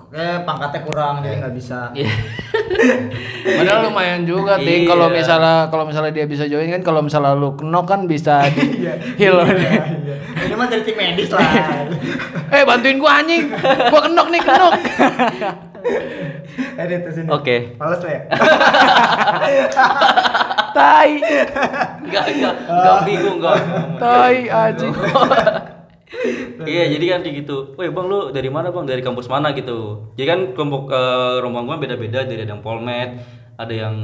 eh 0.08 0.40
pangkatnya 0.40 0.80
kurang 0.82 1.14
jadi 1.20 1.36
nggak 1.38 1.54
bisa. 1.54 1.92
Iya. 1.92 2.08
Padahal 3.60 3.80
lumayan 3.86 4.24
juga, 4.24 4.56
Ting. 4.56 4.84
Iya. 4.84 4.88
Kalau 4.88 5.06
misalnya 5.08 5.56
kalau 5.68 5.84
misalnya 5.84 6.12
dia 6.12 6.24
bisa 6.24 6.44
join 6.44 6.68
kan, 6.68 6.82
kalau 6.82 7.00
misalnya 7.00 7.32
lu 7.32 7.52
kenok 7.54 7.84
kan 7.84 8.00
bisa 8.04 8.48
di 8.48 8.84
heal. 9.20 9.44
Iya, 9.44 9.52
iya. 9.52 10.16
Ini 10.38 10.54
mah 10.54 10.66
dari 10.66 10.82
tim 10.82 10.96
medis 10.96 11.28
lah. 11.28 11.44
eh 12.48 12.62
bantuin 12.64 12.96
gua 12.96 13.20
anjing, 13.20 13.52
gua 13.90 14.00
kenok 14.02 14.28
nih 14.30 14.40
kenok. 14.40 14.74
Edit 16.78 17.00
tuh 17.04 17.12
sini. 17.12 17.28
Oke. 17.28 17.56
Males 17.76 18.00
lah 18.00 18.10
ya. 18.10 18.22
tai, 20.70 21.10
Enggak 22.00 22.24
enggak 22.28 22.54
enggak 22.64 22.96
bingung 23.04 23.36
enggak. 23.38 23.56
tai 23.98 24.38
anjing. 24.46 24.94
Iya, 26.64 26.84
jadi 26.88 27.04
kan 27.12 27.20
kayak 27.20 27.36
gitu. 27.44 27.56
Woi, 27.76 27.92
Bang 27.92 28.08
lu 28.08 28.32
dari 28.32 28.48
mana, 28.48 28.72
Bang? 28.72 28.88
Dari 28.88 29.04
kampus 29.04 29.28
mana 29.28 29.52
gitu. 29.52 30.08
Jadi 30.16 30.26
kan 30.26 30.40
kelompok 30.56 30.88
eh, 30.90 31.36
rombongan 31.44 31.66
gue 31.68 31.76
beda-beda, 31.88 32.24
dari 32.24 32.42
ada 32.42 32.52
yang 32.56 32.64
Polmed, 32.64 33.10
ada 33.54 33.74
yang 33.74 33.94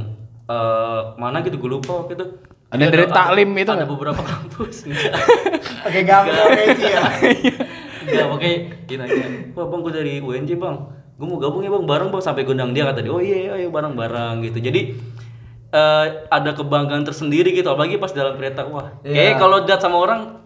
eh, 0.45 1.01
mana 1.17 1.41
gitu 1.41 1.57
gue 1.57 1.69
lupa 1.69 2.05
gitu. 2.07 2.37
Ada 2.69 2.81
yang 2.81 2.93
dari 2.93 3.05
taklim 3.09 3.49
itu 3.53 3.71
Ada 3.71 3.85
beberapa 3.89 4.21
kampus. 4.21 4.75
Gampang 6.09 6.49
Peci 6.53 6.85
ya. 6.85 7.03
Enggak, 8.05 8.27
oke. 8.29 8.51
Dia 8.85 8.95
nanya, 9.01 9.25
"Wah, 9.57 9.65
Bang, 9.65 9.81
gue 9.81 9.93
dari 9.93 10.13
UNJ, 10.21 10.61
Bang. 10.61 10.93
Gue 11.17 11.25
mau 11.25 11.41
gabung 11.41 11.65
ya, 11.65 11.73
Bang, 11.73 11.89
bareng, 11.89 12.09
Bang." 12.13 12.21
Sampai 12.21 12.45
gondang 12.45 12.69
dia 12.69 12.85
kata 12.85 13.01
dia, 13.01 13.09
"Oh 13.09 13.21
iya, 13.21 13.57
ayo 13.57 13.73
bareng-bareng." 13.73 14.45
gitu. 14.45 14.61
Jadi 14.61 14.93
eh, 15.73 16.05
ada 16.29 16.51
kebanggaan 16.53 17.03
tersendiri 17.03 17.51
gitu, 17.51 17.65
apalagi 17.67 17.97
pas 17.97 18.13
dalam 18.13 18.37
kereta. 18.37 18.63
Wah, 18.69 19.01
Iya. 19.01 19.33
kayak 19.33 19.35
kalau 19.41 19.57
lihat 19.65 19.81
sama 19.81 19.97
orang 19.99 20.44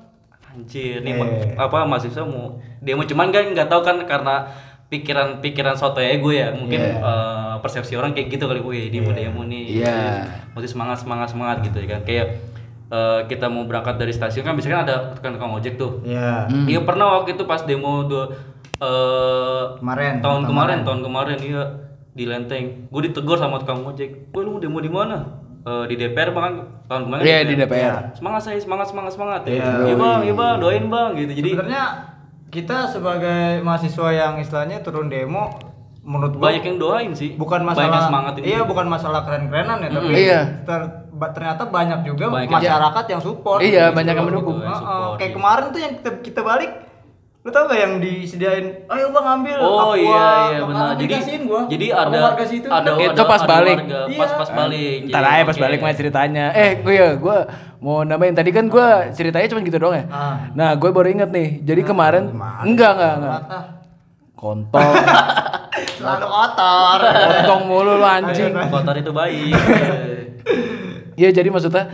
anjir 0.49 0.99
nih 0.99 1.13
ma- 1.13 1.27
Eh. 1.27 1.53
apa 1.55 1.83
mahasiswa 1.83 2.21
mau 2.21 2.47
demo 2.79 3.01
cuman 3.01 3.29
kan 3.29 3.45
nggak 3.47 3.67
tahu 3.67 3.81
kan 3.81 4.01
karena 4.03 4.49
pikiran-pikiran 4.89 5.75
soto 5.75 5.99
ya 5.99 6.15
gue 6.15 6.33
ya 6.35 6.49
mungkin 6.51 6.79
Iya. 6.79 6.97
eh, 6.97 7.55
persepsi 7.59 7.93
orang 7.93 8.11
kayak 8.11 8.27
gitu 8.31 8.43
kali 8.43 8.59
gue 8.59 8.89
dia 8.89 8.99
mau 8.99 9.13
demo 9.13 9.41
nih 9.43 9.63
Iya. 9.77 10.25
masih 10.51 10.65
semangat 10.67 10.97
semangat 10.97 11.29
semangat 11.29 11.61
gitu 11.61 11.77
ya 11.79 11.87
kan 11.91 12.01
kayak 12.03 12.27
eh, 12.87 13.21
kita 13.23 13.45
mau 13.45 13.63
berangkat 13.63 13.95
dari 13.95 14.09
stasiun 14.09 14.41
kan 14.41 14.53
biasanya 14.53 14.75
kan 14.75 14.83
ada 14.83 14.95
tukang-tukang 15.13 15.53
ojek 15.53 15.77
tuh. 15.77 16.01
Iya. 16.01 16.49
Iya 16.65 16.79
pernah 16.81 17.15
waktu 17.15 17.33
itu 17.33 17.45
pas 17.45 17.61
demo 17.61 18.01
dua 18.03 18.33
eh 18.79 19.63
Kemarin. 19.77 20.19
tahun 20.19 20.41
kemarin, 20.43 20.79
tahun 20.81 20.99
kemarin 21.03 21.37
iya 21.39 21.63
di 22.09 22.25
Lenteng. 22.25 22.89
Gue 22.89 23.05
ditegur 23.05 23.37
sama 23.37 23.59
tukang 23.59 23.85
ojek. 23.85 24.29
Gue 24.29 24.41
lu 24.41 24.51
mau 24.51 24.59
demo 24.59 24.79
di 24.79 24.89
mana? 24.89 25.38
Eh, 25.59 25.83
di 25.85 25.95
DPR 25.97 26.31
bang 26.31 26.53
tahun 26.87 27.01
kemarin. 27.05 27.21
Iya, 27.21 27.37
di 27.43 27.53
DPR. 27.53 27.95
Semangat 28.15 28.41
saya, 28.41 28.55
semangat, 28.57 28.87
semangat, 28.87 29.11
semangat. 29.11 29.41
Iya. 29.43 29.67
Iya 29.83 29.95
bang, 29.95 30.19
iya 30.23 30.33
bang, 30.33 30.55
doain 30.57 30.85
bang 30.87 31.09
gitu. 31.15 31.31
Jadi 31.35 31.49
Sebenarnya 31.51 31.83
kita 32.47 32.77
sebagai 32.87 33.41
mahasiswa 33.59 34.07
yang 34.09 34.33
istilahnya 34.37 34.79
turun 34.79 35.05
demo 35.05 35.51
menurut 36.01 36.33
gua 36.33 36.49
banyak 36.49 36.63
yang 36.63 36.77
doain 36.79 37.11
sih. 37.13 37.35
bukan 37.35 37.61
banyak 37.61 37.75
masalah 37.75 37.91
yang 37.93 38.07
semangatin. 38.07 38.41
iya 38.41 38.59
bukan 38.63 38.85
masalah 38.87 39.19
keren-kerenan 39.21 39.77
ya 39.77 39.89
tapi 39.91 40.09
Iya. 40.15 40.39
ter- 40.63 40.91
ternyata 41.29 41.63
banyak 41.67 41.99
juga 42.01 42.25
Banyak 42.25 42.47
yang- 42.47 42.55
masyarakat 42.55 43.05
yang 43.05 43.21
support 43.21 43.59
Iya, 43.59 43.85
Gitu. 43.85 43.97
banyak 43.99 44.13
yang 44.15 44.25
mendukung. 44.25 44.57
Heeh, 44.57 44.73
support, 44.73 45.19
kayak 45.19 45.27
iya. 45.27 45.35
kemarin 45.35 45.65
tuh 45.67 45.79
yang 45.79 45.93
kita, 45.93 46.09
kita 46.23 46.41
balik 46.41 46.71
lu 47.39 47.49
tau 47.49 47.65
gak 47.65 47.79
yang 47.79 47.93
disediain 47.97 48.83
ayo 48.85 49.05
bang 49.09 49.27
ambil 49.31 49.57
Oh 49.57 49.71
aqua, 49.81 49.95
iya 49.95 50.27
iya 50.51 50.59
makanan 50.59 50.67
benar. 50.67 50.91
Jadi 50.93 51.13
gua 51.41 51.61
jadi 51.65 51.85
ada 51.89 52.17
warga 52.21 52.43
situ 52.43 52.67
ada 52.67 52.89
Itu 52.93 53.15
ada- 53.15 53.25
pas 53.25 53.39
ada 53.39 53.49
balik. 53.49 53.77
warga, 53.79 53.99
Iya. 54.05 54.19
Pas 54.19 54.31
pas 54.35 54.49
balik. 54.51 54.97
Ntar 55.07 55.21
Jadi, 55.21 55.31
aja 55.31 55.43
pas 55.45 55.57
balik 55.57 55.79
mah 55.79 55.93
ceritanya. 55.95 56.45
Eh, 56.53 56.71
gue 56.77 56.93
ya, 56.93 57.09
gue 57.15 57.37
mau 57.79 58.03
nambahin 58.03 58.35
tadi 58.35 58.51
kan 58.51 58.67
gue 58.67 58.87
ceritanya 59.13 59.47
cuma 59.47 59.61
gitu 59.61 59.77
doang 59.77 59.95
ya. 59.95 60.05
Ah. 60.05 60.51
Nah, 60.51 60.75
gue 60.75 60.89
baru 60.89 61.07
inget 61.07 61.29
nih. 61.29 61.63
Jadi 61.63 61.81
kemarin 61.81 62.27
enggak 62.61 62.91
enggak 62.91 63.13
enggak. 63.15 63.41
Ah, 63.47 63.65
Kontol, 64.35 64.91
selalu 65.97 66.25
kotor 66.25 66.99
kontong 67.03 67.61
mulu 67.65 67.93
lu 67.93 68.05
anjing. 68.05 68.51
Kotor 68.51 68.95
itu 68.95 69.11
baik. 69.11 69.51
Iya, 71.15 71.29
jadi 71.33 71.47
maksudnya 71.47 71.91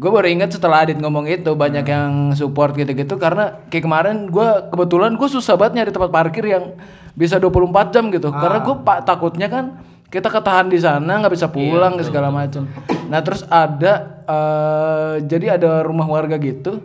gue 0.00 0.10
baru 0.10 0.32
inget 0.32 0.56
setelah 0.56 0.88
Adit 0.88 0.96
ngomong 0.96 1.28
itu 1.28 1.52
banyak 1.52 1.84
yang 1.84 2.32
support 2.32 2.72
gitu-gitu 2.72 3.20
karena 3.20 3.60
kayak 3.68 3.84
kemarin 3.84 4.16
gue 4.32 4.48
kebetulan 4.72 5.12
gue 5.20 5.28
susah 5.28 5.60
banget 5.60 5.84
nyari 5.84 5.90
tempat 5.92 6.08
parkir 6.08 6.44
yang 6.48 6.72
bisa 7.12 7.36
24 7.36 7.92
jam 7.92 8.08
gitu. 8.08 8.32
Karena 8.32 8.64
gue 8.64 8.76
pak 8.80 9.04
takutnya 9.04 9.52
kan 9.52 9.64
kita 10.10 10.26
ketahan 10.26 10.66
di 10.66 10.80
sana 10.80 11.22
nggak 11.22 11.32
bisa 11.38 11.46
pulang 11.46 11.94
segala 12.02 12.34
macam 12.34 12.66
nah 13.06 13.22
terus 13.22 13.46
ada 13.46 14.22
eh, 14.26 15.14
jadi 15.22 15.54
ada 15.54 15.86
rumah 15.86 16.06
warga 16.10 16.34
gitu 16.34 16.82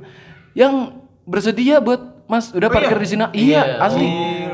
yang 0.54 0.94
bersedia 1.26 1.82
buat 1.82 2.14
mas 2.26 2.50
udah 2.54 2.70
parkir 2.74 2.98
di 2.98 3.06
sini. 3.06 3.26
Iya, 3.38 3.78
asli. 3.82 4.08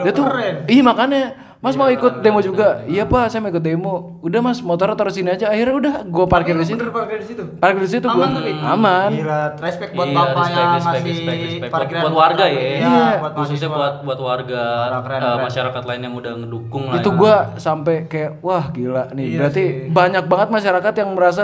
Dia 0.03 0.11
tuh 0.11 0.27
iya 0.67 0.83
makanya 0.83 1.50
Mas 1.61 1.77
mau 1.77 1.85
ikut 1.87 2.19
demo 2.19 2.41
juga? 2.41 2.81
Iya 2.83 3.05
pak, 3.05 3.29
saya 3.29 3.37
mau 3.37 3.47
ikut 3.47 3.61
demo. 3.61 4.17
Udah 4.19 4.41
mas, 4.41 4.59
motornya 4.59 4.97
taruh 4.97 5.09
sini 5.09 5.29
aja. 5.29 5.45
Akhirnya 5.45 5.77
udah, 5.77 5.93
gue 6.03 6.25
parkir 6.25 6.57
di 6.57 6.65
situ. 6.65 6.81
bener 6.81 6.89
parkir 6.91 7.21
di 7.21 7.27
situ 7.27 7.43
Parkir 7.55 7.81
di 7.81 7.91
situ 7.91 8.01
gue. 8.03 8.17
aman 8.17 8.29
tapi 8.33 8.51
Aman. 8.57 9.09
gila 9.13 9.41
respect 9.55 9.91
buat 9.93 10.07
Iya, 10.07 10.17
bapak 10.17 10.29
respect, 10.33 10.57
yang 10.57 10.71
respect, 10.73 10.81
ngasih 10.81 11.05
respect, 11.05 11.37
respect. 11.37 11.61
Buat- 11.61 11.73
parkiran 11.77 12.01
buat 12.01 12.15
warga 12.17 12.45
ya. 12.47 12.57
Iya, 12.57 13.05
buat 13.21 13.33
Khususnya 13.37 13.69
mahasiswa. 13.69 13.77
buat 13.77 13.93
buat 14.01 14.19
warga 14.19 14.63
eh, 15.05 15.37
masyarakat 15.39 15.83
lain 15.85 16.01
yang 16.01 16.15
udah 16.15 16.33
ngedukung 16.35 16.83
lah. 16.83 16.95
itu 16.97 17.09
ya. 17.09 17.15
gua 17.15 17.35
sampai 17.55 17.95
kayak 18.05 18.31
wah 18.41 18.65
gila 18.67 19.03
nih 19.11 19.27
berarti 19.31 19.63
banyak 19.87 20.23
banget 20.25 20.49
masyarakat 20.49 20.93
yang 20.95 21.09
merasa 21.13 21.43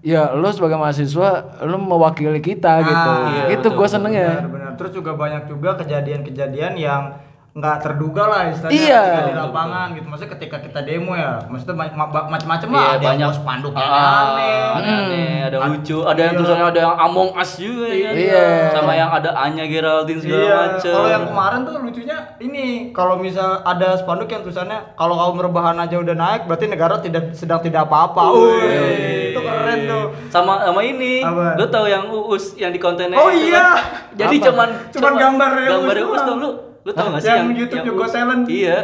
ya 0.00 0.30
lo 0.30 0.46
sebagai 0.48 0.78
mahasiswa 0.78 1.28
lo 1.60 1.76
mewakili 1.76 2.38
kita 2.38 2.78
gitu 2.80 3.12
iya, 3.28 3.44
itu 3.50 3.66
gue 3.66 3.88
seneng 3.88 4.14
ya 4.14 4.30
Benar-benar. 4.38 4.72
Terus 4.76 4.92
juga 4.94 5.10
banyak 5.12 5.42
juga 5.46 5.74
kejadian-kejadian 5.74 6.72
yang 6.76 7.02
nggak 7.56 7.76
terduga 7.80 8.22
lah 8.28 8.40
istilahnya 8.46 8.76
Iya. 8.76 9.00
ketika 9.02 9.22
di 9.24 9.34
lapangan 9.34 9.86
gitu. 9.90 10.06
Maksudnya 10.06 10.32
ketika 10.36 10.56
kita 10.60 10.80
demo 10.82 11.12
ya, 11.12 11.40
maksudnya 11.42 11.72
ma- 11.74 11.88
ma- 12.04 12.28
macam-macam 12.28 12.68
lah. 12.68 12.76
Iya, 12.76 12.84
Ada 12.86 12.92
yang 12.92 13.08
banyak 13.08 13.26
bawa 13.26 13.38
spanduknya 13.40 13.86
Ah, 13.86 13.96
aneh. 14.28 14.60
aneh, 14.76 15.32
ada 15.42 15.56
lucu, 15.64 15.98
ada 15.98 16.20
yang 16.20 16.34
tulisannya 16.36 16.66
ada 16.66 16.80
yang 16.82 16.96
Among 17.00 17.30
Us 17.32 17.50
juga 17.56 17.88
ya. 17.88 17.96
kan? 18.02 18.14
Iya. 18.14 18.46
Sama 18.70 18.92
yang 18.92 19.08
ada 19.10 19.30
Anya 19.34 19.64
Geraldine 19.64 20.20
segala 20.20 20.42
Iya, 20.42 20.56
macem. 20.68 20.92
kalau 20.92 21.08
yang 21.08 21.24
kemarin 21.24 21.60
tuh 21.64 21.74
lucunya 21.80 22.16
ini 22.38 22.64
kalau 22.92 23.14
misal 23.16 23.48
ada 23.62 23.88
spanduk 23.96 24.28
yang 24.28 24.42
tulisannya 24.42 24.78
kalau 24.92 25.16
kaum 25.16 25.40
rebahan 25.40 25.76
aja 25.78 25.96
udah 25.96 26.12
naik 26.14 26.44
berarti 26.44 26.66
negara 26.66 27.00
tidak 27.00 27.32
sedang 27.32 27.60
tidak 27.60 27.88
apa-apa. 27.88 28.36
Wih, 28.36 29.32
itu 29.32 29.40
keren 29.40 29.78
tuh. 29.82 30.04
sama 30.28 30.60
sama 30.60 30.80
ini, 30.82 31.20
Apa? 31.20 31.56
lu 31.56 31.64
tahu 31.66 31.86
yang 31.86 32.04
Uus 32.06 32.52
yang 32.54 32.68
di 32.68 32.76
kontennya 32.76 33.16
Oh 33.16 33.32
iya. 33.32 33.80
kan? 33.80 34.12
Jadi 34.14 34.36
Apa? 34.36 34.46
cuman 34.46 34.68
Cuman 34.90 35.12
gambar 35.14 35.50
yang 35.58 35.72
gambar 35.80 35.96
Uus 35.96 36.10
Uus 36.10 36.20
tau 36.20 36.36
lu. 36.36 36.50
Lu 36.86 36.90
tau 36.92 37.10
gak 37.10 37.18
sih 37.18 37.26
Yang 37.26 37.38
yang, 37.42 37.58
YouTube 37.58 37.98
Uus- 37.98 38.14
Talent. 38.14 38.44
Iya. 38.46 38.76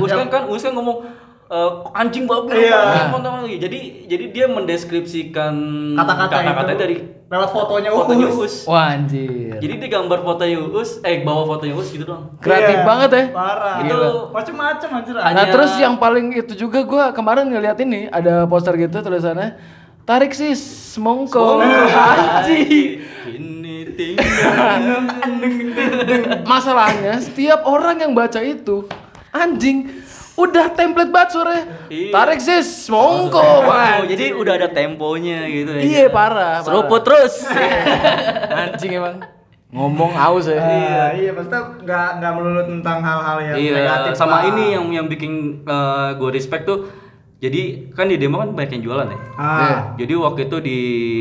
Uus 0.00 0.08
kan 0.10 0.26
kan 0.26 0.42
Uus 0.48 0.62
kan 0.62 0.72
ngomong 0.72 0.98
eh, 1.46 1.70
anjing 1.92 2.24
babi 2.24 2.56
Iya. 2.56 2.78
lagi. 3.04 3.54
Jadi 3.58 3.78
jadi 4.06 4.24
dia 4.30 4.46
mendeskripsikan 4.48 5.52
Kata-kata 5.92 6.34
kata-kata 6.40 6.70
itu 6.70 6.78
dari 6.78 6.96
lewat 7.26 7.50
fotonya 7.50 7.90
fotonya 7.90 8.26
Uus. 8.26 8.38
Uus. 8.40 8.54
wah 8.64 8.90
anjir 8.90 9.54
Jadi 9.56 9.74
dia 9.76 9.88
gambar 9.92 10.18
fotonya 10.20 10.56
Uus, 10.64 10.98
eh 11.00 11.20
bawa 11.20 11.44
fotonya 11.46 11.74
Uus 11.74 11.90
gitu 11.90 12.02
doang. 12.02 12.32
kreatif 12.38 12.74
Iya, 12.74 12.86
banget 12.86 13.10
ya 13.12 13.24
Parah. 13.30 13.74
Itu 13.80 13.98
macam-macam 14.30 14.88
anjir. 14.96 15.12
nah 15.12 15.24
Hanya- 15.28 15.52
terus 15.52 15.72
yang 15.76 15.94
paling 15.94 16.26
itu 16.32 16.56
juga 16.56 16.80
gue 16.80 17.04
kemarin 17.12 17.46
ngeliat 17.46 17.76
ini 17.78 18.08
ada 18.08 18.46
poster 18.46 18.72
gitu 18.74 18.96
tulisannya 18.96 19.58
tarik 20.02 20.32
sis 20.32 20.58
semongko 20.90 21.60
anjing 21.62 22.98
Masalahnya 26.44 27.18
setiap 27.18 27.64
orang 27.64 28.00
yang 28.00 28.12
baca 28.12 28.38
itu 28.38 28.86
anjing 29.30 29.90
udah 30.34 30.72
template 30.72 31.08
banget 31.08 31.30
sore 31.30 31.58
Iya. 31.86 32.10
tarik 32.10 32.40
sis 32.40 32.88
semongko 32.88 33.44
Oh, 33.60 34.02
jadi 34.02 34.32
udah 34.32 34.56
ada 34.56 34.68
temponya 34.68 35.44
gitu 35.44 35.70
ya. 35.70 35.80
iya 35.80 36.04
parah, 36.06 36.58
parah. 36.58 36.64
Seruput 36.64 37.02
terus. 37.02 37.44
anjing 38.64 38.96
emang 38.96 39.20
ngomong 39.68 40.10
aus 40.10 40.48
ya 40.48 40.56
Iya, 40.56 41.04
iya, 41.14 41.30
maksudnya 41.30 41.62
nggak 41.78 42.08
nggak 42.18 42.32
melulu 42.32 42.62
tentang 42.64 42.98
hal-hal 42.98 43.38
yang 43.44 43.56
iya, 43.56 43.72
negatif. 43.76 44.12
sama 44.16 44.40
lah. 44.40 44.48
ini 44.48 44.64
yang 44.72 44.84
yang 44.90 45.06
bikin 45.06 45.62
gue 46.16 46.30
respect 46.32 46.64
tuh. 46.64 46.88
Jadi 47.40 47.60
kan 47.90 48.04
di 48.04 48.14
demo 48.14 48.36
kan 48.36 48.52
banyak 48.52 48.76
yang 48.76 48.84
jualan 48.84 49.06
ya. 49.06 49.18
Ah, 49.34 49.96
Jadi 49.96 50.12
waktu 50.12 50.40
itu 50.44 50.56
di 50.60 50.78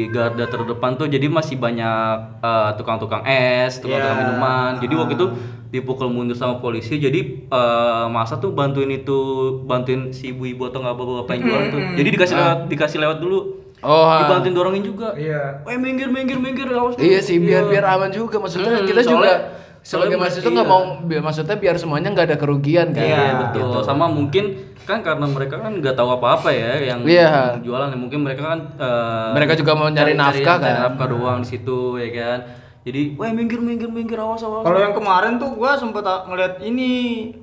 garda 0.10 0.46
terdepan 0.46 0.94
tuh 0.94 1.08
jadi 1.08 1.26
masih 1.26 1.56
banyak 1.56 2.12
eh, 2.38 2.70
tukang-tukang 2.76 3.24
es, 3.24 3.80
tukang-tukang 3.80 4.14
Iya. 4.14 4.24
minuman. 4.28 4.72
Jadi 4.78 4.94
waktu 4.94 5.14
itu 5.16 5.28
dipukul 5.70 6.10
mundur 6.10 6.36
sama 6.36 6.60
polisi. 6.60 6.98
Jadi 6.98 7.20
eh, 7.46 8.06
masa 8.10 8.36
tuh 8.36 8.52
bantuin 8.52 8.92
itu 8.92 9.16
bantuin 9.64 10.12
si 10.12 10.30
ibu-ibu 10.30 10.68
atau 10.68 10.80
nggak 10.80 10.92
bapak-bapak 10.94 11.34
yang 11.34 11.44
jualan 11.46 11.66
tuh. 11.70 11.82
Jadi 11.96 12.10
dikasih 12.12 12.36
lewat 12.36 12.58
dikasih 12.68 12.98
lewat 13.00 13.18
dulu. 13.18 13.40
Oh, 13.80 14.04
ah. 14.04 14.20
Dibantuin 14.22 14.52
dorongin 14.54 14.84
juga. 14.84 15.16
iya. 15.16 15.64
Eh 15.64 15.80
minggir 15.80 16.12
minggir 16.12 16.36
minggir 16.36 16.68
awas. 16.70 17.00
Iya 17.00 17.24
sih 17.24 17.40
biar 17.40 17.64
biar 17.66 17.88
aman 17.88 18.12
juga 18.12 18.36
maksudnya 18.38 18.76
Hmm, 18.76 18.84
kita 18.84 19.02
juga 19.02 19.16
soalnya- 19.24 19.42
sebagai 19.80 19.88
soalnya 20.12 20.18
mahasiswa 20.20 20.44
iya. 20.44 20.52
nggak 20.52 20.68
mau 20.68 20.82
bi- 21.00 21.24
maksudnya 21.24 21.56
biar 21.56 21.76
semuanya 21.80 22.12
nggak 22.12 22.28
ada 22.28 22.36
kerugian 22.36 22.92
kan. 22.92 23.00
Iya 23.02 23.24
betul. 23.42 23.80
Sama 23.82 24.12
mungkin 24.12 24.69
kan 24.90 25.00
karena 25.00 25.26
mereka 25.26 25.56
kan 25.56 25.72
nggak 25.78 25.94
tahu 25.94 26.10
apa-apa 26.18 26.50
ya 26.50 26.72
yang, 26.82 27.00
yang 27.06 27.62
jualan. 27.62 27.94
Mungkin 27.94 28.26
mereka 28.26 28.42
kan 28.48 28.60
eh, 28.76 29.30
Mereka 29.38 29.54
juga 29.56 29.72
mau 29.74 29.86
nyari 29.88 30.14
nafkah 30.14 30.58
cari 30.58 30.66
kan. 30.66 30.82
nafkah 30.90 31.08
doang 31.08 31.40
di 31.46 31.48
situ 31.48 31.80
ya 31.96 32.10
kan. 32.10 32.40
Jadi, 32.80 33.14
wah 33.20 33.28
minggir 33.30 33.60
minggir 33.60 33.86
minggir 33.88 34.18
awas 34.18 34.40
awas. 34.40 34.64
Kalau 34.64 34.80
yang 34.80 34.96
kemarin 34.96 35.36
tuh 35.36 35.52
gua 35.52 35.76
sempet 35.76 36.02
ah, 36.02 36.26
ngeliat 36.26 36.64
ini 36.64 36.90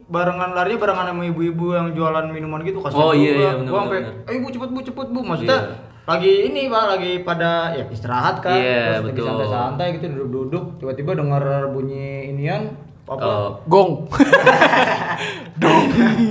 barengan 0.04 0.50
lari 0.50 0.74
barengan 0.74 1.12
sama 1.12 1.22
ibu-ibu 1.24 1.70
yang 1.70 1.92
jualan 1.92 2.26
minuman 2.26 2.64
gitu 2.64 2.80
kasihan 2.80 2.98
Oh, 2.98 3.12
iya, 3.12 3.30
iya, 3.36 3.50
Gua 3.62 3.84
sampai, 3.84 4.00
"Eh, 4.26 4.40
bu 4.40 4.48
cepet 4.48 4.70
bu 4.72 4.80
cepet 4.82 5.06
bu." 5.06 5.20
Maksudnya 5.22 5.60
Iya. 5.60 5.76
lagi 6.08 6.32
ini 6.46 6.62
Pak, 6.66 6.84
lagi 6.88 7.12
pada 7.20 7.50
ya 7.72 7.84
istirahat 7.86 8.40
kan. 8.40 8.56
Iya, 8.56 8.80
Terus 8.80 9.04
lagi 9.04 9.12
betul. 9.12 9.28
santai-santai 9.28 9.86
gitu 9.94 10.04
duduk-duduk, 10.08 10.64
tiba-tiba 10.78 11.10
dengar 11.14 11.42
bunyi 11.68 12.32
inian 12.32 12.62
Eh, 13.06 13.48
Gong. 13.70 14.02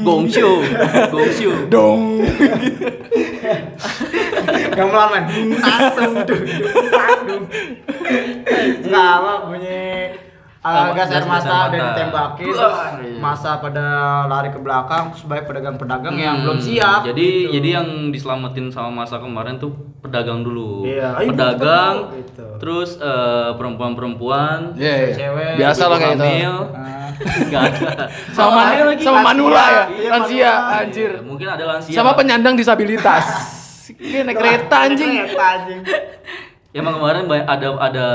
gong 0.03 0.27
show, 0.27 0.59
gong 1.07 1.31
show. 1.31 1.55
Dong. 1.71 2.19
Gamelan 4.75 5.07
man. 5.07 5.23
Tatung 5.55 6.15
dung 6.27 6.43
dung 6.43 6.89
tatung. 6.91 7.43
Enggak 8.83 9.07
apa 9.07 9.31
bunyi 9.47 9.79
uh, 10.65 10.89
gas 10.91 11.08
air 11.08 11.21
mata 11.23 11.45
dan 11.69 11.78
mata. 11.78 11.88
ditembaki 11.91 12.45
terus 12.47 12.78
masa 13.17 13.49
pada 13.58 13.86
lari 14.25 14.49
ke 14.49 14.58
belakang 14.58 15.13
terus 15.13 15.23
baik 15.23 15.45
pedagang-pedagang 15.45 16.15
yang 16.15 16.41
belum 16.41 16.58
Hmm, 16.58 16.65
siap. 16.65 16.99
Jadi 17.06 17.28
gitu. 17.45 17.51
jadi 17.54 17.69
yang 17.75 17.88
diselamatin 18.10 18.65
sama 18.67 19.06
masa 19.06 19.21
kemarin 19.21 19.56
tuh 19.56 19.69
pedagang 20.01 20.41
dulu. 20.41 20.84
Iya, 20.84 21.13
ayo, 21.15 21.30
pedagang, 21.30 21.95
betul, 22.10 22.17
gitu. 22.19 22.45
terus 22.58 22.89
eh, 22.97 23.49
perempuan, 23.54 24.73
Iya, 24.73 24.93
iya. 25.06 25.13
Cewek, 25.13 25.51
Biasa 25.56 25.84
lah 25.86 25.97
kayak 25.97 26.17
itu. 26.17 26.25
Ah. 26.73 26.93
nggak 27.47 27.63
ada. 27.63 27.91
Sama 28.30 28.60
Oh, 28.75 28.91
lagi. 28.91 28.99
sama 28.99 29.19
manula 29.23 29.63
ya, 29.63 29.84
Iya, 29.88 30.10
lansia 30.12 30.51
anjir. 30.82 31.12
Iya, 31.13 31.21
Mungkin 31.23 31.47
ada 31.47 31.63
lansia. 31.63 31.95
Sama 31.95 32.12
penyandang 32.12 32.60
disabilitas. 32.60 33.23
Ini 34.01 34.25
naik 34.25 34.36
kereta 34.36 34.75
anjing. 34.84 35.13
Kereta 35.23 35.45
anjing. 35.56 35.80
Ya, 36.73 36.84
emang 36.84 36.99
kemarin 36.99 37.23
ada 37.30 37.67
ada 37.80 38.08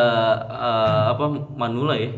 eh, 0.45 1.03
apa 1.11 1.25
manula 1.55 1.97
ya? 1.97 2.11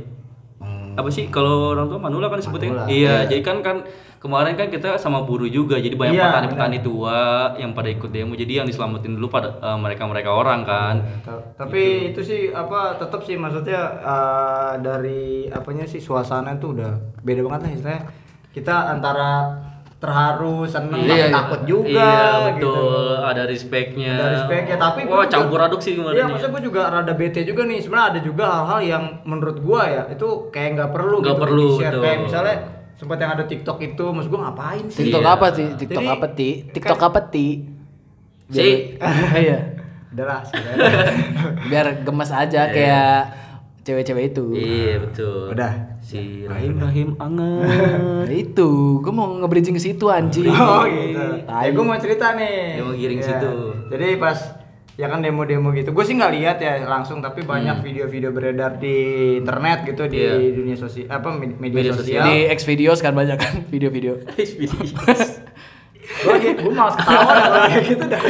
Apa 0.95 1.09
sih? 1.09 1.27
Kalau 1.27 1.73
orang 1.73 1.87
tua 1.87 1.99
manula 1.99 2.27
kan 2.27 2.37
disebutnya 2.37 2.71
Manula. 2.71 2.87
iya 2.87 3.25
jadi 3.25 3.41
kan 3.41 3.61
kan 3.61 3.77
kemarin 4.19 4.55
kan 4.55 4.69
kita 4.69 4.95
sama 4.97 5.21
buruh 5.21 5.47
juga 5.47 5.75
jadi 5.77 5.93
banyak 5.93 6.15
Iya, 6.15 6.25
petani-petani 6.25 6.79
tua 6.81 7.19
yang 7.57 7.73
pada 7.73 7.89
ikut 7.89 8.07
demo 8.09 8.33
jadi 8.33 8.53
yang 8.59 8.67
diselamatin 8.67 9.13
dulu 9.13 9.27
pada 9.29 9.51
mereka 9.77 10.05
mereka 10.05 10.31
orang 10.31 10.63
kan. 10.63 10.95
Ta- 11.21 11.43
Tapi 11.59 11.83
itu 12.09 12.21
sih 12.21 12.41
apa 12.49 12.95
tetap 12.97 13.21
sih 13.21 13.35
maksudnya 13.35 13.81
eh, 13.99 14.73
dari 14.79 15.23
apanya 15.49 15.83
sih 15.85 15.99
suasana 15.99 16.55
itu 16.55 16.71
udah 16.71 16.93
beda 17.19 17.43
banget 17.43 17.61
lah 17.61 17.71
istilahnya. 17.73 18.03
Kita 18.49 18.75
antara 18.91 19.31
terharu, 20.03 20.67
seneng, 20.67 20.99
Iya, 20.99 21.07
tapi 21.07 21.23
iya. 21.23 21.31
takut 21.31 21.61
juga 21.63 21.95
iya 21.95 22.51
gitu. 22.51 22.75
betul 22.75 23.07
ada 23.23 23.43
respectnya 23.45 24.15
Dari 24.19 24.37
spek 24.37 24.65
ya, 24.67 24.77
tapi 24.77 25.01
wah 25.05 25.15
juga- 25.15 25.31
campur 25.31 25.59
aduk 25.63 25.79
sih 25.79 25.95
kemarin 25.95 26.11
Iya, 26.13 26.19
ya. 26.19 26.27
maksudnya 26.27 26.53
gue 26.53 26.63
juga 26.67 26.83
rada 26.89 27.15
bete 27.15 27.41
juga 27.43 27.63
nih. 27.63 27.79
Sebenarnya 27.79 28.09
ada 28.09 28.21
juga 28.21 28.45
hal-hal 28.45 28.81
yang 28.83 29.05
menurut 29.23 29.57
gua 29.59 29.83
ya 29.85 30.03
itu 30.09 30.27
kayak 30.51 30.71
nggak 30.75 30.91
perlu 30.91 31.17
Nggak 31.17 31.31
gitu 31.31 31.39
perlu, 31.41 31.67
di-share. 31.71 31.87
betul. 31.89 32.03
Kayak 32.03 32.19
misalnya 32.21 32.57
sempat 32.93 33.17
yang 33.17 33.33
ada 33.33 33.45
TikTok 33.45 33.79
itu, 33.81 34.05
maksud 34.05 34.29
gua 34.29 34.41
ngapain 34.45 34.85
sih? 34.87 34.99
TikTok 35.01 35.23
Iya. 35.23 35.33
apa 35.33 35.47
sih? 35.53 35.67
TikTok 35.73 36.03
Jadi, 36.03 36.11
apa 36.13 36.27
ti? 36.29 36.49
TikTok 36.69 37.01
apa 37.01 37.21
ti? 37.25 37.47
Si. 38.49 38.69
Iya. 39.39 39.59
Sih. 40.43 40.59
Biar 41.71 41.87
gemes 42.03 42.29
aja 42.29 42.63
kayak 42.69 43.15
cewek-cewek 43.81 44.25
itu. 44.29 44.45
iya 44.53 44.99
betul 44.99 45.49
Udah. 45.49 45.92
Si 46.03 46.45
Rahim 46.45 46.77
Rahim 46.77 47.09
anget 47.17 47.63
Nah, 47.63 48.27
itu, 48.45 48.71
gue 48.99 49.13
mau 49.13 49.31
nge-bridging 49.37 49.73
ke 49.73 49.83
situ 49.83 50.07
anjing. 50.09 50.51
Oh 50.51 50.83
gitu. 50.83 51.47
Ya 51.47 51.71
gue 51.71 51.81
mau 51.81 51.95
cerita 51.97 52.35
nih. 52.35 52.77
Dia 52.77 52.83
mau 52.83 52.93
giring 52.93 53.17
Iya. 53.17 53.29
situ. 53.31 53.51
Jadi 53.89 54.07
pas 54.17 54.39
ya 54.93 55.07
kan 55.07 55.19
demo-demo 55.19 55.71
gitu. 55.71 55.91
Gue 55.91 56.03
sih 56.03 56.13
nggak 56.13 56.33
lihat 56.33 56.57
ya 56.59 56.85
langsung, 56.85 57.19
tapi 57.19 57.41
banyak 57.43 57.77
Hmm. 57.77 57.85
video-video 57.85 58.29
beredar 58.29 58.77
di 58.77 58.97
internet 59.39 59.87
gitu 59.87 60.05
di 60.05 60.21
Iya. 60.21 60.53
dunia 60.53 60.77
sosial 60.77 61.07
apa 61.09 61.33
med- 61.33 61.57
media, 61.57 61.79
Media 61.81 61.93
sosial. 61.95 62.25
Di 62.25 62.51
X 62.51 62.59
videos 62.65 62.99
kan 62.99 63.13
banyak 63.13 63.37
kan 63.37 63.55
video-video. 63.73 64.21
gue 66.13 66.29
lagi 66.29 66.49
gue 66.53 66.73
malas 66.73 66.95
ketawa 66.95 67.23
ya 67.33 67.47
kalau 67.47 67.61
kayak 67.65 67.85
gitu 67.87 68.05
dah. 68.05 68.23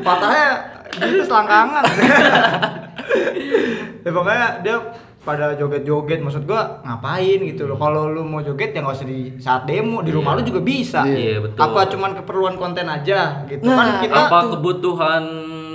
Patahnya 0.00 0.46
gitu 0.94 1.24
selangkangan. 1.24 1.84
ya 3.98 4.10
pokoknya 4.10 4.46
dia 4.60 4.76
pada 5.22 5.54
joget-joget 5.54 6.18
maksud 6.18 6.50
gua 6.50 6.82
ngapain 6.82 7.38
gitu 7.46 7.70
loh. 7.70 7.78
Kalau 7.78 8.10
lu 8.10 8.26
mau 8.26 8.42
joget 8.42 8.74
ya 8.74 8.82
nggak 8.82 8.96
usah 8.98 9.06
di 9.06 9.38
saat 9.38 9.62
demo 9.70 10.02
di 10.02 10.10
rumah 10.10 10.34
lu 10.34 10.42
juga 10.42 10.58
bisa. 10.58 11.06
Iya, 11.06 11.46
betul. 11.46 11.58
apa 11.62 11.80
cuman 11.86 12.10
keperluan 12.18 12.54
konten 12.58 12.90
aja 12.90 13.46
gitu. 13.46 13.62
Nah, 13.62 13.76
kan 13.78 13.88
kita 14.02 14.20
apa 14.26 14.38
kebutuhan 14.58 15.22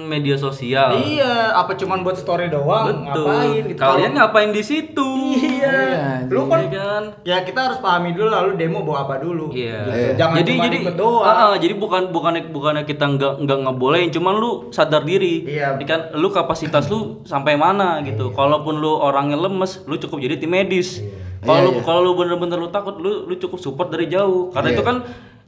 media 0.07 0.33
sosial 0.33 0.95
Iya, 0.95 1.51
apa 1.53 1.75
cuman 1.75 2.01
buat 2.01 2.15
story 2.15 2.47
doang? 2.47 3.03
betul 3.03 3.27
Ngapain 3.27 3.63
gitu? 3.65 3.77
kalian 3.77 3.99
Kalau- 4.07 4.17
ngapain 4.17 4.49
di 4.49 4.63
situ 4.63 5.09
Iya. 5.27 5.69
Iya, 5.69 6.05
Lu 6.27 6.47
kan 6.47 6.63
Iya 6.63 6.71
kan 6.71 7.03
ya 7.21 7.37
kita 7.41 7.59
harus 7.61 7.77
pahami 7.77 8.11
dulu 8.11 8.27
lalu 8.27 8.55
demo 8.55 8.81
bawa 8.81 9.03
apa 9.03 9.19
dulu. 9.19 9.51
Iya. 9.51 9.83
Gitu. 9.83 10.11
Jangan 10.17 10.35
jadi 10.37 10.51
cuma 10.51 10.63
jadi 10.65 10.77
ikut 10.81 10.95
doang. 10.95 11.23
Ah, 11.23 11.35
ah, 11.43 11.53
jadi 11.53 11.73
bukan 11.75 12.01
bukannya 12.09 12.41
bukannya 12.47 12.83
kita 12.83 13.05
nggak 13.05 13.33
nggak 13.39 13.57
ngebolehin, 13.61 14.09
cuman 14.09 14.33
lu 14.33 14.51
sadar 14.69 15.03
diri. 15.03 15.43
Iya. 15.45 15.75
Jadi 15.75 15.85
kan 15.85 15.99
lu 16.13 16.27
kapasitas 16.29 16.87
lu 16.87 17.21
sampai 17.23 17.53
mana 17.53 17.99
gitu. 18.01 18.31
Kalaupun 18.31 18.77
lu 18.77 18.93
orangnya 18.93 19.35
lemes, 19.37 19.83
lu 19.83 19.95
cukup 19.95 20.17
jadi 20.19 20.35
tim 20.37 20.49
medis. 20.49 21.03
Kalau 21.39 21.53
Iya, 21.53 21.65
lu 21.65 21.71
iya. 21.73 21.81
kalau 21.83 22.01
lu 22.01 22.11
bener-bener 22.13 22.57
lu 22.57 22.69
takut, 22.69 22.95
lu 22.95 23.25
lu 23.25 23.35
cukup 23.35 23.57
support 23.57 23.89
dari 23.89 24.07
jauh. 24.07 24.49
Karena 24.49 24.71
Iya. 24.71 24.75
itu 24.75 24.83
kan 24.83 24.95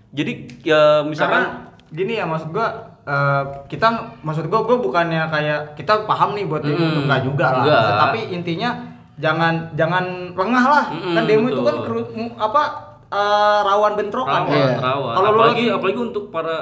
jadi 0.09 0.31
ya 0.61 0.81
misalkan 1.01 1.41
Karena 1.41 1.69
gini 1.89 2.13
ya 2.15 2.25
maksud 2.25 2.49
gua 2.49 2.88
eh, 3.09 3.43
kita 3.67 3.87
maksud 4.21 4.45
gua 4.45 4.61
gua 4.61 4.77
bukannya 4.77 5.25
kayak 5.27 5.59
kita 5.73 6.05
paham 6.05 6.31
nih 6.31 6.45
buat 6.45 6.61
demo 6.61 6.77
Mm, 6.77 6.91
itu 6.91 6.99
enggak 7.03 7.21
juga 7.23 7.45
lah. 7.47 7.63
enggak. 7.63 7.81
Tapi 7.99 8.19
intinya 8.29 8.69
jangan 9.17 9.53
jangan 9.73 10.05
lengah 10.31 10.65
lah. 10.65 10.85
Mm-mm, 10.91 11.13
kan 11.13 11.23
demo 11.25 11.47
itu 11.47 11.59
kan 11.59 11.75
betul. 11.75 11.85
keru- 11.85 12.11
mu- 12.13 12.37
apa 12.37 12.61
eh, 13.09 13.59
rawan 13.63 13.93
bentrokan. 13.95 14.41
rawan, 14.45 14.53
Iya. 14.53 14.77
rawan. 14.79 15.13
Kalau 15.15 15.27
apalagi 15.31 15.49
lagi- 15.59 15.73
apalagi 15.73 15.99
untuk 16.03 16.23
para 16.29 16.55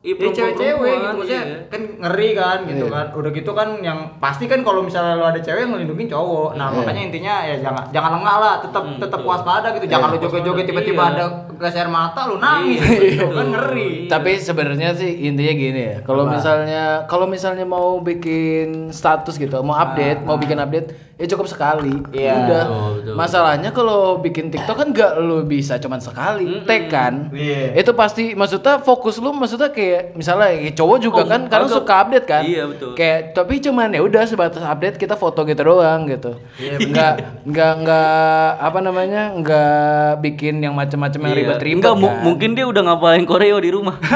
Ya 0.00 0.16
perempuan- 0.16 0.32
cewek-cewek 0.32 0.72
gitu 0.72 0.80
perempuan, 0.96 1.12
maksudnya 1.12 1.42
iya. 1.44 1.58
kan 1.68 1.80
ngeri 2.00 2.28
kan 2.32 2.58
gitu 2.64 2.84
Iya. 2.84 2.94
kan. 2.96 3.06
Udah 3.12 3.30
gitu 3.30 3.50
kan 3.52 3.68
yang 3.80 3.98
pasti 4.16 4.44
kan 4.44 4.60
kalau 4.60 4.80
misalnya 4.80 5.12
lu 5.12 5.24
ada 5.24 5.36
cewek 5.36 5.60
yang 5.60 5.76
ngelindungin 5.76 6.08
cowok. 6.08 6.56
Nah, 6.56 6.66
Iya. 6.66 6.76
makanya 6.80 7.02
intinya 7.04 7.34
ya 7.44 7.54
jangan 7.60 7.84
jangan 7.90 8.10
lengah 8.16 8.36
lah, 8.38 8.54
tetap 8.58 8.80
Hmm, 8.82 8.96
tetap 8.96 9.20
waspada 9.20 9.68
gitu. 9.70 9.84
Jangan 9.84 10.08
Iya. 10.08 10.16
lu 10.16 10.24
joget-joget 10.24 10.64
tiba-tiba 10.66 11.02
Iya. 11.02 11.12
ada 11.12 11.24
gas 11.54 11.76
air 11.76 11.90
mata 11.90 12.20
lu 12.24 12.40
nangis 12.40 12.80
Iya, 12.80 12.96
gitu 13.12 13.28
kan 13.28 13.46
ngeri. 13.50 14.08
Tapi 14.08 14.30
sebenarnya 14.34 14.88
sih 14.94 15.10
intinya 15.20 15.52
gini 15.54 15.82
ya. 15.86 15.96
Kalau 16.00 16.24
misalnya 16.26 17.04
kalau 17.04 17.28
misalnya 17.28 17.68
mau 17.68 18.00
bikin 18.00 18.88
status 18.90 19.36
gitu, 19.36 19.60
mau 19.60 19.76
update, 19.76 20.24
mau 20.24 20.40
bikin 20.40 20.56
update, 20.56 21.09
ya 21.20 21.26
cukup 21.28 21.46
sekali. 21.46 21.92
Iya. 22.10 22.32
Udah. 22.40 22.64
Betul, 22.64 22.90
betul. 22.96 23.14
Masalahnya 23.14 23.70
kalau 23.70 24.00
bikin 24.18 24.48
TikTok 24.48 24.72
kan 24.74 24.88
nggak 24.88 25.12
lu 25.18 25.44
bisa 25.44 25.76
cuman 25.76 26.00
sekali, 26.00 26.64
tag 26.64 26.88
kan. 26.88 27.28
Iya. 27.30 27.76
Itu 27.76 27.92
pasti 27.92 28.32
maksudnya 28.32 28.80
fokus 28.80 29.16
lu 29.16 29.30
maksudnya 29.30 29.68
kayak 29.68 30.14
misalnya 30.14 30.48
ya 30.50 30.72
cowok 30.72 30.98
juga 30.98 31.20
Oh, 31.20 31.28
kan 31.28 31.40
karena 31.44 31.66
agak- 31.66 31.76
suka 31.76 31.94
update 32.00 32.26
kan. 32.26 32.42
Iya, 32.42 32.62
betul. 32.66 32.90
Kayak 32.94 33.18
tapi 33.32 33.54
cuman 33.60 33.88
ya 33.90 34.00
udah 34.00 34.22
sebatas 34.24 34.62
update 34.62 34.96
kita 34.96 35.14
foto 35.14 35.44
gitu 35.44 35.60
doang 35.60 36.08
gitu. 36.08 36.40
Iya, 36.56 36.80
Nggak 36.80 37.14
nggak 37.44 37.72
nggak 37.78 38.10
apa 38.58 38.78
namanya? 38.80 39.22
nggak 39.32 39.70
bikin 40.20 40.58
yang 40.58 40.72
macam-macam 40.72 41.20
yang 41.20 41.32
Iya. 41.32 41.40
ribet-ribet 41.44 41.76
Enggak, 41.78 41.94
mu- 41.94 42.08
kan. 42.08 42.24
mungkin 42.24 42.50
dia 42.52 42.64
udah 42.64 42.82
ngapain 42.82 43.22
koreo 43.22 43.58
di 43.58 43.68
rumah. 43.68 44.00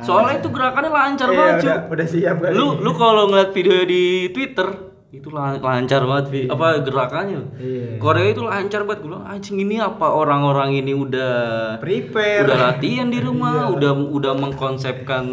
Soalnya 0.00 0.40
itu 0.40 0.48
gerakannya 0.48 0.88
lancar 0.88 1.28
Iya, 1.28 1.36
banget, 1.36 1.54
udah, 1.54 1.62
Cuk. 1.76 1.78
udah 1.92 2.06
siap 2.08 2.36
kali. 2.40 2.54
Lu 2.56 2.66
lu 2.78 2.90
kalau 2.94 3.28
ngeliat 3.28 3.50
video 3.52 3.84
di 3.84 4.02
Twitter 4.30 4.68
itu 5.10 5.26
lan- 5.28 5.58
lancar 5.58 6.06
banget 6.06 6.26
Vi. 6.30 6.42
apa 6.46 6.66
gerakannya. 6.80 7.40
Iya. 7.58 7.98
Koreo 7.98 8.30
itu 8.30 8.42
lancar 8.42 8.86
banget. 8.86 9.02
Gue 9.02 9.10
bilang 9.10 9.26
anjing 9.26 9.58
ini 9.58 9.76
apa 9.76 10.06
orang-orang 10.06 10.70
ini 10.72 10.94
udah 10.94 11.34
prepare 11.76 12.46
udah 12.46 12.58
latihan 12.68 13.10
di 13.10 13.18
rumah, 13.18 13.66
udah 13.68 13.90
udah 13.90 14.32
mengkonsepkan 14.34 15.24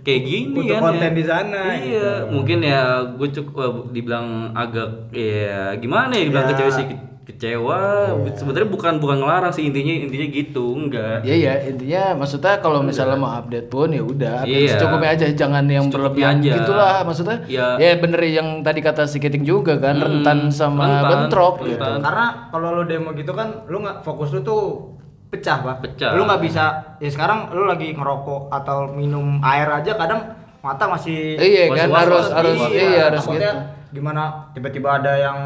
kayak 0.00 0.22
gini 0.24 0.56
Untuk 0.56 0.72
kan 0.72 0.82
konten 0.88 1.04
ya. 1.04 1.12
di 1.12 1.24
sana, 1.26 1.60
Iya, 1.68 1.76
gitu. 1.76 2.32
mungkin 2.32 2.58
ya 2.62 2.80
gue 3.12 3.28
cukup 3.30 3.92
dibilang 3.92 4.26
agak 4.52 5.12
ya 5.12 5.76
gimana 5.76 6.12
ya 6.12 6.22
dibilang 6.24 6.46
Ya. 6.46 6.50
kecewa 6.54 6.70
sih 6.72 6.86
ke- 7.26 7.34
kecewa. 7.34 8.14
Sebenarnya 8.32 8.68
bukan 8.68 8.94
bukan 8.96 9.16
ngelarang 9.18 9.50
sih 9.50 9.66
intinya 9.66 9.90
intinya 10.00 10.26
gitu, 10.28 10.64
enggak. 10.72 11.20
Iya 11.20 11.34
ya 11.36 11.54
intinya 11.66 12.02
maksudnya 12.16 12.58
kalau 12.58 12.80
misalnya 12.80 13.16
mau 13.16 13.34
update 13.34 13.66
pun 13.66 13.90
ya 13.90 14.00
udah 14.00 14.34
update 14.40 14.62
Iya. 14.62 14.70
secukupnya 14.72 15.10
aja 15.12 15.26
jangan 15.28 15.64
yang 15.66 15.86
berlebihan 15.86 16.38
aja. 16.38 16.52
gitulah 16.54 16.96
maksudnya 17.02 17.36
Iya. 17.44 17.66
ya 17.76 17.90
bener 17.96 18.20
yang 18.22 18.48
tadi 18.62 18.80
kata 18.80 19.02
si 19.04 19.18
Kiting 19.18 19.42
juga 19.42 19.76
kan 19.76 19.96
Hmm, 19.96 20.22
rentan 20.22 20.38
sama 20.48 20.86
rentan, 20.86 21.10
bentrok 21.26 21.54
gitu. 21.60 21.74
rentan. 21.76 21.98
karena 22.00 22.26
kalau 22.48 22.68
lu 22.72 22.82
demo 22.84 23.10
gitu 23.12 23.32
kan 23.32 23.66
lu 23.66 23.82
nggak 23.82 24.00
fokus 24.00 24.30
lu 24.30 24.40
tuh 24.40 24.94
pecah 25.26 25.58
pak 25.60 25.76
Pecah. 25.82 26.14
lu 26.14 26.22
nggak 26.22 26.38
bisa 26.40 26.64
ya 26.96 27.08
sekarang 27.08 27.50
lu 27.50 27.64
lagi 27.64 27.90
ngerokok 27.90 28.46
atau 28.48 28.86
minum 28.88 29.42
air 29.42 29.66
aja 29.66 29.92
kadang 29.94 30.22
mata 30.58 30.86
masih 30.86 31.34
Iya 31.34 31.66
kan, 31.68 31.90
harus- 31.92 32.26
harus- 32.28 32.70
iya, 32.70 33.06
harus 33.06 33.20
takutnya 33.20 33.50
gitu. 33.50 33.96
gimana 33.96 34.22
tiba-tiba 34.50 34.88
ada 34.96 35.12
yang 35.16 35.38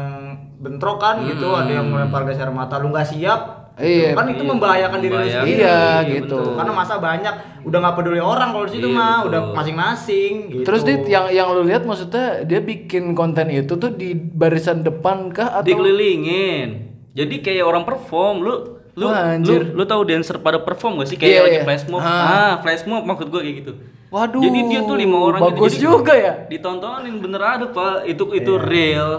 bentrok 0.61 0.97
kan 0.97 1.25
gitu 1.25 1.47
Hmm. 1.47 1.59
ada 1.59 1.71
yang 1.73 1.87
melempar 1.87 2.21
gas 2.23 2.37
air 2.37 2.49
mata 2.49 2.77
lu 2.77 2.89
nggak 2.89 3.07
siap 3.07 3.41
Iya. 3.73 4.13
gitu. 4.13 4.15
kan 4.15 4.25
itu 4.29 4.43
Iya, 4.43 4.51
membahayakan 4.51 4.99
diri 4.99 5.15
lu 5.15 5.25
sendiri 5.25 5.57
Iya, 5.57 5.81
gitu. 6.05 6.37
gitu. 6.37 6.39
karena 6.53 6.71
masa 6.71 6.93
banyak 6.97 7.35
udah 7.61 7.77
nggak 7.79 7.95
peduli 7.95 8.21
orang 8.21 8.49
kalau 8.51 8.65
di 8.65 8.71
situ 8.71 8.87
Iya, 8.87 8.93
mah 8.93 9.15
betul. 9.17 9.27
udah 9.27 9.41
masing-masing 9.55 10.33
gitu. 10.51 10.63
Terus 10.63 10.81
dit 10.83 11.01
yang 11.07 11.25
yang 11.29 11.47
lu 11.49 11.63
lihat 11.63 11.81
maksudnya 11.81 12.25
dia 12.43 12.61
bikin 12.61 13.11
konten 13.11 13.49
itu 13.49 13.73
tuh 13.73 13.89
di 13.89 14.13
barisan 14.13 14.81
depan 14.81 15.29
kah 15.29 15.49
atau 15.55 15.65
dikelilingin. 15.65 16.67
Jadi 17.11 17.35
kayak 17.39 17.65
orang 17.65 17.83
perform, 17.83 18.35
lu 18.39 18.53
lu 18.91 19.07
Wah, 19.07 19.33
lu, 19.33 19.39
anjir. 19.39 19.61
lu 19.71 19.83
tahu 19.83 20.03
dancer 20.03 20.35
pada 20.37 20.59
perform 20.59 20.99
gak 20.99 21.07
sih 21.07 21.15
kayak 21.15 21.31
Iya, 21.31 21.41
lagi 21.41 21.57
iya. 21.57 21.63
flash 21.63 21.85
mob. 21.87 21.99
Ah. 21.99 22.11
Ah, 22.11 22.53
flash 22.59 22.83
mob 22.83 23.01
maksud 23.01 23.27
gua 23.27 23.39
kayak 23.39 23.55
gitu. 23.57 23.71
Waduh, 24.11 24.43
Jadi 24.43 24.59
dia 24.67 24.83
tuh 24.83 24.95
lima 24.95 25.17
orang 25.17 25.39
gitu. 25.39 25.47
bagus 25.49 25.71
Jadi 25.71 25.81
juga 25.81 26.13
ya. 26.13 26.33
Ditontonin 26.45 27.15
bener 27.17 27.39
ada 27.41 27.65
Pak. 27.65 28.03
Itu 28.05 28.27
itu 28.29 28.51
Iya, 28.51 28.67
real. 28.67 29.11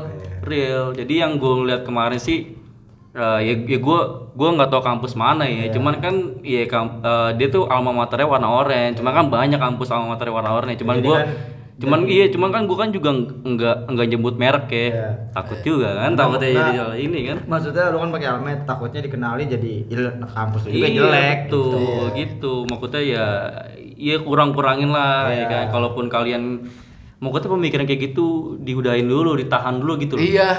Real. 0.43 0.93
Jadi 0.93 1.15
yang 1.17 1.37
gue 1.37 1.65
lihat 1.65 1.83
kemarin 1.83 2.19
sih 2.19 2.59
eh, 3.13 3.41
ya, 3.43 3.55
ya 3.59 3.79
gue 3.79 3.99
gue 4.33 4.49
nggak 4.51 4.69
tahu 4.69 4.81
kampus 4.81 5.13
mana 5.15 5.45
ya 5.45 5.69
Iya. 5.69 5.73
cuman 5.73 5.95
kan 5.99 6.15
ya 6.41 6.65
kam- 6.65 7.01
eh, 7.01 7.31
dia 7.37 7.47
tuh 7.47 7.67
alma 7.67 7.93
maternya 7.93 8.25
warna 8.27 8.49
oranye 8.51 8.95
cuman 8.95 9.13
kan 9.13 9.27
banyak 9.29 9.61
kampus 9.61 9.89
alma 9.89 10.09
maternya 10.09 10.33
warna 10.33 10.51
oranye 10.51 10.75
cuman 10.75 10.97
gue 10.99 11.13
kan- 11.13 11.61
cuman 11.75 12.01
iya 12.07 12.27
cuman 12.29 12.49
kan 12.49 12.63
gue 12.65 12.73
kan 12.75 12.89
juga 12.89 13.11
enggak 13.43 13.77
enggak 13.87 14.07
nyebut 14.09 14.35
merek 14.35 14.65
ya 14.67 14.81
Iya. 14.89 15.09
takut 15.31 15.61
juga 15.61 15.89
kan 15.95 16.11
takutnya 16.15 16.49
Nah, 16.49 16.65
jadi 16.73 16.73
ini 16.97 17.19
kan 17.27 17.37
maksudnya 17.45 17.85
lu 17.89 17.99
kan 17.99 18.11
pakai 18.11 18.29
helmet 18.31 18.61
takutnya 18.65 19.01
dikenali 19.03 19.45
jadi 19.47 19.73
kampus 20.25 20.61
lu 20.63 20.69
juga 20.71 20.87
iya 20.87 20.97
jelek 20.97 21.39
tuh 21.49 21.69
gitu. 21.69 22.05
gitu 22.17 22.53
maksudnya 22.65 23.03
ya 23.03 23.27
ya 23.95 24.17
kurang 24.19 24.51
kurangin 24.51 24.89
lah 24.89 25.29
ya 25.29 25.37
Iya. 25.37 25.47
kan 25.47 25.65
kalaupun 25.71 26.09
kalian 26.09 26.65
mau 27.23 27.31
pemikiran 27.31 27.87
kayak 27.87 28.11
gitu 28.11 28.59
diudahin 28.59 29.07
dulu 29.07 29.39
ditahan 29.39 29.79
dulu 29.79 29.95
gitu 30.03 30.19
loh. 30.19 30.27
Iya. 30.27 30.51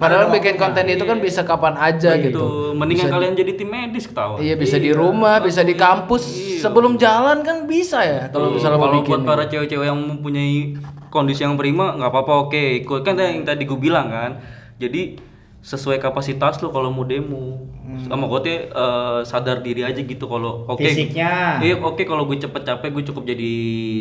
Padahal 0.00 0.32
Ada 0.32 0.34
bikin 0.40 0.56
konten 0.56 0.88
itu 0.88 1.04
kan 1.04 1.20
bisa 1.20 1.44
kapan 1.44 1.76
aja 1.76 2.16
Itu, 2.16 2.32
gitu. 2.32 2.44
mendingan 2.72 3.12
kalian 3.12 3.36
jadi 3.36 3.52
tim 3.52 3.68
medis 3.68 4.08
ketawa 4.08 4.40
Iya 4.40 4.56
bisa 4.56 4.80
di 4.80 4.96
rumah, 4.96 5.44
bisa 5.44 5.60
di 5.60 5.76
kampus. 5.76 6.24
Sebelum 6.64 6.96
jalan 6.96 7.44
kan 7.44 7.68
bisa 7.68 8.00
ya 8.00 8.32
kalau 8.32 8.56
misalnya 8.56 8.80
mau 8.80 8.88
kalau 8.88 9.04
bikin. 9.04 9.12
buat 9.12 9.22
para 9.28 9.44
cewek-cewek 9.44 9.86
yang 9.92 10.00
mempunyai 10.00 10.80
kondisi 11.12 11.44
yang 11.44 11.60
prima 11.60 12.00
nggak 12.00 12.16
apa-apa 12.16 12.48
oke 12.48 12.62
ikut. 12.88 13.04
Kan 13.04 13.20
yang 13.20 13.44
tadi 13.44 13.68
gue 13.68 13.76
bilang 13.76 14.08
kan. 14.08 14.40
Jadi 14.80 15.20
sesuai 15.58 15.98
kapasitas 15.98 16.62
lu 16.62 16.70
kalau 16.70 16.88
mau 16.94 17.04
demo. 17.04 17.66
Sama 18.06 18.30
gue 18.30 18.40
tuh 18.46 18.52
eh, 18.70 19.20
sadar 19.26 19.64
diri 19.64 19.82
aja 19.82 19.98
gitu 19.98 20.24
kalau 20.30 20.68
oke. 20.68 20.84
Fisiknya. 20.84 21.58
iya 21.64 21.74
oke 21.80 22.04
kalau 22.06 22.28
gue 22.28 22.38
cepet 22.38 22.62
capek 22.62 22.88
gue 22.94 23.04
cukup 23.10 23.22
jadi 23.26 23.52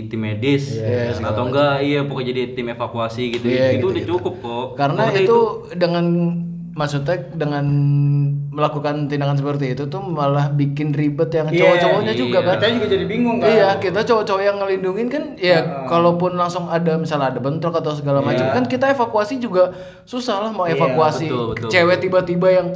tim 0.05 0.21
medis. 0.21 0.77
Atau 1.17 1.49
enggak 1.49 1.81
iya 1.81 2.05
pokoknya 2.05 2.29
jadi 2.35 2.41
tim 2.53 2.67
evakuasi 2.69 3.23
gitu. 3.39 3.47
Iya, 3.49 3.79
itu 3.79 3.89
gitu, 3.89 3.93
udah 3.93 4.03
cukup 4.05 4.33
kok. 4.43 4.67
Karena 4.77 5.01
Maksudnya 5.09 5.25
itu 5.25 5.39
dengan 5.73 6.05
maksudnya 6.77 7.17
dengan 7.33 7.65
melakukan 8.53 9.09
tindakan 9.09 9.33
seperti 9.33 9.73
itu 9.73 9.89
tuh 9.89 9.97
malah 9.97 10.53
bikin 10.53 10.93
ribet 10.93 11.33
yang 11.33 11.49
Iya, 11.49 11.73
cowok-cowoknya 11.73 12.13
juga 12.13 12.39
kan. 12.45 12.55
Kita 12.61 12.67
juga 12.77 12.87
jadi 12.93 13.05
bingung 13.09 13.37
kan. 13.41 13.49
Iya, 13.49 13.69
kita 13.81 13.99
cowok-cowok 14.05 14.41
yang 14.45 14.57
ngelindungin 14.61 15.07
kan 15.09 15.23
ya 15.41 15.85
kalaupun 15.89 16.37
langsung 16.37 16.69
ada 16.69 16.93
misalnya 17.01 17.33
ada 17.33 17.39
bentrok 17.41 17.81
atau 17.81 17.97
segala 17.97 18.21
macam 18.21 18.53
kan 18.53 18.63
kita 18.69 18.93
evakuasi 18.93 19.41
juga 19.41 19.73
susah 20.05 20.37
lah 20.47 20.51
mau 20.53 20.69
evakuasi 20.69 21.25
betul, 21.25 21.45
betul, 21.57 21.69
cewek 21.73 21.97
tiba-tiba 21.97 22.47
yang 22.53 22.67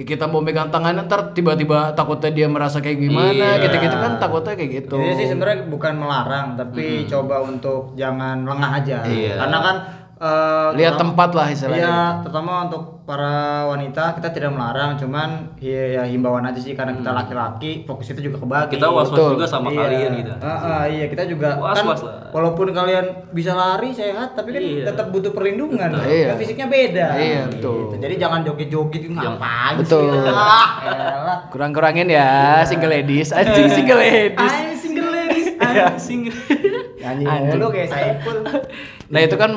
"Ih, 0.00 0.06
kita 0.08 0.24
mau 0.24 0.40
megang 0.40 0.72
tangannya 0.72 1.04
ntar 1.04 1.36
tiba-tiba 1.36 1.92
takutnya 1.92 2.32
dia 2.32 2.46
merasa 2.48 2.80
kayak 2.80 3.04
gimana 3.04 3.60
gitu-gitu 3.60 3.96
kan 4.00 4.16
takutnya 4.16 4.56
kayak 4.56 4.70
gitu. 4.80 4.96
Jadi 4.96 5.14
sih 5.20 5.26
sebenarnya 5.28 5.68
bukan 5.68 5.92
melarang, 6.00 6.56
tapi 6.56 7.04
coba 7.04 7.44
untuk 7.44 7.92
jangan 8.00 8.48
lengah 8.48 8.70
aja. 8.80 9.04
Iya. 9.04 9.36
Karena 9.36 9.58
kan 9.60 9.76
eh, 10.20 10.68
Lihat 10.76 10.94
tempat 10.94 11.30
lah 11.32 11.46
istilahnya. 11.48 11.80
Iya, 11.80 11.98
terutama 12.20 12.68
untuk 12.68 13.00
para 13.02 13.34
wanita 13.66 14.14
kita 14.14 14.30
tidak 14.30 14.52
melarang, 14.52 14.94
cuman 14.94 15.56
ya, 15.58 15.98
ya 15.98 16.02
himbauan 16.04 16.44
aja 16.44 16.56
sih 16.56 16.76
karena 16.76 16.92
kita 16.92 17.10
laki-laki, 17.10 17.82
fokus 17.82 18.06
itu 18.06 18.22
juga 18.22 18.38
kebagi. 18.38 18.76
kita 18.76 18.86
was 18.86 19.08
was 19.08 19.10
Betul. 19.10 19.30
juga 19.34 19.46
sama 19.48 19.68
Iya. 19.68 19.80
kalian 19.82 20.10
gitu 20.14 20.32
Ah, 20.38 20.46
ah, 20.46 20.82
iya 20.86 21.06
kita 21.08 21.22
juga 21.24 21.56
kan 21.56 21.74
Was-was 21.74 22.00
lah. 22.04 22.30
walaupun 22.30 22.70
kalian 22.70 23.04
bisa 23.32 23.52
lari 23.52 23.90
sehat 23.90 24.38
tapi 24.38 24.52
kan 24.52 24.62
Iya. 24.62 24.84
tetap 24.86 25.10
butuh 25.10 25.32
perlindungan. 25.32 25.90
Iya. 25.98 26.30
Kan 26.30 26.36
fisiknya 26.38 26.68
beda. 26.68 27.06
Iya, 27.16 27.40
Gitu. 27.50 27.72
betul. 27.90 27.98
Jadi 27.98 28.14
jangan 28.14 28.40
joget-joget 28.44 29.02
ngapain 29.10 29.74
Betul. 29.74 30.06
sih? 30.14 30.30
Ah. 30.30 30.68
Kurang-kurangin 31.50 32.06
ya 32.06 32.62
single 32.62 32.92
ladies, 32.92 33.32
anjing 33.36 33.66
single 33.68 33.98
ladies. 33.98 34.52
I'm 34.54 34.76
single 34.76 35.10
ladies. 35.10 35.46
I'm 35.58 35.98
single. 35.98 36.36
Nyanyi 37.00 37.24
kayak 37.58 37.88
Saiful. 37.90 38.36
Nah 39.10 39.20
itu 39.20 39.34
kan 39.34 39.50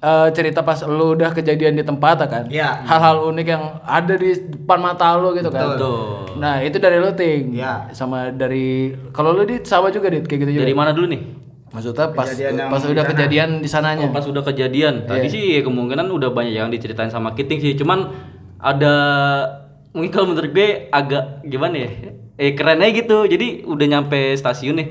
eh, 0.00 0.28
cerita 0.30 0.60
pas 0.60 0.80
lu 0.82 1.12
udah 1.12 1.30
kejadian 1.30 1.74
di 1.74 1.84
tempat 1.84 2.24
kan? 2.24 2.44
Iya. 2.46 2.82
Hal-hal 2.82 3.28
unik 3.28 3.46
yang 3.46 3.64
ada 3.80 4.14
di 4.14 4.32
depan 4.34 4.78
mata 4.78 5.14
lu 5.14 5.32
gitu 5.32 5.48
kan? 5.48 5.76
Betul. 5.76 6.36
Nah 6.36 6.60
itu 6.60 6.76
dari 6.76 6.96
lu 6.96 7.12
ting. 7.12 7.52
Iya. 7.52 7.92
Sama 7.92 8.28
dari 8.30 8.90
kalau 9.10 9.30
lu 9.30 9.44
dit 9.44 9.60
sama 9.62 9.88
juga 9.88 10.08
dit 10.08 10.24
kayak 10.24 10.40
gitu 10.42 10.52
juga. 10.54 10.64
dari 10.64 10.74
mana 10.74 10.90
dulu 10.90 11.06
nih 11.06 11.22
Maksudnya 11.70 12.10
pas 12.10 12.26
Kejadian 12.26 12.66
pas 12.66 12.82
udah 12.82 12.98
sana. 12.98 13.10
kejadian 13.14 13.48
di 13.60 13.68
sananya. 13.68 14.06
Oh, 14.06 14.10
pas 14.10 14.26
udah 14.26 14.42
kejadian 14.42 15.06
tadi 15.06 15.22
Iya. 15.22 15.30
sih 15.30 15.42
ya 15.54 15.60
kemungkinan 15.62 16.02
udah 16.08 16.30
banyak 16.30 16.50
yang 16.52 16.66
diceritain 16.66 17.08
sama 17.08 17.30
Kiting 17.32 17.62
sih 17.62 17.78
cuman 17.78 18.10
ada 18.58 18.94
mungkin 19.90 20.10
kalau 20.10 20.26
menurut 20.28 20.50
gue 20.50 20.88
agak 20.88 21.42
gimana 21.44 21.76
ya 21.78 21.90
eh 22.36 22.54
keren 22.54 22.78
aja 22.78 22.90
gitu 22.92 23.22
jadi 23.24 23.62
udah 23.62 23.86
nyampe 23.88 24.34
stasiun 24.34 24.76
nih 24.76 24.88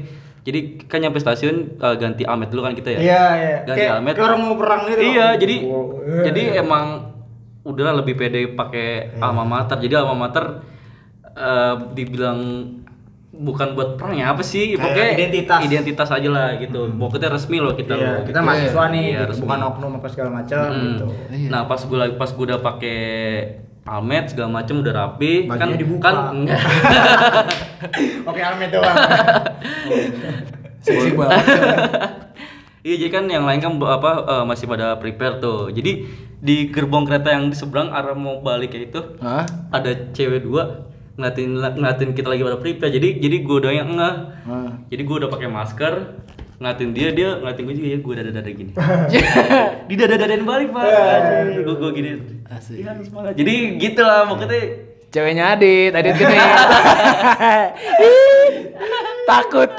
jadi 0.50 0.60
kan 0.84 1.00
nyampe 1.00 1.18
stasiun 1.18 1.56
eh, 1.76 1.96
ganti 1.96 2.24
almet 2.24 2.50
dulu 2.50 2.62
kan 2.62 2.74
kita 2.74 2.90
ya 2.92 3.00
Iya, 3.00 3.24
iya. 3.36 3.58
ganti 3.64 3.80
Kayak 3.80 3.94
almet 3.96 4.14
kayak 4.14 4.28
orang 4.28 4.40
mau 4.42 4.56
perang 4.56 4.82
gitu. 4.86 5.02
iya 5.02 5.28
jadi 5.36 5.56
Oh, 5.64 5.86
jadi 6.22 6.42
emang 6.58 6.86
udahlah 7.62 7.96
lebih 7.96 8.16
pede 8.16 8.50
pakai 8.52 8.88
alma 9.18 9.44
mater 9.44 9.78
jadi 9.78 10.00
alma 10.00 10.16
mater 10.20 10.66
eh, 11.32 11.76
dibilang 11.94 12.40
bukan 13.32 13.72
buat 13.72 13.96
perang 13.96 14.14
ya 14.14 14.26
apa 14.30 14.42
sih 14.42 14.74
Kayak 14.74 14.84
pokoknya 14.84 15.10
identitas. 15.16 15.60
identitas 15.62 16.10
aja 16.10 16.28
lah 16.28 16.48
gitu 16.56 16.92
pokoknya 16.92 17.30
resmi 17.30 17.58
loh 17.58 17.72
kita 17.72 17.94
Iya, 17.94 18.04
loh 18.10 18.22
kita 18.26 18.40
mahasiswa 18.42 18.84
nih, 18.90 19.00
Iya, 19.00 19.12
gitu. 19.14 19.24
resmi. 19.30 19.44
bukan 19.46 19.60
oknum 19.66 19.92
apa 19.96 20.08
segala 20.08 20.30
macam 20.34 20.64
Hmm. 20.66 20.84
gitu. 20.90 21.06
Nah 21.48 21.62
pas 21.64 21.80
gue 21.80 21.98
lagi 21.98 22.14
pas 22.14 22.28
gue 22.28 22.44
udah 22.44 22.60
pakai 22.60 23.00
almet 23.90 24.30
segala 24.30 24.50
macem 24.54 24.78
udah 24.78 24.94
rapi 24.94 25.46
Bajunya 25.46 25.58
kan 25.58 25.70
dibuka. 25.74 26.04
kan 26.06 26.16
enggak 26.32 26.62
Oke, 28.24 28.40
almet 28.40 28.70
doang. 28.70 28.96
Seksi 30.80 31.12
banget. 31.12 31.44
iya 32.80 32.96
jadi 32.96 33.12
kan 33.12 33.24
yang 33.28 33.44
lain 33.44 33.60
kan 33.60 33.76
apa 33.82 34.12
eh, 34.24 34.44
masih 34.46 34.66
pada 34.66 34.96
prepare 34.96 35.38
tuh 35.38 35.68
jadi 35.70 36.08
di 36.40 36.72
gerbong 36.72 37.04
kereta 37.04 37.36
yang 37.36 37.52
di 37.52 37.56
seberang 37.58 37.92
arah 37.92 38.16
mau 38.16 38.40
balik 38.40 38.72
kayak 38.72 38.86
itu 38.90 39.02
Hah? 39.20 39.44
ada 39.70 39.92
cewek 40.16 40.40
dua 40.40 40.88
ngeliatin 41.20 41.52
ngeliatin 41.76 42.16
kita 42.16 42.32
lagi 42.32 42.42
pada 42.42 42.56
prepare 42.56 42.88
jadi 42.90 43.20
jadi 43.20 43.36
gue 43.44 43.56
udah 43.60 43.74
yang 43.74 43.92
enggak 43.92 44.16
Hah. 44.48 44.72
jadi 44.88 45.02
gue 45.04 45.16
udah 45.18 45.28
pakai 45.28 45.50
masker 45.52 45.94
ngeliatin 46.60 46.90
dia 46.92 47.10
dia 47.10 47.30
ngeliatin 47.36 47.64
gue 47.64 47.76
juga 47.76 47.88
ya 47.88 47.98
gue 47.98 48.14
dada 48.14 48.32
dada 48.32 48.52
gini 48.52 48.72
di 49.90 49.96
dada 49.96 50.16
dadain 50.18 50.44
balik 50.44 50.70
pak 50.70 50.84
gue 51.58 51.74
gue 51.74 51.92
gini 51.94 52.10
Asik. 52.50 52.82
Iya, 52.82 52.92
semangat. 53.00 53.34
jadi 53.34 53.54
gitu 53.78 54.02
lah 54.02 54.26
pokoknya 54.26 54.60
Ceweknya 55.10 55.58
Adit, 55.58 55.90
Adit 55.92 56.14
gini. 56.14 56.38
Takut. 59.26 59.70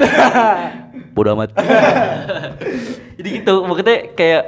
bodoh 1.10 1.34
amat 1.34 1.50
jadi 3.18 3.28
gitu 3.36 3.54
maksudnya 3.62 4.14
kayak 4.14 4.42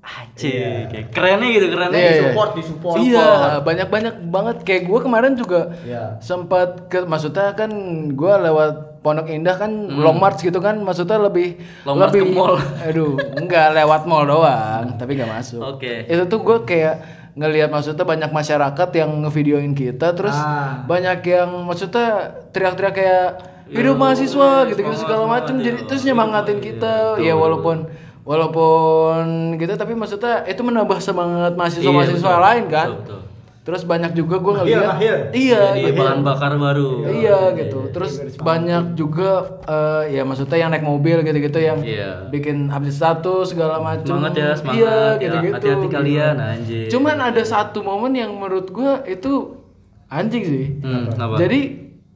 Aceh, 0.00 0.86
kayak 0.86 1.06
kerennya 1.10 1.48
gitu 1.50 1.66
kerennya 1.68 1.98
Iya, 1.98 2.08
iya. 2.08 2.22
Support, 2.24 2.50
di 2.54 2.62
support. 2.62 2.96
Iya, 2.96 3.28
banyak-banyak 3.60 4.14
banget 4.24 4.56
kayak 4.62 4.82
gue 4.86 4.98
kemarin 5.02 5.34
juga 5.34 5.74
Iya. 5.82 6.22
sempat 6.22 6.86
ke 6.86 7.02
maksudnya 7.02 7.52
kan 7.52 7.68
gue 8.08 8.34
lewat 8.40 8.95
Pondok 9.06 9.30
Indah 9.30 9.54
kan 9.54 9.70
long 9.86 10.18
march 10.18 10.42
gitu 10.42 10.58
kan 10.58 10.74
maksudnya 10.76 11.14
lebih 11.20 11.54
Hmm. 11.54 11.86
Long 11.86 11.98
lebih 12.02 12.20
ke 12.20 12.32
mall. 12.32 12.58
aduh 12.82 13.14
enggak 13.34 13.70
lewat 13.72 14.02
mall 14.02 14.26
doang 14.26 14.98
tapi 14.98 15.14
nggak 15.14 15.30
masuk 15.30 15.62
Oke. 15.62 16.02
itu 16.04 16.22
tuh 16.26 16.40
gue 16.40 16.58
kayak 16.64 16.94
ngelihat 17.32 17.68
maksudnya 17.68 18.02
banyak 18.02 18.30
masyarakat 18.30 18.88
yang 18.92 19.10
ngevideoin 19.20 19.72
kita 19.72 20.10
terus 20.10 20.34
Ah. 20.34 20.82
banyak 20.82 21.22
yang 21.22 21.46
maksudnya 21.62 22.06
teriak-teriak 22.50 22.94
kayak 22.94 23.26
hidup 23.68 23.94
mahasiswa 23.94 24.50
gitu 24.64 24.80
gitu 24.80 24.96
segala 24.96 25.26
macem 25.28 25.54
jadi 25.56 25.84
terus 25.84 26.02
nyemangatin 26.02 26.58
kita 26.58 27.14
ya 27.18 27.34
walaupun 27.34 27.86
walaupun 28.24 29.22
gitu 29.56 29.74
tapi 29.74 29.92
maksudnya 29.92 30.42
itu 30.44 30.58
menambah 30.60 30.98
semangat 30.98 31.52
mahasiswa-mahasiswa 31.52 32.16
Iya, 32.20 32.32
betul. 32.32 32.44
lain 32.44 32.64
kan 32.66 32.88
Betul, 32.88 33.02
betul. 33.02 33.20
Terus 33.66 33.82
banyak 33.82 34.14
juga 34.14 34.38
gue 34.38 34.52
ngeliat 34.54 34.94
iya 35.34 35.74
jadi 35.74 35.90
ngehil. 35.90 35.98
bahan 35.98 36.20
bakar 36.22 36.54
baru 36.54 37.02
Iya 37.02 37.38
gitu. 37.52 37.90
Terus 37.90 38.12
banyak 38.38 38.94
juga 38.94 39.30
eh, 39.66 40.14
ya 40.14 40.22
maksudnya 40.22 40.54
yang 40.56 40.70
naik 40.70 40.86
mobil 40.86 41.18
gitu-gitu 41.20 41.58
yang 41.58 41.82
Iya. 41.82 42.30
bikin 42.30 42.70
update 42.70 42.94
status 42.94 43.50
segala 43.50 43.82
macam. 43.82 44.06
semangat 44.06 44.34
ya 44.34 44.50
semangat 44.54 44.78
Iya 44.78 44.94
ya, 44.94 45.18
gitu-gitu. 45.18 45.54
hati-hati 45.58 45.86
kalian 45.90 46.34
anjir 46.38 46.86
Cuman 46.86 47.16
ada 47.18 47.42
satu 47.42 47.82
momen 47.82 48.14
yang 48.14 48.30
menurut 48.32 48.70
gua 48.70 49.02
itu 49.02 49.58
anjing 50.06 50.44
sih. 50.46 50.66
hmm, 50.78 51.10
kenapa 51.10 51.34
Jadi 51.36 51.60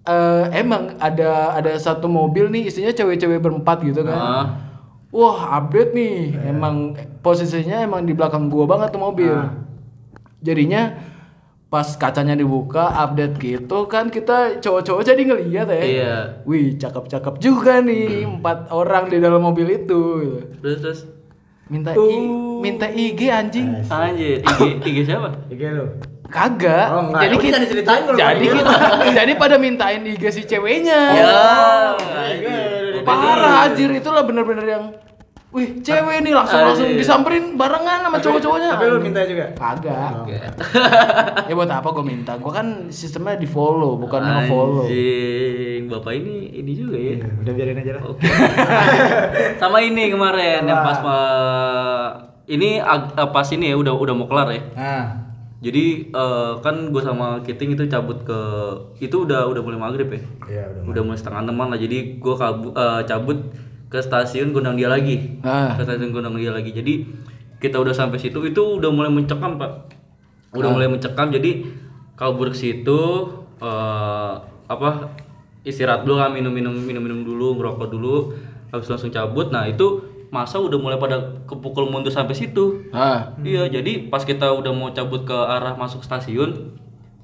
eh, 0.00 0.44
emang 0.54 0.94
ada 1.02 1.30
ada 1.52 1.74
satu 1.74 2.06
mobil 2.06 2.46
nih 2.48 2.70
isinya 2.70 2.88
cewek-cewek 2.88 3.42
berempat 3.42 3.82
gitu 3.82 4.06
kan. 4.06 4.14
Ah. 4.14 4.46
Wah, 5.10 5.58
update 5.58 5.90
nih. 5.90 6.38
Emang 6.46 6.94
posisinya 7.18 7.82
emang 7.82 8.06
di 8.06 8.14
belakang 8.14 8.46
gua 8.46 8.62
banget 8.64 8.94
tuh 8.94 9.02
mobil. 9.02 9.34
Jadinya 10.40 11.09
pas 11.70 11.86
kacanya 11.94 12.34
dibuka 12.34 12.82
update 12.98 13.38
gitu 13.38 13.86
kan 13.86 14.10
kita 14.10 14.58
cowok-cowok 14.58 15.02
jadi 15.06 15.22
ngeliat 15.22 15.66
ya. 15.70 15.80
Iya. 15.80 16.14
Wih, 16.42 16.74
cakep-cakep 16.74 17.38
juga 17.38 17.78
nih 17.78 18.26
empat 18.28 18.68
orang 18.70 19.06
di 19.06 19.16
dalam 19.16 19.38
mobil 19.40 19.70
itu. 19.72 20.02
gitu. 20.18 20.38
terus 20.60 20.78
terus 20.80 21.00
Minta 21.64 21.94
i, 21.94 22.18
minta 22.58 22.90
IG 22.90 23.30
anjing. 23.30 23.86
anjir 23.86 24.42
IG 24.42 24.82
IG 24.82 24.96
siapa 25.06 25.30
Iya 25.46 25.70
lo. 25.72 25.86
Kagak. 26.26 26.86
Oh, 26.90 27.02
enggak. 27.06 27.22
Jadi 27.22 27.34
Ya, 27.34 27.42
kita 27.42 27.58
diceritain 27.58 28.02
kalau 28.04 28.18
Jadi 28.18 28.44
kita 28.48 28.74
jadi 29.18 29.32
pada 29.34 29.56
mintain 29.56 30.02
IG 30.04 30.22
si 30.28 30.42
ceweknya. 30.44 31.00
ya 31.12 31.34
Parah 33.00 33.66
anjir 33.66 33.90
itulah 33.90 34.22
bener-bener 34.22 34.66
yang 34.66 34.84
Wih, 35.50 35.82
cewek 35.82 36.22
nih 36.22 36.30
langsung 36.30 36.62
langsung 36.62 36.86
Anjir. 36.86 37.02
disamperin 37.02 37.58
barengan 37.58 38.06
sama 38.06 38.22
cowok-cowoknya. 38.22 38.70
Tapi 38.70 38.84
lu 38.86 39.02
minta 39.02 39.18
juga. 39.26 39.50
Kagak. 39.50 40.22
Oke. 40.22 40.38
ya 41.50 41.54
buat 41.58 41.66
apa 41.66 41.88
gue 41.90 42.04
minta? 42.06 42.38
Gue 42.38 42.54
kan 42.54 42.86
sistemnya 42.86 43.34
di 43.34 43.50
follow 43.50 43.98
bukan 43.98 44.22
nge-follow. 44.22 44.86
Anjing, 44.86 45.90
bapak 45.90 46.12
ini 46.14 46.34
ini 46.54 46.70
juga 46.70 46.94
ya. 46.94 47.18
Udah 47.18 47.50
biarin 47.50 47.82
aja 47.82 47.98
lah. 47.98 48.02
Oke. 48.06 48.30
Sama 49.60 49.82
ini 49.82 50.06
kemarin 50.06 50.62
yang 50.62 50.86
pas 50.86 51.02
ma- 51.02 52.14
ini 52.46 52.78
eh, 52.78 53.28
pas 53.28 53.46
ini 53.50 53.64
ya 53.68 53.76
udah 53.76 53.94
udah 53.98 54.14
mau 54.14 54.30
kelar 54.30 54.54
ya. 54.54 54.62
Nah, 54.78 55.06
Jadi 55.60 56.08
eh, 56.08 56.52
kan 56.62 56.88
gue 56.88 57.02
sama 57.02 57.42
Kiting 57.42 57.74
itu 57.74 57.84
cabut 57.84 58.22
ke 58.22 58.40
itu 58.96 59.26
udah 59.26 59.44
udah 59.44 59.60
mulai 59.60 59.76
maghrib 59.76 60.08
ya. 60.08 60.22
Iya, 60.46 60.64
udah. 60.72 60.82
Udah 60.88 61.02
mulai 61.04 61.18
setengah 61.18 61.42
enaman 61.42 61.74
lah. 61.74 61.78
Jadi 61.82 62.22
gue 62.22 62.34
eh, 62.38 63.02
cabut 63.04 63.38
ke 63.90 63.98
stasiun 63.98 64.54
Gondang 64.54 64.78
Dia 64.78 64.86
lagi. 64.86 65.42
Ah. 65.42 65.74
Ke 65.74 65.82
stasiun 65.82 66.14
Gondang 66.14 66.38
Dia 66.38 66.54
lagi. 66.54 66.70
Jadi 66.70 67.04
kita 67.58 67.76
udah 67.76 67.92
sampai 67.92 68.22
situ 68.22 68.38
itu 68.46 68.62
udah 68.80 68.88
mulai 68.88 69.10
mencekam 69.10 69.58
pak. 69.58 69.90
Udah 70.54 70.70
mulai 70.70 70.86
mencekam. 70.86 71.28
Jadi 71.34 71.66
kabur 72.14 72.54
ke 72.54 72.56
situ 72.56 73.00
eh, 73.58 74.32
apa 74.70 74.88
istirahat 75.66 76.06
dulu 76.06 76.22
kan 76.22 76.30
minum 76.32 76.54
minum 76.54 76.72
minum 76.72 77.02
minum 77.02 77.20
dulu 77.26 77.58
ngerokok 77.58 77.88
dulu 77.90 78.32
habis 78.72 78.88
langsung 78.88 79.12
cabut 79.12 79.52
nah 79.52 79.68
itu 79.68 80.00
masa 80.30 80.62
udah 80.62 80.78
mulai 80.78 80.96
pada 80.96 81.42
kepukul 81.44 81.90
mundur 81.90 82.14
sampai 82.14 82.38
situ. 82.38 82.86
Ah. 82.94 83.34
Iya, 83.42 83.66
jadi 83.66 84.06
pas 84.08 84.22
kita 84.22 84.54
udah 84.54 84.70
mau 84.70 84.94
cabut 84.94 85.26
ke 85.26 85.34
arah 85.34 85.74
masuk 85.74 86.06
stasiun, 86.06 86.78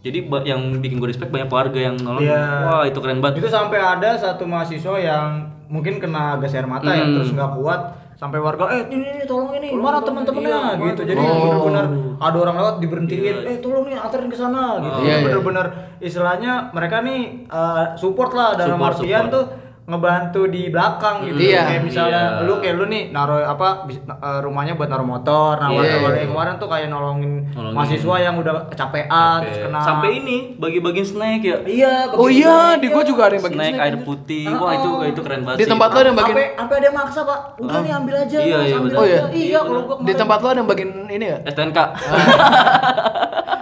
jadi 0.06 0.18
yang 0.46 0.60
bikin 0.78 0.96
gue 0.96 1.08
respect 1.08 1.28
banyak 1.28 1.48
warga 1.48 1.80
yang 1.82 1.98
nolong. 1.98 2.22
Iya. 2.22 2.42
Wah, 2.62 2.82
itu 2.84 2.98
keren 2.98 3.18
banget. 3.18 3.42
Itu 3.42 3.50
sampai 3.50 3.76
ada 3.76 4.14
satu 4.14 4.46
mahasiswa 4.46 4.94
yang 4.96 5.26
mungkin 5.66 5.98
kena 5.98 6.38
gas 6.38 6.54
air 6.54 6.62
mata 6.64 6.86
ya 6.88 7.02
Hmm. 7.02 7.14
terus 7.16 7.34
nggak 7.34 7.58
kuat 7.58 7.80
sampai 8.14 8.38
warga 8.38 8.70
eh 8.70 8.86
ini, 8.86 9.02
ini 9.12 9.24
tolong 9.26 9.50
ini 9.52 9.74
mana 9.74 9.98
teman-temannya 9.98 10.48
iya, 10.48 10.78
gitu 10.80 11.02
jadi 11.04 11.20
Oh. 11.20 11.36
benar-benar 11.60 11.86
ada 12.16 12.36
orang 12.38 12.56
lewat 12.56 12.74
diberhentiin 12.78 13.36
eh 13.44 13.58
tolong 13.58 13.84
nih 13.84 13.98
anterin 13.98 14.30
ke 14.30 14.38
sana 14.38 14.78
gitu 14.78 14.98
Iya, 15.02 15.10
iya. 15.12 15.24
bener-bener 15.26 15.66
istilahnya 15.98 16.70
mereka 16.70 17.02
nih 17.02 17.20
eh, 17.44 17.84
support 17.94 18.30
lah 18.30 18.54
dalam 18.54 18.78
Support, 18.78 18.94
artian 18.94 19.20
support. 19.20 19.34
tuh 19.34 19.44
ngebantu 19.86 20.46
di 20.46 20.66
belakang 20.66 21.22
gitu 21.24 21.38
Iya. 21.38 21.62
kayak 21.64 21.82
misalnya 21.82 22.22
Iya. 22.32 22.42
lu 22.42 22.58
kayak 22.58 22.74
lu 22.74 22.84
nih 22.86 23.02
naruh 23.08 23.38
apa 23.40 23.86
eh, 23.86 24.38
rumahnya 24.42 24.74
buat 24.74 24.86
naruh 24.86 25.06
motor 25.06 25.56
nah 25.56 25.68
Iya, 25.68 25.78
warga-warga 25.78 26.10
iya. 26.12 26.20
yang 26.20 26.32
kemarin 26.32 26.54
tuh 26.56 26.66
kayak 26.66 26.88
nolongin, 26.88 27.32
Nolongin. 27.48 27.72
mahasiswa 27.72 28.14
yang 28.18 28.34
udah 28.34 28.66
kecapean 28.66 29.36
terus 29.40 29.58
kena 29.60 29.78
Sampai 29.78 30.10
ini 30.16 30.36
bagi-bagiin 30.56 31.06
snack 31.06 31.40
ya. 31.40 31.56
iya 31.64 31.94
Oh 32.10 32.26
begitu. 32.26 32.42
iya, 32.42 32.74
di 32.76 32.86
gua 32.88 33.02
juga 33.02 33.22
ada 33.24 33.34
yang 33.34 33.44
bagi 33.44 33.56
snack, 33.56 33.72
snack. 33.72 33.84
air 33.84 33.96
putih. 34.02 34.46
Wah, 34.52 34.72
itu 34.72 34.88
itu 35.06 35.20
keren 35.22 35.40
banget. 35.40 35.58
Di 35.58 35.66
tempat 35.66 35.88
lo 35.88 35.96
ada 35.96 36.08
yang 36.08 36.18
bagiin 36.18 36.34
Sampai 36.36 36.58
sampai 36.58 36.74
ada 36.74 36.84
yang 36.84 36.96
maksa, 36.96 37.20
Pak. 37.22 37.38
Udah 37.56 37.78
nih 37.80 37.92
ambil 37.92 38.14
aja. 38.18 38.38
Iya, 38.38 38.58
iya, 38.60 38.74
ambil. 38.76 38.90
Oh, 38.92 39.00
aja. 39.00 39.08
iya? 39.08 39.22
Iya, 39.30 39.58
kalau 39.62 39.80
gua 39.84 39.96
Di 40.02 40.12
tempat 40.12 40.38
lo 40.40 40.48
ada 40.48 40.58
yang 40.58 40.68
bagiin 40.68 40.90
ini 41.08 41.26
ya? 41.26 41.38
STNK. 41.46 41.78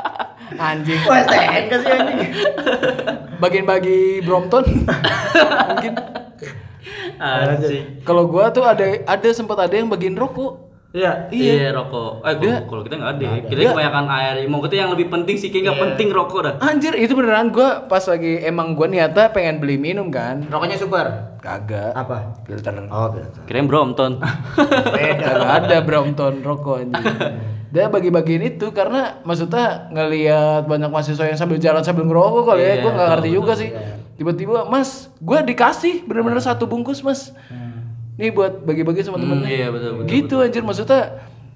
Anjing. 0.53 1.01
Wah, 1.05 1.19
STNK 1.21 1.73
sih 1.77 1.91
anjing. 1.91 2.19
Bagian-bagi 3.37 4.21
Brompton. 4.21 4.65
Mungkin. 5.71 5.93
Anjing. 7.17 7.85
Kalau 8.03 8.27
gua 8.27 8.51
tuh 8.51 8.63
ada 8.63 8.85
ada 9.03 9.29
sempat 9.31 9.59
ada 9.59 9.73
yang 9.73 9.89
bagiin 9.89 10.15
rokok. 10.15 10.63
Iya. 10.95 11.27
Iya, 11.27 11.75
rokok. 11.75 12.23
Eh, 12.23 12.35
Dia- 12.39 12.63
kalau 12.65 12.83
kita 12.83 12.95
nggak 12.95 13.13
ada. 13.13 13.27
Kita 13.43 13.59
Dia- 13.59 13.73
kebanyakan 13.73 14.07
air. 14.09 14.35
Mau 14.47 14.63
kita 14.63 14.75
yang 14.77 14.95
lebih 14.95 15.11
penting 15.11 15.35
sih, 15.35 15.51
kayak 15.51 15.63
nggak 15.65 15.75
Iya. 15.75 15.85
penting 15.91 16.09
rokok 16.09 16.41
dah. 16.41 16.55
Anjir, 16.63 16.95
itu 16.95 17.13
beneran 17.13 17.51
gua 17.51 17.83
pas 17.85 18.07
lagi 18.07 18.39
emang 18.41 18.79
gua 18.79 18.87
niatnya 18.87 19.27
pengen 19.29 19.59
beli 19.59 19.75
minum 19.75 20.07
kan. 20.09 20.47
Rokoknya 20.47 20.79
super. 20.79 21.35
Kagak. 21.43 21.93
Apa? 21.93 22.39
Filter. 22.47 22.79
Oh, 22.87 23.11
filter. 23.11 23.43
Kirain 23.45 23.67
Brompton. 23.67 24.23
Kagak 24.23 25.35
ada 25.61 25.77
Brompton 25.83 26.41
rokok 26.41 26.77
anjing. 26.81 27.05
Dia 27.75 27.91
bagi-bagiin 27.91 28.43
itu 28.49 28.71
karena 28.71 29.19
maksudnya 29.21 29.91
ngelihat 29.91 30.63
banyak 30.65 30.87
mahasiswa 30.87 31.27
yang 31.27 31.35
sambil 31.35 31.59
jalan 31.59 31.83
sambil 31.83 32.07
ngerokok 32.07 32.43
kali 32.47 32.63
ya, 32.63 32.67
Iya, 32.69 32.75
gua 32.79 32.91
nggak 32.93 33.09
ngerti 33.11 33.29
betul, 33.29 33.37
juga 33.37 33.53
sih. 33.57 33.69
Tiba-tiba, 34.15 34.59
Mas, 34.65 34.91
gua 35.19 35.43
dikasih 35.43 35.95
bener-bener 36.05 36.39
satu 36.39 36.65
bungkus, 36.65 37.03
Mas. 37.03 37.35
Nih 38.15 38.31
buat 38.31 38.63
bagi-bagi 38.63 39.03
sama 39.03 39.19
temennya. 39.19 39.51
iya, 39.51 39.67
betul, 39.69 39.91
betul, 39.97 40.07
Gitu 40.09 40.35
anjir 40.39 40.63
maksudnya. 40.63 41.03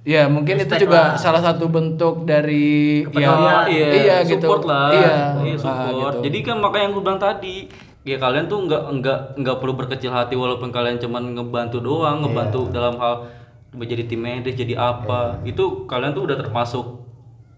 Ya 0.03 0.25
mungkin 0.27 0.57
Respect 0.57 0.75
itu 0.75 0.85
juga 0.85 1.01
lah. 1.05 1.21
salah 1.21 1.43
satu 1.45 1.69
bentuk 1.69 2.25
dari 2.25 3.05
Kepedulian. 3.05 3.39
ya, 3.39 3.59
iya, 3.69 3.87
iya 3.93 4.17
gitu. 4.25 4.43
support 4.43 4.65
lah. 4.65 4.89
Iya, 4.91 5.15
Iya, 5.39 5.55
Ah, 5.55 5.59
support. 5.61 5.95
gitu. 5.95 6.19
Jadi 6.25 6.39
kan 6.41 6.57
makanya 6.59 6.83
yang 6.83 6.93
gue 6.93 7.05
bilang 7.05 7.21
tadi, 7.21 7.55
ya 8.03 8.17
kalian 8.17 8.47
tuh 8.47 8.59
nggak 8.65 8.83
nggak 8.91 9.19
nggak 9.37 9.57
perlu 9.57 9.75
berkecil 9.77 10.11
hati 10.11 10.35
walaupun 10.35 10.73
kalian 10.73 10.97
cuman 10.97 11.23
ngebantu 11.31 11.79
doang, 11.79 12.25
ngebantu 12.25 12.61
Iya. 12.65 12.73
dalam 12.73 12.95
hal 12.97 13.15
menjadi 13.71 14.03
tim 14.05 14.21
medis, 14.21 14.55
jadi 14.55 14.75
apa. 14.75 15.41
Itu 15.43 15.85
kalian 15.85 16.13
tuh 16.13 16.25
udah 16.25 16.37
termasuk 16.37 17.05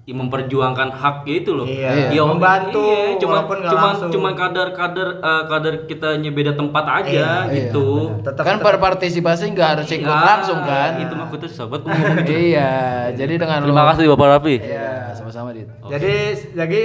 ya, 0.03 0.15
memperjuangkan 0.17 0.91
hak 0.91 1.17
gitu 1.25 1.55
loh. 1.55 1.67
Iya. 1.67 2.11
Ya, 2.11 2.23
Membantu, 2.27 2.83
iya, 2.83 3.15
cuman 3.17 3.47
walaupun 3.47 3.57
nggak 3.61 3.71
cuman 3.71 3.91
langsung. 3.95 4.11
cuman 4.11 4.33
kadar-kadar 4.35 5.09
eh, 5.21 5.43
kadar 5.47 5.75
kita 5.87 6.09
beda 6.19 6.53
tempat 6.55 6.85
Iya, 6.85 6.95
aja 6.99 7.27
gitu. 7.49 7.89
Tetap 8.21 8.43
kan 8.43 8.57
berpartisipasi 8.59 9.45
nggak 9.55 9.69
harus 9.79 9.87
ikut 9.89 10.03
Nggak, 10.03 10.25
langsung 10.27 10.61
kan. 10.65 10.91
Itu 10.99 11.13
mah 11.15 11.29
kita 11.31 11.47
sahabat 11.47 11.81
ngomong 11.85 12.17
gitu. 12.23 12.33
iya, 12.51 12.73
jadi 13.15 13.35
dengan 13.39 13.63
Terima 13.63 13.83
lo- 13.83 13.89
kasih 13.95 14.05
Bapak 14.11 14.27
Rafi. 14.35 14.55
Iya, 14.59 15.15
sama-sama 15.15 15.55
dit. 15.55 15.69
Jadi 15.87 16.15
jadi 16.55 16.81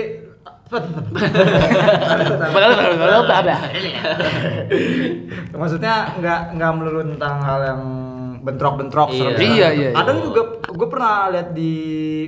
Maksudnya 5.54 5.94
nggak 6.18 6.40
nggak 6.58 6.72
melulu 6.74 7.02
tentang 7.06 7.36
hal 7.42 7.60
yang 7.64 7.82
bentrok-bentrok 8.46 9.10
Iya. 9.10 9.18
serem. 9.18 9.40
Iya, 9.42 9.68
iya, 9.74 9.90
Kadang 9.92 10.18
iya. 10.18 10.24
juga 10.24 10.42
gue 10.62 10.88
pernah 10.88 11.16
lihat 11.28 11.50
di 11.52 11.74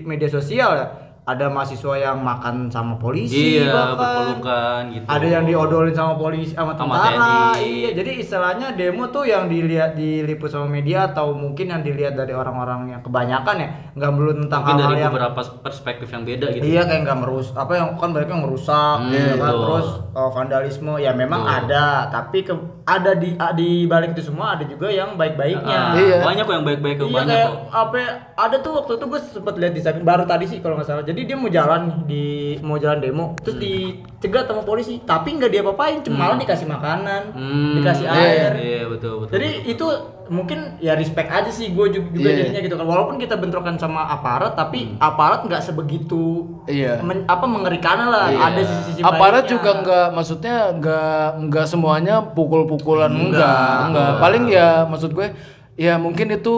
media 0.01 0.25
sosial 0.27 0.71
ya, 0.73 0.87
ada 1.23 1.51
mahasiswa 1.51 1.91
yang 1.99 2.23
makan 2.23 2.71
sama 2.71 2.95
polisi 2.95 3.59
Iya, 3.59 3.67
bahkan. 3.67 4.95
gitu. 4.95 5.03
Ada 5.05 5.27
yang 5.29 5.43
diodolin 5.43 5.91
sama 5.91 6.15
polisi 6.15 6.55
sama 6.55 6.71
tentara. 6.71 7.51
Iya, 7.59 7.91
jadi 7.91 8.11
istilahnya 8.17 8.71
demo 8.71 9.07
tuh 9.07 9.27
yang 9.27 9.45
dilihat 9.45 9.93
diliput 9.93 10.47
sama 10.47 10.71
media 10.71 11.03
atau 11.05 11.35
mungkin 11.35 11.67
yang 11.67 11.83
dilihat 11.83 12.15
dari 12.15 12.31
orang-orang 12.31 12.89
yang 12.89 13.01
kebanyakan 13.03 13.55
ya, 13.59 13.69
nggak 13.93 14.09
melulu 14.09 14.33
tentang 14.39 14.59
mungkin 14.63 14.71
hal-hal 14.73 14.87
dari 14.89 15.01
yang 15.01 15.11
beberapa 15.11 15.41
perspektif 15.59 16.07
yang 16.07 16.23
beda 16.23 16.45
gitu. 16.49 16.63
Iya 16.63 16.81
kayak 16.85 17.01
nggak 17.03 17.19
merus 17.19 17.47
apa 17.53 17.71
yang 17.75 17.87
kan 17.93 18.09
banyak 18.09 18.29
yang 18.29 18.41
merusak 18.41 18.95
Hmm, 18.97 19.11
ya 19.11 19.35
kan 19.35 19.51
terus 19.53 19.87
oh, 20.17 20.29
vandalisme 20.29 20.97
ya 20.97 21.13
memang 21.13 21.45
ada 21.45 22.09
tapi 22.09 22.41
ke, 22.41 22.49
ada 22.83 23.13
di 23.13 23.37
di 23.53 23.85
balik 23.85 24.11
itu 24.11 24.25
semua 24.25 24.57
ada 24.57 24.65
juga 24.65 24.89
yang 24.89 25.13
baik-baiknya. 25.13 25.77
Ah, 25.77 25.93
Iya. 25.93 26.25
Banyak 26.25 26.43
kok 26.43 26.55
yang 26.55 26.65
baik-baik 26.65 26.95
kok 26.97 27.05
Iya 27.05 27.15
banyak 27.15 27.29
kayak 27.31 27.47
kok. 27.47 27.61
apa 27.69 27.95
ya, 27.95 28.09
ada 28.33 28.55
tuh 28.57 28.71
waktu 28.73 28.91
itu 28.97 29.05
gue 29.05 29.19
sempet 29.21 29.53
lihat 29.55 29.71
di 29.71 29.79
Instagram 29.79 30.03
baru 30.03 30.23
tadi 30.25 30.45
sih 30.47 30.57
kalau 30.57 30.75
nggak 30.75 30.87
salah. 30.87 31.05
Jadi 31.05 31.21
dia 31.23 31.37
mau 31.37 31.47
jalan 31.47 31.81
di 32.03 32.25
mau 32.59 32.75
jalan 32.75 32.97
demo 32.97 33.37
terus 33.37 33.55
dicegat 33.55 34.45
sama 34.45 34.61
polisi 34.61 34.97
tapi 35.03 35.37
nggak 35.37 35.51
dia 35.51 35.61
apain 35.61 36.01
cuma 36.01 36.25
malah 36.25 36.37
dikasih 36.37 36.65
makanan, 36.65 37.21
Hmm, 37.31 37.77
dikasih 37.77 38.05
iya, 38.07 38.17
air. 38.17 38.51
Iya, 38.57 38.81
betul 38.89 39.13
betul. 39.21 39.33
Jadi 39.37 39.49
itu 39.69 39.85
mungkin 40.27 40.59
ya 40.77 40.93
respect 40.93 41.27
aja 41.27 41.47
sih 41.47 41.69
gue 41.69 41.87
juga, 41.89 42.07
juga 42.09 42.27
Iya. 42.27 42.37
jadinya 42.41 42.61
gitu 42.61 42.75
kan 42.75 42.85
walaupun 42.85 43.15
kita 43.15 43.35
bentrokan 43.35 43.75
sama 43.75 44.05
aparat 44.05 44.53
tapi 44.53 44.95
aparat 44.97 45.41
nggak 45.41 45.61
sebegitu 45.61 46.45
Iya. 46.63 46.99
men- 46.99 47.23
apa 47.25 47.45
mengerikan 47.45 47.97
lah 48.03 48.27
Iya. 48.27 48.39
ada 48.45 48.61
sisi-sisi 48.61 48.99
Aparat 48.99 49.43
baiknya. 49.43 49.53
juga 49.53 49.69
nggak 49.77 50.07
maksudnya 50.11 50.55
nggak 50.73 51.19
nggak 51.45 51.65
semuanya 51.65 52.15
pukul-pukulan 52.27 53.07
Enggak, 53.07 53.31
enggak, 53.31 53.79
enggak. 53.85 54.11
Paling 54.17 54.43
ya 54.47 54.67
maksud 54.83 55.11
gue 55.11 55.27
ya 55.75 55.95
mungkin 55.95 56.27
itu 56.31 56.55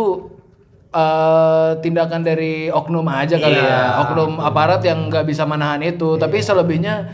eh, 0.89 1.72
tindakan 1.78 2.22
dari 2.22 2.67
oknum 2.67 3.05
aja 3.05 3.38
kali 3.38 3.53
Iya. 3.55 3.70
ya. 3.70 3.84
Oknum 4.01 4.39
aparat 4.39 4.82
yang 4.82 5.05
nggak 5.05 5.22
bisa 5.24 5.43
menahan 5.43 5.78
itu. 5.80 6.17
Tapi 6.17 6.39
selebihnya 6.39 7.05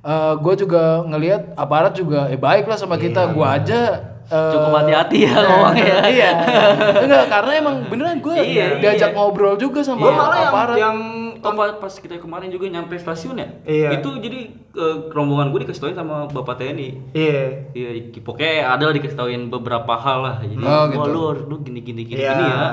eh, 0.00 0.34
gue 0.34 0.54
juga 0.56 1.04
ngelihat 1.04 1.54
aparat 1.54 1.92
juga 1.92 2.26
eh 2.26 2.34
baik 2.34 2.66
lah 2.66 2.74
sama 2.74 2.96
kita. 2.96 3.30
Gue 3.30 3.44
aja 3.44 4.02
Cukup 4.30 4.70
hati-hati 4.72 5.16
ya 5.20 5.34
ngomongnya. 5.36 5.96
iya. 6.08 6.30
Enggak, 7.02 7.26
karena 7.26 7.52
emang 7.58 7.76
beneran 7.84 8.18
gue 8.18 8.30
Iya, 8.32 8.78
diajak 8.78 9.10
iya. 9.10 9.16
ngobrol 9.16 9.54
juga 9.54 9.82
sama 9.82 10.06
malah 10.06 10.38
yang, 10.38 10.48
aparat. 10.48 10.76
yang 10.78 10.98
Oh, 11.40 11.56
pa- 11.56 11.72
pas 11.74 11.88
kita 11.90 12.20
kemarin 12.20 12.46
juga 12.46 12.68
nyampe 12.68 12.92
stasiun 12.94 13.32
ya? 13.34 13.48
Iya. 13.64 13.96
Itu 13.96 14.12
jadi 14.14 14.44
eh, 14.52 14.96
rombongan 15.08 15.48
gue 15.48 15.64
dikasih 15.64 15.80
tauin 15.82 15.96
sama 15.96 16.28
Bapak 16.28 16.54
TNI. 16.54 16.88
iya 17.10 17.64
Iya, 17.72 17.88
pokoknya 18.14 18.68
ada 18.68 18.84
lah 18.84 18.92
dikasih 18.92 19.16
tauin 19.16 19.48
beberapa 19.48 19.88
hal 19.94 20.20
lah. 20.20 20.36
Jadi, 20.38 20.60
Oh, 20.60 20.84
gitu. 20.86 21.08
lu 21.08 21.20
harus 21.26 21.42
lu 21.42 21.56
gini 21.60 21.80
gini 21.80 22.04
gini 22.04 22.20
Iya. 22.20 22.30
gini 22.30 22.44
ya. 22.44 22.52
Iya, 22.52 22.68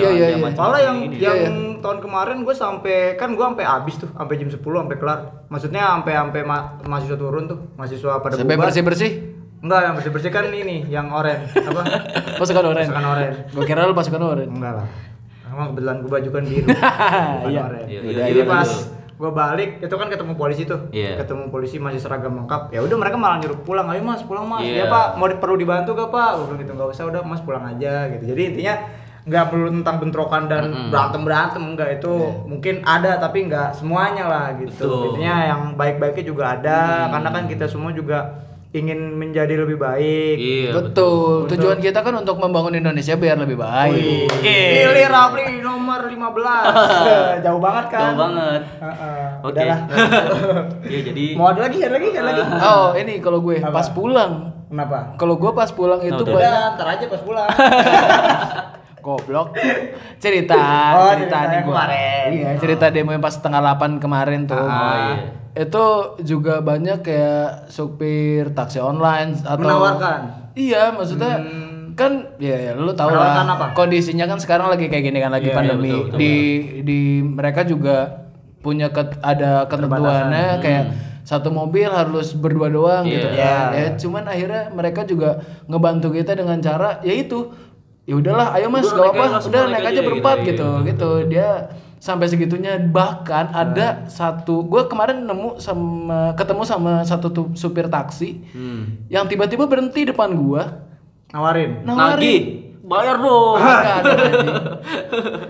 Jangan- 0.00 0.14
iya, 0.14 0.26
iya. 0.30 0.54
Malah 0.54 0.80
yang 0.80 0.96
ini. 1.02 1.16
yang 1.18 1.36
Iya, 1.36 1.50
tahun 1.82 1.98
kemarin 1.98 2.36
gue 2.40 2.54
sampai 2.54 2.96
kan 3.14 3.28
gue 3.28 3.44
sampai 3.44 3.64
habis 3.66 3.94
tuh 3.98 4.08
sampai 4.08 4.34
jam 4.38 4.48
10 4.48 4.62
sampai 4.62 4.96
kelar. 4.96 5.18
Maksudnya 5.44 5.82
sampai 5.90 6.12
sampai 6.14 6.40
ma- 6.40 6.66
mahasiswa 6.80 7.18
turun 7.18 7.44
tuh, 7.44 7.58
mahasiswa 7.74 8.22
pada 8.22 8.38
Sampai 8.38 8.54
bersih-bersih. 8.56 9.33
Enggak, 9.64 9.80
yang 9.80 9.94
bersih-bersih 9.94 10.28
kan 10.28 10.44
ini 10.46 10.84
yang 10.86 11.08
oren 11.08 11.40
apa? 11.48 11.82
Pasukan 12.40 12.64
oren. 12.66 12.84
Pasukan 12.84 13.04
oren. 13.08 13.32
Gue 13.48 13.64
kira 13.64 13.80
lu 13.82 13.96
pasukan 13.96 14.20
oren. 14.22 14.48
Enggak 14.50 14.72
lah. 14.76 14.86
Emang 15.46 15.72
kebetulan 15.72 15.96
gue 15.98 16.10
baju 16.10 16.28
kan 16.30 16.42
biru. 16.44 16.66
bukan 16.68 17.48
Iya. 17.48 17.62
Iya, 17.86 18.00
iya, 18.02 18.22
Jadi 18.28 18.38
iya, 18.38 18.44
pas 18.44 18.70
gue 19.14 19.30
balik 19.30 19.70
itu 19.80 19.94
kan 19.94 20.06
ketemu 20.06 20.32
polisi 20.34 20.62
tuh. 20.64 20.80
Iya. 20.90 21.16
Ketemu 21.16 21.48
polisi 21.48 21.76
masih 21.78 21.96
seragam 21.96 22.36
lengkap. 22.36 22.70
Ya 22.70 22.82
udah 22.82 22.96
mereka 22.98 23.16
malah 23.16 23.40
nyuruh 23.40 23.56
pulang. 23.58 23.88
Ayo 23.88 24.02
Mas, 24.02 24.20
pulang 24.20 24.44
Mas. 24.44 24.60
Iya. 24.60 24.74
Ya 24.74 24.86
Pak, 24.86 25.16
mau 25.16 25.26
di- 25.26 25.38
perlu 25.38 25.56
dibantu 25.56 25.94
gak 25.94 26.10
Pak? 26.10 26.30
Gue 26.34 26.44
bilang 26.46 26.60
gitu 26.60 26.72
enggak 26.74 26.88
usah 26.90 27.04
udah 27.06 27.20
Mas 27.22 27.40
pulang 27.40 27.64
aja 27.64 28.10
gitu. 28.10 28.24
Jadi 28.26 28.42
intinya 28.52 28.74
nggak 29.24 29.44
perlu 29.48 29.72
tentang 29.72 29.96
bentrokan 29.98 30.44
dan 30.44 30.68
Mm-mm. 30.68 30.92
berantem 30.92 31.24
berantem 31.24 31.64
enggak 31.64 31.96
itu 31.96 32.12
mungkin 32.44 32.84
ada 32.84 33.16
tapi 33.16 33.48
nggak 33.48 33.72
semuanya 33.72 34.28
lah 34.28 34.46
gitu 34.52 34.84
Betul. 34.84 35.16
intinya 35.16 35.34
yang 35.48 35.60
baik-baiknya 35.72 36.24
juga 36.26 36.44
ada 36.52 36.78
karena 37.08 37.28
kan 37.32 37.48
kita 37.48 37.64
semua 37.64 37.88
juga 37.90 38.44
ingin 38.74 39.14
menjadi 39.14 39.54
lebih 39.54 39.78
baik 39.78 40.34
Iya, 40.34 40.74
betul. 40.74 41.46
Tujuan 41.46 41.78
kita 41.78 42.02
kan 42.02 42.10
untuk 42.12 42.34
membangun 42.36 42.74
Indonesia 42.74 43.14
biar 43.14 43.38
lebih 43.38 43.54
baik. 43.54 44.26
Pilih 44.42 45.06
Rafli 45.06 45.62
nomor 45.62 46.02
15. 46.02 46.18
Jauh 47.46 47.60
banget 47.62 47.84
kan? 47.88 48.02
Jauh 48.02 48.18
banget. 48.18 48.60
Heeh. 48.82 49.22
Oke. 49.38 49.48
Udahlah. 49.54 49.78
Iya, 50.90 51.00
jadi 51.06 51.24
Mau 51.32 51.48
ada 51.48 51.60
lagi, 51.64 51.78
ada 51.80 51.94
lagi, 51.94 52.08
ada 52.12 52.26
lagi. 52.26 52.42
Oh, 52.66 52.88
ini 52.94 53.22
kalau 53.22 53.38
gue 53.40 53.62
Apa? 53.62 53.70
pas 53.70 53.88
pulang. 53.88 54.32
Kenapa? 54.66 54.98
Kalau 55.14 55.34
gue 55.38 55.50
pas 55.54 55.70
pulang 55.70 56.00
itu 56.02 56.10
Kenapa 56.10 56.26
tuh? 56.26 56.34
banyak 56.34 56.50
Udah, 56.50 56.74
ntar 56.74 56.86
aja 56.90 57.04
pas 57.06 57.22
pulang. 57.22 57.48
goblok. 58.98 59.48
Cerita, 60.16 60.58
Oh, 60.96 61.12
cerita 61.12 61.14
cerita 61.14 61.38
nih 61.46 61.60
kemarin. 61.62 62.28
Iya, 62.32 62.48
cerita 62.56 62.84
demo 62.88 63.12
yang 63.12 63.20
pas 63.20 63.36
setengah 63.36 63.60
8 63.62 64.02
kemarin 64.02 64.48
tuh. 64.48 64.56
Ah, 64.58 65.14
iya. 65.14 65.43
Itu 65.54 65.84
juga 66.20 66.58
banyak 66.58 66.98
kayak 67.00 67.70
supir 67.70 68.50
taksi 68.50 68.78
online 68.78 69.38
atau 69.38 69.60
Menawarkan? 69.60 70.20
Iya, 70.52 70.90
maksudnya 70.90 71.38
Hmm. 71.38 71.94
kan 71.94 72.34
ya, 72.36 72.58
ya 72.60 72.72
lu 72.74 72.90
tahu 72.90 73.06
Menawarkan 73.08 73.44
lah 73.44 73.54
apa? 73.54 73.66
kondisinya 73.72 74.26
kan 74.26 74.36
sekarang 74.36 74.66
lagi 74.66 74.86
kayak 74.86 75.04
gini 75.04 75.18
kan 75.18 75.30
lagi 75.30 75.46
Iya, 75.46 75.56
pandemi 75.56 75.86
iya, 75.86 75.94
betul, 75.94 76.04
betul. 76.04 76.18
di 76.18 76.34
di 76.82 77.00
mereka 77.22 77.60
juga 77.62 77.96
punya 78.58 78.88
ket- 78.88 79.20
ada 79.20 79.64
ketentuannya 79.64 80.58
kayak 80.58 80.84
satu 81.22 81.48
mobil 81.48 81.86
harus 81.86 82.34
berdua 82.34 82.66
doang 82.68 83.06
gitu 83.06 83.24
Hmm. 83.24 83.38
Iya. 83.38 83.54
kan. 83.62 83.70
ya 83.72 83.86
cuman 83.96 84.24
akhirnya 84.26 84.62
mereka 84.70 85.00
juga 85.04 85.30
ngebantu 85.64 86.10
kita 86.10 86.34
dengan 86.34 86.58
cara 86.58 86.98
ya 87.00 87.14
itu 87.14 87.54
ya 88.02 88.14
udahlah 88.14 88.52
ayo 88.52 88.68
mas 88.68 88.84
gak 88.84 88.98
naik 88.98 89.08
apa 89.08 89.22
aja, 89.22 89.32
langsung 89.32 89.50
udah 89.50 89.62
naik 89.64 89.78
aja 89.78 89.86
aja 89.86 89.94
gitu, 89.94 90.04
berempat 90.04 90.36
iya, 90.36 90.46
gitu 90.46 90.68
gitu 90.84 91.10
dia 91.26 91.48
sampai 92.04 92.28
segitunya 92.28 92.76
bahkan 92.76 93.48
Hmm. 93.48 93.60
ada 93.64 93.86
satu 94.06 94.60
gue 94.60 94.84
kemarin 94.84 95.24
nemu 95.24 95.56
sama 95.56 96.36
ketemu 96.36 96.62
sama 96.62 96.92
satu 97.00 97.28
tu- 97.28 97.52
supir 97.54 97.88
taksi 97.88 98.44
Hmm. 98.46 99.08
yang 99.08 99.24
tiba-tiba 99.24 99.64
berhenti 99.64 100.04
depan 100.04 100.36
gua 100.36 100.84
Nawarin. 101.32 101.80
nawarin 101.82 102.20
Nagih, 102.20 102.40
bayar 102.84 103.16
dong. 103.16 103.56
Kagak 103.56 103.94
anjing. 103.96 104.46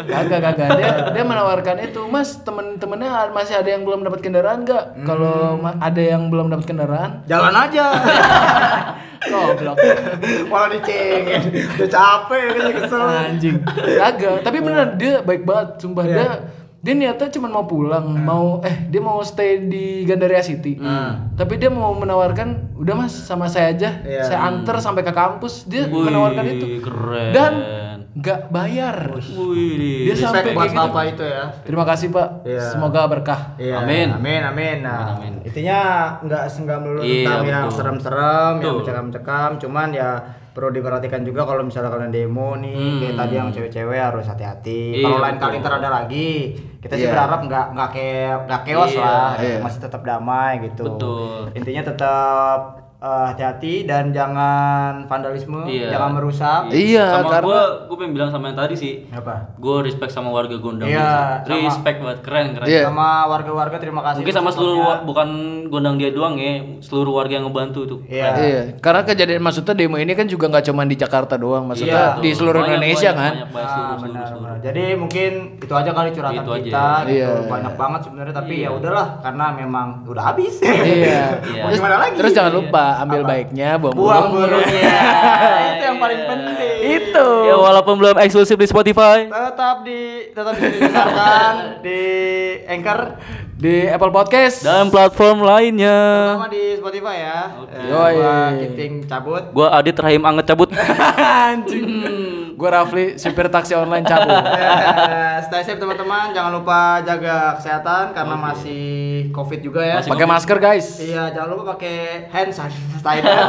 Kagak 0.06 0.40
kagak 0.40 0.68
dia 0.78 0.90
dia 1.10 1.24
menawarkan 1.26 1.76
itu. 1.82 2.00
Mas 2.06 2.38
temen-temennya 2.40 3.34
masih 3.34 3.58
ada 3.58 3.68
yang 3.68 3.82
belum 3.82 4.06
dapat 4.06 4.22
kendaraan 4.22 4.62
nggak? 4.62 4.84
Kalau 5.02 5.58
ma- 5.58 5.76
ada 5.82 6.02
yang 6.02 6.30
belum 6.30 6.46
dapat 6.48 6.64
kendaraan? 6.64 7.10
Jalan 7.26 7.54
aja. 7.54 7.84
goblok. 9.24 9.76
Malah 10.46 10.68
dicengin. 10.70 11.42
Udah 11.74 11.88
capek 11.88 12.44
kan 12.54 12.70
kesel. 12.76 13.02
anjing. 13.02 13.56
Kagak. 13.98 14.36
Tapi 14.46 14.56
beneran 14.62 14.90
dia 14.94 15.20
baik 15.20 15.42
banget 15.42 15.68
sumpah. 15.82 16.04
Dia 16.06 16.28
dia 16.84 16.92
niatnya 16.92 17.32
cuma 17.32 17.48
mau 17.48 17.64
pulang 17.64 18.12
mau 18.14 18.60
eh 18.60 18.84
dia 18.86 19.00
mau 19.00 19.16
stay 19.20 19.56
di 19.64 20.04
Gandaria 20.04 20.38
City 20.38 20.76
tapi 21.32 21.56
dia 21.56 21.72
mau 21.72 21.90
menawarkan 21.92 22.76
udah 22.76 22.94
mas 22.94 23.16
sama 23.16 23.48
saya 23.48 23.72
aja 23.72 24.04
Iya. 24.04 24.20
saya 24.22 24.38
anter 24.44 24.76
sampai 24.76 25.00
ke 25.00 25.08
kampus 25.10 25.64
dia 25.64 25.88
Wih, 25.88 26.04
menawarkan 26.04 26.44
itu 26.46 26.66
keren. 26.78 27.32
dan 27.32 27.52
nggak 28.14 28.40
bayar 28.46 29.16
Wih, 29.16 30.06
Dia 30.06 30.14
sampai 30.14 30.52
buat 30.52 30.60
kayak 30.60 30.70
gitu. 30.70 30.80
bapak 30.86 31.04
itu 31.08 31.24
ya. 31.24 31.44
terima 31.64 31.84
kasih 31.84 32.06
pak 32.10 32.28
Iya. 32.44 32.62
semoga 32.68 33.00
berkah 33.06 33.40
Iya. 33.56 33.80
Amin. 33.80 34.08
Amin, 34.12 34.42
amin. 34.44 34.76
Nah, 34.82 35.16
Amin, 35.16 35.40
amin. 35.40 35.48
intinya 35.48 35.80
nggak 36.20 36.42
nggak 36.54 36.78
melulu 36.78 37.00
Iya, 37.00 37.16
tentang 37.24 37.42
yang 37.46 37.66
serem-serem, 37.70 38.54
yang 38.60 38.74
mencekam-cekam, 38.78 39.50
cuman 39.56 39.88
ya 39.90 40.10
perlu 40.54 40.70
diperhatikan 40.70 41.26
juga 41.26 41.42
kalau 41.42 41.66
misalnya 41.66 41.90
kalian 41.90 42.14
demo 42.14 42.54
nih, 42.54 42.78
Hmm. 42.78 42.98
kayak 43.02 43.14
tadi 43.18 43.34
yang 43.34 43.48
cewek-cewek 43.50 43.98
harus 43.98 44.22
hati-hati. 44.24 44.82
Iya, 44.94 45.04
kalau 45.04 45.18
lain 45.18 45.36
kali 45.36 45.54
ntar 45.58 45.72
ada 45.76 45.90
lagi, 45.92 46.54
kita 46.78 46.94
sih 46.94 47.04
Iya. 47.04 47.12
berharap 47.12 47.40
nggak 47.42 47.66
nggak 47.74 47.88
kayak 47.90 48.34
nggak 48.46 48.62
keos 48.62 48.92
Iya, 48.94 49.02
lah, 49.02 49.30
iya. 49.36 49.58
masih 49.58 49.80
tetap 49.82 50.00
damai 50.00 50.52
gitu. 50.62 50.86
Betul. 50.86 51.50
Intinya 51.52 51.82
tetap 51.82 52.58
eh, 53.04 53.24
hati-hati 53.26 53.84
dan 53.84 54.08
jangan 54.10 55.04
vandalisme, 55.04 55.60
Iya. 55.62 55.92
jangan 55.92 56.10
merusak. 56.14 56.60
Iya, 56.68 57.04
sama 57.12 57.28
karena- 57.30 57.44
gua 57.44 57.60
gua 57.84 57.96
pengen 57.98 58.12
bilang 58.14 58.30
sama 58.30 58.44
yang 58.46 58.56
tadi 58.56 58.74
sih. 58.74 58.94
Apa? 59.10 59.52
Gua 59.56 59.76
respect 59.78 60.08
sama 60.08 60.28
warga 60.30 60.56
Gondang. 60.56 60.88
Iya, 60.88 61.44
sama- 61.44 61.60
Respect 61.62 61.98
banget, 62.00 62.18
keren 62.20 62.46
keren. 62.52 62.64
Iya. 62.64 62.82
Sama 62.86 63.08
warga-warga 63.26 63.76
terima 63.76 64.00
kasih. 64.02 64.24
Mungkin 64.24 64.32
sama 64.34 64.50
seluruh 64.50 64.80
wa- 64.80 65.02
bukan 65.02 65.28
Gondang 65.66 65.96
dia 65.96 66.10
doang 66.10 66.34
ya, 66.34 66.52
seluruh 66.80 67.12
warga 67.14 67.34
yang 67.34 67.44
ngebantu 67.44 67.80
tuh. 67.84 68.00
Iya. 68.06 68.26
Iya, 68.34 68.60
karena 68.78 69.04
kejadian 69.04 69.42
maksudnya 69.42 69.74
demo 69.74 69.96
ini 69.96 70.12
kan 70.12 70.24
juga 70.24 70.48
nggak 70.48 70.64
cuma 70.64 70.82
di 70.82 70.96
Jakarta 70.96 71.36
doang, 71.36 71.66
maksudnya 71.66 72.16
Iya, 72.16 72.22
di 72.22 72.30
seluruh 72.30 72.62
banyak, 72.62 72.72
Indonesia 72.74 73.10
banyak, 73.10 73.20
kan. 73.20 73.32
Banyak, 73.34 73.48
banyak, 73.50 73.60
Ah, 73.60 73.74
seluruh, 73.74 73.84
seluruh, 73.90 74.04
benar, 74.06 74.26
seluruh. 74.26 74.42
benar. 74.46 74.64
Jadi 74.64 74.84
mungkin 74.94 75.30
itu 75.58 75.74
aja 75.74 75.90
kali 75.92 76.08
curhatan 76.10 76.40
Itu 76.40 76.50
aja. 76.50 76.64
kita 76.64 76.86
gitu. 77.04 77.12
Iya. 77.12 77.28
Banyak 77.46 77.74
banget 77.74 78.00
sebenarnya 78.02 78.34
tapi 78.34 78.54
Iya. 78.54 78.64
ya 78.64 78.70
udahlah 78.72 79.06
karena 79.20 79.46
memang 79.52 79.86
udah 80.06 80.24
habis. 80.24 80.54
Iya. 80.62 80.72
Iya. 81.44 81.62
Terus, 81.66 81.76
gimana 81.76 81.96
lagi? 81.98 82.16
terus 82.16 82.32
jangan 82.32 82.52
lupa 82.54 82.84
ambil 82.96 83.20
Apa? 83.20 83.28
baiknya, 83.28 83.68
buang, 83.76 83.94
Buang 83.94 84.26
burungnya. 84.28 84.60
burungnya. 84.62 84.98
itu 85.70 85.84
yang 85.84 85.98
paling 85.98 86.20
penting. 86.24 86.78
Itu. 86.84 87.28
Ya 87.44 87.56
walaupun 87.56 87.94
belum 87.96 88.16
eksklusif 88.18 88.54
di 88.54 88.64
Spotify. 88.64 89.26
Tetap 89.26 89.76
di 89.82 90.00
tetap 90.30 90.54
didengarkan 90.54 91.52
di 91.80 92.00
Anchor 92.64 93.00
Di 93.54 93.86
Apple 93.86 94.10
Podcast. 94.10 94.60
dan 94.60 94.88
platform 94.88 95.40
lainnya. 95.40 95.96
terutama 96.36 96.50
di 96.50 96.64
Spotify 96.76 97.16
ya. 97.16 97.38
Eh, 97.64 97.86
Yoi. 97.86 98.12
gua 98.14 98.36
Kiting 98.58 98.92
cabut. 99.04 99.42
Gua 99.50 99.68
Adit 99.72 99.96
Rahim 99.96 100.22
Anget 100.22 100.46
cabut. 100.46 100.68
Anjing. 101.48 102.43
Gue 102.54 102.68
Rafli, 102.70 103.18
supir 103.18 103.50
taksi 103.50 103.74
online 103.74 104.06
cabut. 104.06 104.30
Eh, 104.30 105.36
Stay 105.50 105.62
safe 105.66 105.80
teman-teman, 105.82 106.30
jangan 106.30 106.52
lupa 106.54 107.02
jaga 107.02 107.58
kesehatan 107.58 108.14
karena 108.14 108.36
masih 108.38 108.84
Covid 109.34 109.60
juga 109.60 109.82
ya. 109.82 109.98
Pakai 110.00 110.26
masker 110.26 110.58
guys. 110.62 111.02
Iya, 111.02 111.34
jangan 111.34 111.48
lupa 111.54 111.74
pakai 111.74 112.30
hand 112.30 112.50
sanitizer. 112.54 113.46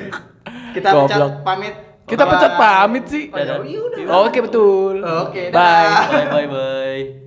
Kita 0.76 0.88
pecat 1.04 1.44
pamit. 1.44 1.74
Kita 2.08 2.24
Bye. 2.26 2.32
pecat 2.36 2.52
pamit 2.58 3.04
sih. 3.08 3.24
Oh, 3.32 3.38
ya 3.38 3.56
udah. 3.60 4.28
Oke 4.28 4.38
betul. 4.42 5.00
Oke, 5.00 5.48
Bye. 5.48 5.88
dadah. 5.88 6.08
bye 6.10 6.26
bye 6.28 6.48
bye. 6.48 7.21